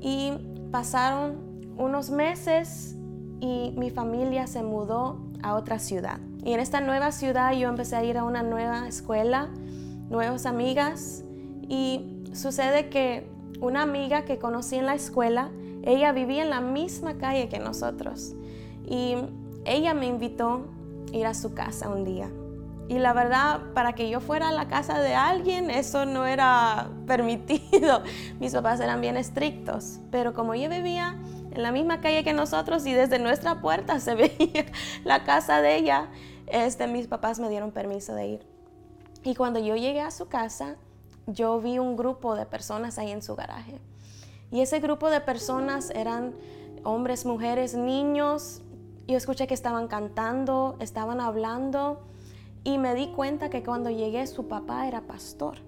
Y 0.00 0.32
pasaron 0.70 1.74
unos 1.76 2.10
meses 2.10 2.96
y 3.40 3.72
mi 3.76 3.90
familia 3.90 4.46
se 4.46 4.62
mudó 4.62 5.18
a 5.42 5.54
otra 5.54 5.78
ciudad. 5.78 6.18
Y 6.44 6.52
en 6.52 6.60
esta 6.60 6.80
nueva 6.80 7.12
ciudad 7.12 7.52
yo 7.52 7.68
empecé 7.68 7.96
a 7.96 8.04
ir 8.04 8.16
a 8.18 8.24
una 8.24 8.42
nueva 8.42 8.86
escuela, 8.88 9.48
nuevas 10.08 10.46
amigas 10.46 11.24
y 11.68 12.24
sucede 12.32 12.88
que 12.88 13.28
una 13.60 13.82
amiga 13.82 14.24
que 14.24 14.38
conocí 14.38 14.76
en 14.76 14.86
la 14.86 14.94
escuela, 14.94 15.50
ella 15.82 16.12
vivía 16.12 16.42
en 16.42 16.50
la 16.50 16.60
misma 16.60 17.18
calle 17.18 17.48
que 17.48 17.58
nosotros 17.58 18.34
y 18.90 19.16
ella 19.64 19.94
me 19.94 20.06
invitó 20.06 20.66
a 21.12 21.16
ir 21.16 21.26
a 21.26 21.32
su 21.32 21.54
casa 21.54 21.88
un 21.88 22.04
día. 22.04 22.30
Y 22.88 22.98
la 22.98 23.12
verdad, 23.12 23.72
para 23.72 23.94
que 23.94 24.10
yo 24.10 24.20
fuera 24.20 24.48
a 24.48 24.52
la 24.52 24.66
casa 24.66 24.98
de 24.98 25.14
alguien, 25.14 25.70
eso 25.70 26.06
no 26.06 26.26
era 26.26 26.90
permitido. 27.06 28.02
Mis 28.40 28.52
papás 28.52 28.80
eran 28.80 29.00
bien 29.00 29.16
estrictos. 29.16 30.00
Pero 30.10 30.34
como 30.34 30.54
ella 30.54 30.68
vivía 30.68 31.16
en 31.52 31.62
la 31.62 31.70
misma 31.70 32.00
calle 32.00 32.24
que 32.24 32.32
nosotros 32.32 32.84
y 32.86 32.92
desde 32.92 33.20
nuestra 33.20 33.60
puerta 33.60 34.00
se 34.00 34.14
veía 34.16 34.66
la 35.04 35.22
casa 35.22 35.62
de 35.62 35.76
ella, 35.76 36.08
este, 36.48 36.88
mis 36.88 37.06
papás 37.06 37.38
me 37.38 37.48
dieron 37.48 37.70
permiso 37.70 38.12
de 38.12 38.26
ir. 38.26 38.46
Y 39.22 39.36
cuando 39.36 39.60
yo 39.60 39.76
llegué 39.76 40.00
a 40.00 40.10
su 40.10 40.26
casa, 40.26 40.74
yo 41.28 41.60
vi 41.60 41.78
un 41.78 41.96
grupo 41.96 42.34
de 42.34 42.44
personas 42.44 42.98
ahí 42.98 43.12
en 43.12 43.22
su 43.22 43.36
garaje. 43.36 43.78
Y 44.50 44.62
ese 44.62 44.80
grupo 44.80 45.10
de 45.10 45.20
personas 45.20 45.90
eran 45.90 46.34
hombres, 46.82 47.24
mujeres, 47.24 47.74
niños. 47.74 48.62
Yo 49.10 49.16
escuché 49.16 49.48
que 49.48 49.54
estaban 49.54 49.88
cantando, 49.88 50.76
estaban 50.78 51.20
hablando 51.20 51.98
y 52.62 52.78
me 52.78 52.94
di 52.94 53.08
cuenta 53.08 53.50
que 53.50 53.64
cuando 53.64 53.90
llegué 53.90 54.24
su 54.28 54.46
papá 54.46 54.86
era 54.86 55.00
pastor 55.00 55.58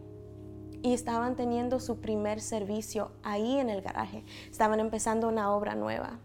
y 0.80 0.92
estaban 0.92 1.34
teniendo 1.34 1.80
su 1.80 1.96
primer 2.00 2.40
servicio 2.40 3.10
ahí 3.24 3.58
en 3.58 3.68
el 3.68 3.82
garaje. 3.82 4.24
Estaban 4.48 4.78
empezando 4.78 5.28
una 5.28 5.52
obra 5.52 5.74
nueva. 5.74 6.20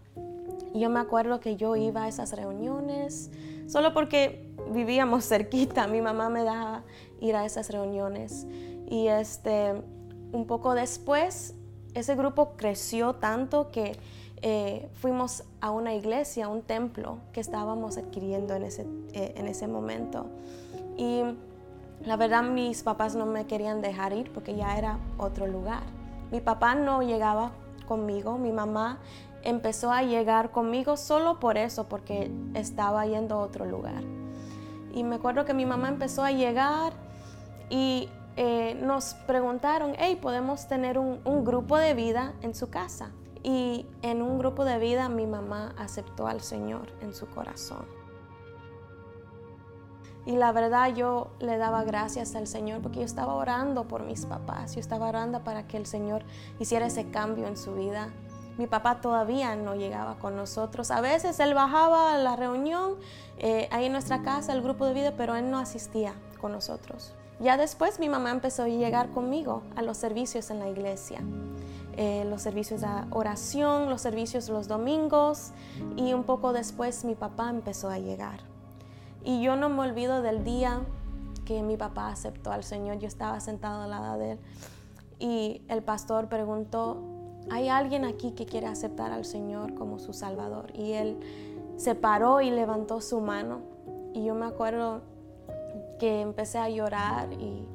Y 0.72 0.78
yo 0.78 0.90
me 0.90 1.00
acuerdo 1.00 1.40
que 1.40 1.56
yo 1.56 1.74
iba 1.74 2.04
a 2.04 2.08
esas 2.08 2.32
reuniones 2.36 3.32
solo 3.66 3.92
porque 3.92 4.54
vivíamos 4.70 5.26
cerquita. 5.26 5.88
Mi 5.88 6.00
mamá 6.00 6.28
me 6.28 6.44
daba 6.44 6.84
ir 7.20 7.34
a 7.34 7.44
esas 7.44 7.70
reuniones. 7.70 8.46
Y 8.88 9.08
este, 9.08 9.72
un 10.30 10.46
poco 10.46 10.72
después, 10.76 11.56
ese 11.94 12.14
grupo 12.14 12.52
creció 12.56 13.16
tanto 13.16 13.72
que 13.72 13.98
eh, 14.42 14.88
fuimos 14.94 15.44
a 15.60 15.70
una 15.70 15.94
iglesia, 15.94 16.48
un 16.48 16.62
templo 16.62 17.18
que 17.32 17.40
estábamos 17.40 17.96
adquiriendo 17.96 18.54
en 18.54 18.64
ese, 18.64 18.86
eh, 19.12 19.34
en 19.36 19.46
ese 19.46 19.68
momento. 19.68 20.26
Y 20.96 21.22
la 22.04 22.16
verdad 22.16 22.42
mis 22.42 22.82
papás 22.82 23.14
no 23.14 23.26
me 23.26 23.46
querían 23.46 23.80
dejar 23.80 24.12
ir 24.12 24.32
porque 24.32 24.54
ya 24.54 24.76
era 24.76 24.98
otro 25.16 25.46
lugar. 25.46 25.82
Mi 26.30 26.40
papá 26.40 26.74
no 26.74 27.02
llegaba 27.02 27.52
conmigo, 27.86 28.38
mi 28.38 28.52
mamá 28.52 28.98
empezó 29.42 29.92
a 29.92 30.02
llegar 30.02 30.50
conmigo 30.50 30.96
solo 30.96 31.40
por 31.40 31.56
eso, 31.56 31.88
porque 31.88 32.30
estaba 32.54 33.06
yendo 33.06 33.36
a 33.36 33.38
otro 33.38 33.64
lugar. 33.64 34.02
Y 34.94 35.04
me 35.04 35.16
acuerdo 35.16 35.44
que 35.44 35.54
mi 35.54 35.64
mamá 35.64 35.88
empezó 35.88 36.22
a 36.22 36.32
llegar 36.32 36.92
y 37.70 38.08
eh, 38.36 38.78
nos 38.82 39.14
preguntaron, 39.26 39.94
hey, 39.98 40.18
¿podemos 40.20 40.66
tener 40.68 40.98
un, 40.98 41.20
un 41.24 41.44
grupo 41.44 41.76
de 41.76 41.94
vida 41.94 42.34
en 42.42 42.54
su 42.54 42.70
casa? 42.70 43.10
Y 43.42 43.86
en 44.02 44.22
un 44.22 44.38
grupo 44.38 44.64
de 44.64 44.78
vida 44.78 45.08
mi 45.08 45.26
mamá 45.26 45.74
aceptó 45.78 46.26
al 46.26 46.40
Señor 46.40 46.92
en 47.00 47.14
su 47.14 47.26
corazón. 47.26 47.86
Y 50.28 50.32
la 50.32 50.52
verdad 50.52 50.94
yo 50.94 51.28
le 51.40 51.56
daba 51.56 51.84
gracias 51.84 52.34
al 52.34 52.46
Señor 52.46 52.82
porque 52.82 52.98
yo 52.98 53.06
estaba 53.06 53.34
orando 53.34 53.88
por 53.88 54.02
mis 54.02 54.26
papás, 54.26 54.74
yo 54.74 54.80
estaba 54.80 55.08
orando 55.08 55.42
para 55.42 55.66
que 55.66 55.78
el 55.78 55.86
Señor 55.86 56.22
hiciera 56.58 56.86
ese 56.86 57.10
cambio 57.10 57.46
en 57.46 57.56
su 57.56 57.74
vida. 57.74 58.10
Mi 58.58 58.66
papá 58.66 59.00
todavía 59.00 59.56
no 59.56 59.74
llegaba 59.74 60.18
con 60.18 60.36
nosotros. 60.36 60.90
A 60.90 61.00
veces 61.00 61.40
él 61.40 61.54
bajaba 61.54 62.12
a 62.12 62.18
la 62.18 62.36
reunión 62.36 62.96
eh, 63.38 63.68
ahí 63.70 63.86
en 63.86 63.92
nuestra 63.92 64.22
casa, 64.22 64.52
el 64.52 64.60
grupo 64.60 64.84
de 64.84 64.92
vida, 64.92 65.14
pero 65.16 65.34
él 65.34 65.50
no 65.50 65.58
asistía 65.58 66.12
con 66.40 66.52
nosotros. 66.52 67.14
Ya 67.40 67.56
después 67.56 68.00
mi 68.00 68.08
mamá 68.08 68.30
empezó 68.30 68.64
a 68.64 68.68
llegar 68.68 69.10
conmigo 69.12 69.62
a 69.76 69.82
los 69.82 69.96
servicios 69.96 70.50
en 70.50 70.58
la 70.58 70.68
iglesia. 70.68 71.22
Eh, 72.00 72.24
los 72.26 72.42
servicios 72.42 72.80
de 72.80 72.86
oración, 73.10 73.90
los 73.90 74.00
servicios 74.00 74.48
los 74.48 74.68
domingos 74.68 75.50
y 75.96 76.12
un 76.12 76.22
poco 76.22 76.52
después 76.52 77.04
mi 77.04 77.16
papá 77.16 77.50
empezó 77.50 77.90
a 77.90 77.98
llegar. 77.98 78.38
Y 79.24 79.42
yo 79.42 79.56
no 79.56 79.68
me 79.68 79.80
olvido 79.80 80.22
del 80.22 80.44
día 80.44 80.82
que 81.44 81.60
mi 81.64 81.76
papá 81.76 82.06
aceptó 82.06 82.52
al 82.52 82.62
Señor. 82.62 83.00
Yo 83.00 83.08
estaba 83.08 83.40
sentado 83.40 83.82
al 83.82 83.90
lado 83.90 84.16
de 84.16 84.30
él 84.30 84.38
y 85.18 85.62
el 85.66 85.82
pastor 85.82 86.28
preguntó, 86.28 87.02
¿hay 87.50 87.68
alguien 87.68 88.04
aquí 88.04 88.30
que 88.30 88.46
quiere 88.46 88.68
aceptar 88.68 89.10
al 89.10 89.24
Señor 89.24 89.74
como 89.74 89.98
su 89.98 90.12
Salvador? 90.12 90.70
Y 90.74 90.92
él 90.92 91.18
se 91.78 91.96
paró 91.96 92.40
y 92.40 92.50
levantó 92.50 93.00
su 93.00 93.20
mano. 93.20 93.58
Y 94.14 94.24
yo 94.24 94.36
me 94.36 94.46
acuerdo 94.46 95.00
que 95.98 96.20
empecé 96.20 96.58
a 96.58 96.68
llorar 96.68 97.32
y 97.32 97.66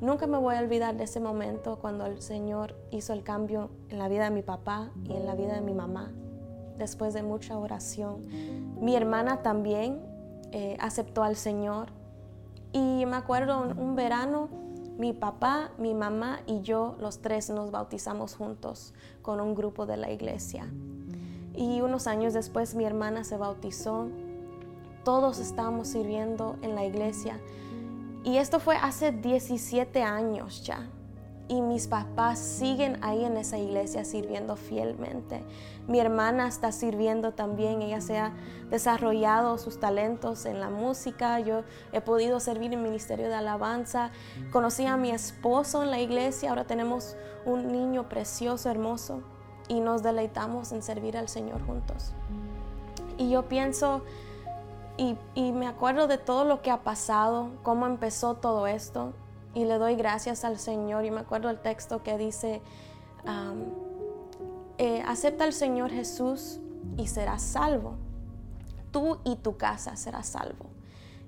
Nunca 0.00 0.26
me 0.26 0.38
voy 0.38 0.54
a 0.54 0.60
olvidar 0.60 0.96
de 0.96 1.04
ese 1.04 1.20
momento 1.20 1.76
cuando 1.78 2.06
el 2.06 2.22
Señor 2.22 2.74
hizo 2.90 3.12
el 3.12 3.22
cambio 3.22 3.68
en 3.90 3.98
la 3.98 4.08
vida 4.08 4.24
de 4.24 4.30
mi 4.30 4.42
papá 4.42 4.90
y 5.04 5.12
en 5.12 5.26
la 5.26 5.34
vida 5.34 5.54
de 5.54 5.60
mi 5.60 5.74
mamá, 5.74 6.10
después 6.78 7.12
de 7.12 7.22
mucha 7.22 7.58
oración. 7.58 8.24
Mi 8.80 8.96
hermana 8.96 9.42
también 9.42 10.00
eh, 10.52 10.78
aceptó 10.80 11.22
al 11.22 11.36
Señor. 11.36 11.88
Y 12.72 13.04
me 13.04 13.16
acuerdo 13.16 13.60
un, 13.60 13.94
verano, 13.94 14.48
mi 14.96 15.12
papá, 15.12 15.70
mi 15.76 15.92
mamá 15.92 16.40
y 16.46 16.62
yo, 16.62 16.96
los 16.98 17.20
tres 17.20 17.50
nos 17.50 17.70
bautizamos 17.70 18.36
juntos 18.36 18.94
con 19.20 19.38
un 19.38 19.54
grupo 19.54 19.84
de 19.84 19.98
la 19.98 20.10
iglesia. 20.10 20.66
Y 21.54 21.82
unos 21.82 22.06
años 22.06 22.32
después 22.32 22.74
mi 22.74 22.84
hermana 22.84 23.22
se 23.24 23.36
bautizó. 23.36 24.06
Todos 25.04 25.40
estábamos 25.40 25.88
sirviendo 25.88 26.56
en 26.62 26.74
la 26.74 26.86
iglesia 26.86 27.38
y 28.22 28.36
esto 28.36 28.60
fue 28.60 28.76
hace 28.76 29.12
17 29.12 30.02
años 30.02 30.64
ya. 30.64 30.88
Y 31.48 31.62
mis 31.62 31.88
papás 31.88 32.38
siguen 32.38 32.98
ahí 33.02 33.24
en 33.24 33.36
esa 33.36 33.58
iglesia 33.58 34.04
sirviendo 34.04 34.54
fielmente. 34.54 35.42
Mi 35.88 35.98
hermana 35.98 36.46
está 36.46 36.70
sirviendo 36.70 37.32
también. 37.32 37.82
Ella 37.82 38.00
se 38.00 38.18
ha 38.18 38.32
desarrollado 38.70 39.58
sus 39.58 39.80
talentos 39.80 40.46
en 40.46 40.60
la 40.60 40.70
música. 40.70 41.40
Yo 41.40 41.64
he 41.90 42.00
podido 42.00 42.38
servir 42.38 42.72
en 42.72 42.84
ministerio 42.84 43.26
de 43.26 43.34
alabanza. 43.34 44.12
Conocí 44.52 44.86
a 44.86 44.96
mi 44.96 45.10
esposo 45.10 45.82
en 45.82 45.90
la 45.90 45.98
iglesia. 45.98 46.50
Ahora 46.50 46.68
tenemos 46.68 47.16
un 47.44 47.72
niño 47.72 48.08
precioso, 48.08 48.70
hermoso. 48.70 49.22
Y 49.66 49.80
nos 49.80 50.04
deleitamos 50.04 50.70
en 50.70 50.82
servir 50.82 51.16
al 51.16 51.28
Señor 51.28 51.66
juntos. 51.66 52.12
Y 53.18 53.28
yo 53.28 53.48
pienso 53.48 54.02
y, 55.34 55.52
me 55.52 55.66
acuerdo 55.66 56.06
de 56.06 56.18
todo 56.18 56.44
lo 56.44 56.60
que 56.60 56.70
ha 56.70 56.82
pasado, 56.82 57.50
cómo 57.62 57.86
empezó 57.86 58.34
todo 58.34 58.66
esto, 58.66 59.14
y 59.54 59.64
le 59.64 59.78
doy 59.78 59.94
gracias 59.96 60.44
al 60.44 60.58
Señor. 60.58 61.04
Y 61.04 61.10
me 61.10 61.20
acuerdo 61.20 61.48
el 61.48 61.58
texto 61.58 62.02
que 62.02 62.18
dice, 62.18 62.60
eh, 64.78 65.02
acepta 65.06 65.44
al 65.44 65.52
Señor 65.52 65.90
Jesús 65.90 66.60
y 66.96 67.06
serás 67.06 67.42
salvo. 67.42 67.94
Tú 68.90 69.18
y 69.24 69.36
tu 69.36 69.56
casa 69.56 69.96
serás 69.96 70.26
salvo. 70.26 70.66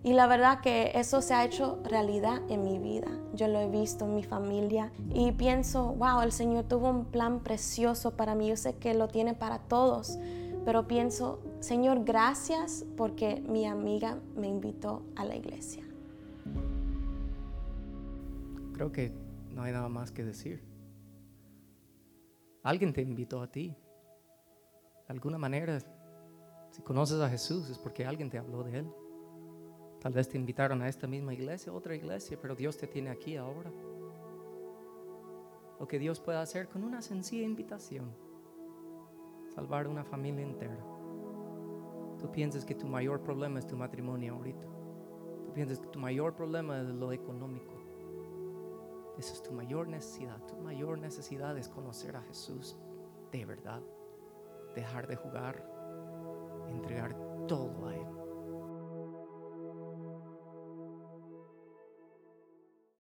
Y 0.04 0.14
la 0.14 0.26
verdad 0.26 0.60
que 0.60 0.92
eso 0.94 1.22
se 1.22 1.32
ha 1.32 1.44
hecho 1.44 1.78
realidad 1.84 2.42
en 2.48 2.64
mi 2.64 2.78
vida. 2.78 3.08
Yo 3.34 3.46
lo 3.46 3.60
he 3.60 3.68
visto 3.68 4.04
en 4.04 4.16
mi 4.16 4.24
familia 4.24 4.90
y 5.14 5.30
pienso, 5.32 5.94
wow, 5.94 6.22
el 6.22 6.32
Señor 6.32 6.64
tuvo 6.64 6.90
un 6.90 7.04
plan 7.04 7.38
precioso 7.38 8.10
para 8.10 8.34
mí. 8.34 8.48
Yo 8.48 8.56
sé 8.56 8.74
que 8.74 8.94
lo 8.94 9.08
tiene 9.08 9.34
para 9.34 9.60
todos, 9.60 10.18
pero 10.64 10.86
pienso, 10.86 11.40
Señor, 11.60 12.04
gracias 12.04 12.84
porque 12.96 13.40
mi 13.40 13.66
amiga 13.66 14.18
me 14.36 14.48
invitó 14.48 15.02
a 15.16 15.24
la 15.24 15.36
iglesia. 15.36 15.84
Creo 18.72 18.92
que 18.92 19.12
no 19.50 19.62
hay 19.62 19.72
nada 19.72 19.88
más 19.88 20.12
que 20.12 20.24
decir. 20.24 20.62
Alguien 22.62 22.92
te 22.92 23.02
invitó 23.02 23.42
a 23.42 23.50
ti. 23.50 23.76
De 25.06 25.12
alguna 25.12 25.36
manera, 25.36 25.78
si 26.70 26.80
conoces 26.82 27.20
a 27.20 27.28
Jesús 27.28 27.68
es 27.68 27.78
porque 27.78 28.06
alguien 28.06 28.30
te 28.30 28.38
habló 28.38 28.62
de 28.62 28.78
Él. 28.78 28.86
Tal 30.00 30.12
vez 30.12 30.28
te 30.28 30.36
invitaron 30.36 30.80
a 30.82 30.88
esta 30.88 31.06
misma 31.06 31.34
iglesia, 31.34 31.72
otra 31.72 31.94
iglesia, 31.94 32.38
pero 32.40 32.54
Dios 32.54 32.76
te 32.76 32.86
tiene 32.86 33.10
aquí 33.10 33.36
ahora. 33.36 33.70
Lo 35.78 35.86
que 35.86 35.98
Dios 35.98 36.20
puede 36.20 36.38
hacer 36.38 36.68
con 36.68 36.84
una 36.84 37.02
sencilla 37.02 37.44
invitación, 37.44 38.12
salvar 39.54 39.86
una 39.86 40.04
familia 40.04 40.44
entera. 40.44 40.76
Tú 42.18 42.30
piensas 42.30 42.64
que 42.64 42.74
tu 42.74 42.86
mayor 42.86 43.22
problema 43.22 43.58
es 43.58 43.66
tu 43.66 43.76
matrimonio 43.76 44.34
ahorita. 44.34 44.66
Tú 45.44 45.52
piensas 45.52 45.78
que 45.80 45.88
tu 45.88 45.98
mayor 45.98 46.34
problema 46.34 46.80
es 46.80 46.88
lo 46.88 47.12
económico. 47.12 47.72
Esa 49.18 49.34
es 49.34 49.42
tu 49.42 49.52
mayor 49.52 49.88
necesidad. 49.88 50.40
Tu 50.46 50.56
mayor 50.56 50.98
necesidad 50.98 51.56
es 51.58 51.68
conocer 51.68 52.16
a 52.16 52.22
Jesús 52.22 52.76
de 53.30 53.44
verdad. 53.44 53.82
Dejar 54.74 55.06
de 55.06 55.16
jugar, 55.16 55.64
entregar 56.68 57.14
todo 57.46 57.88
a 57.88 57.94
Él. 57.94 58.11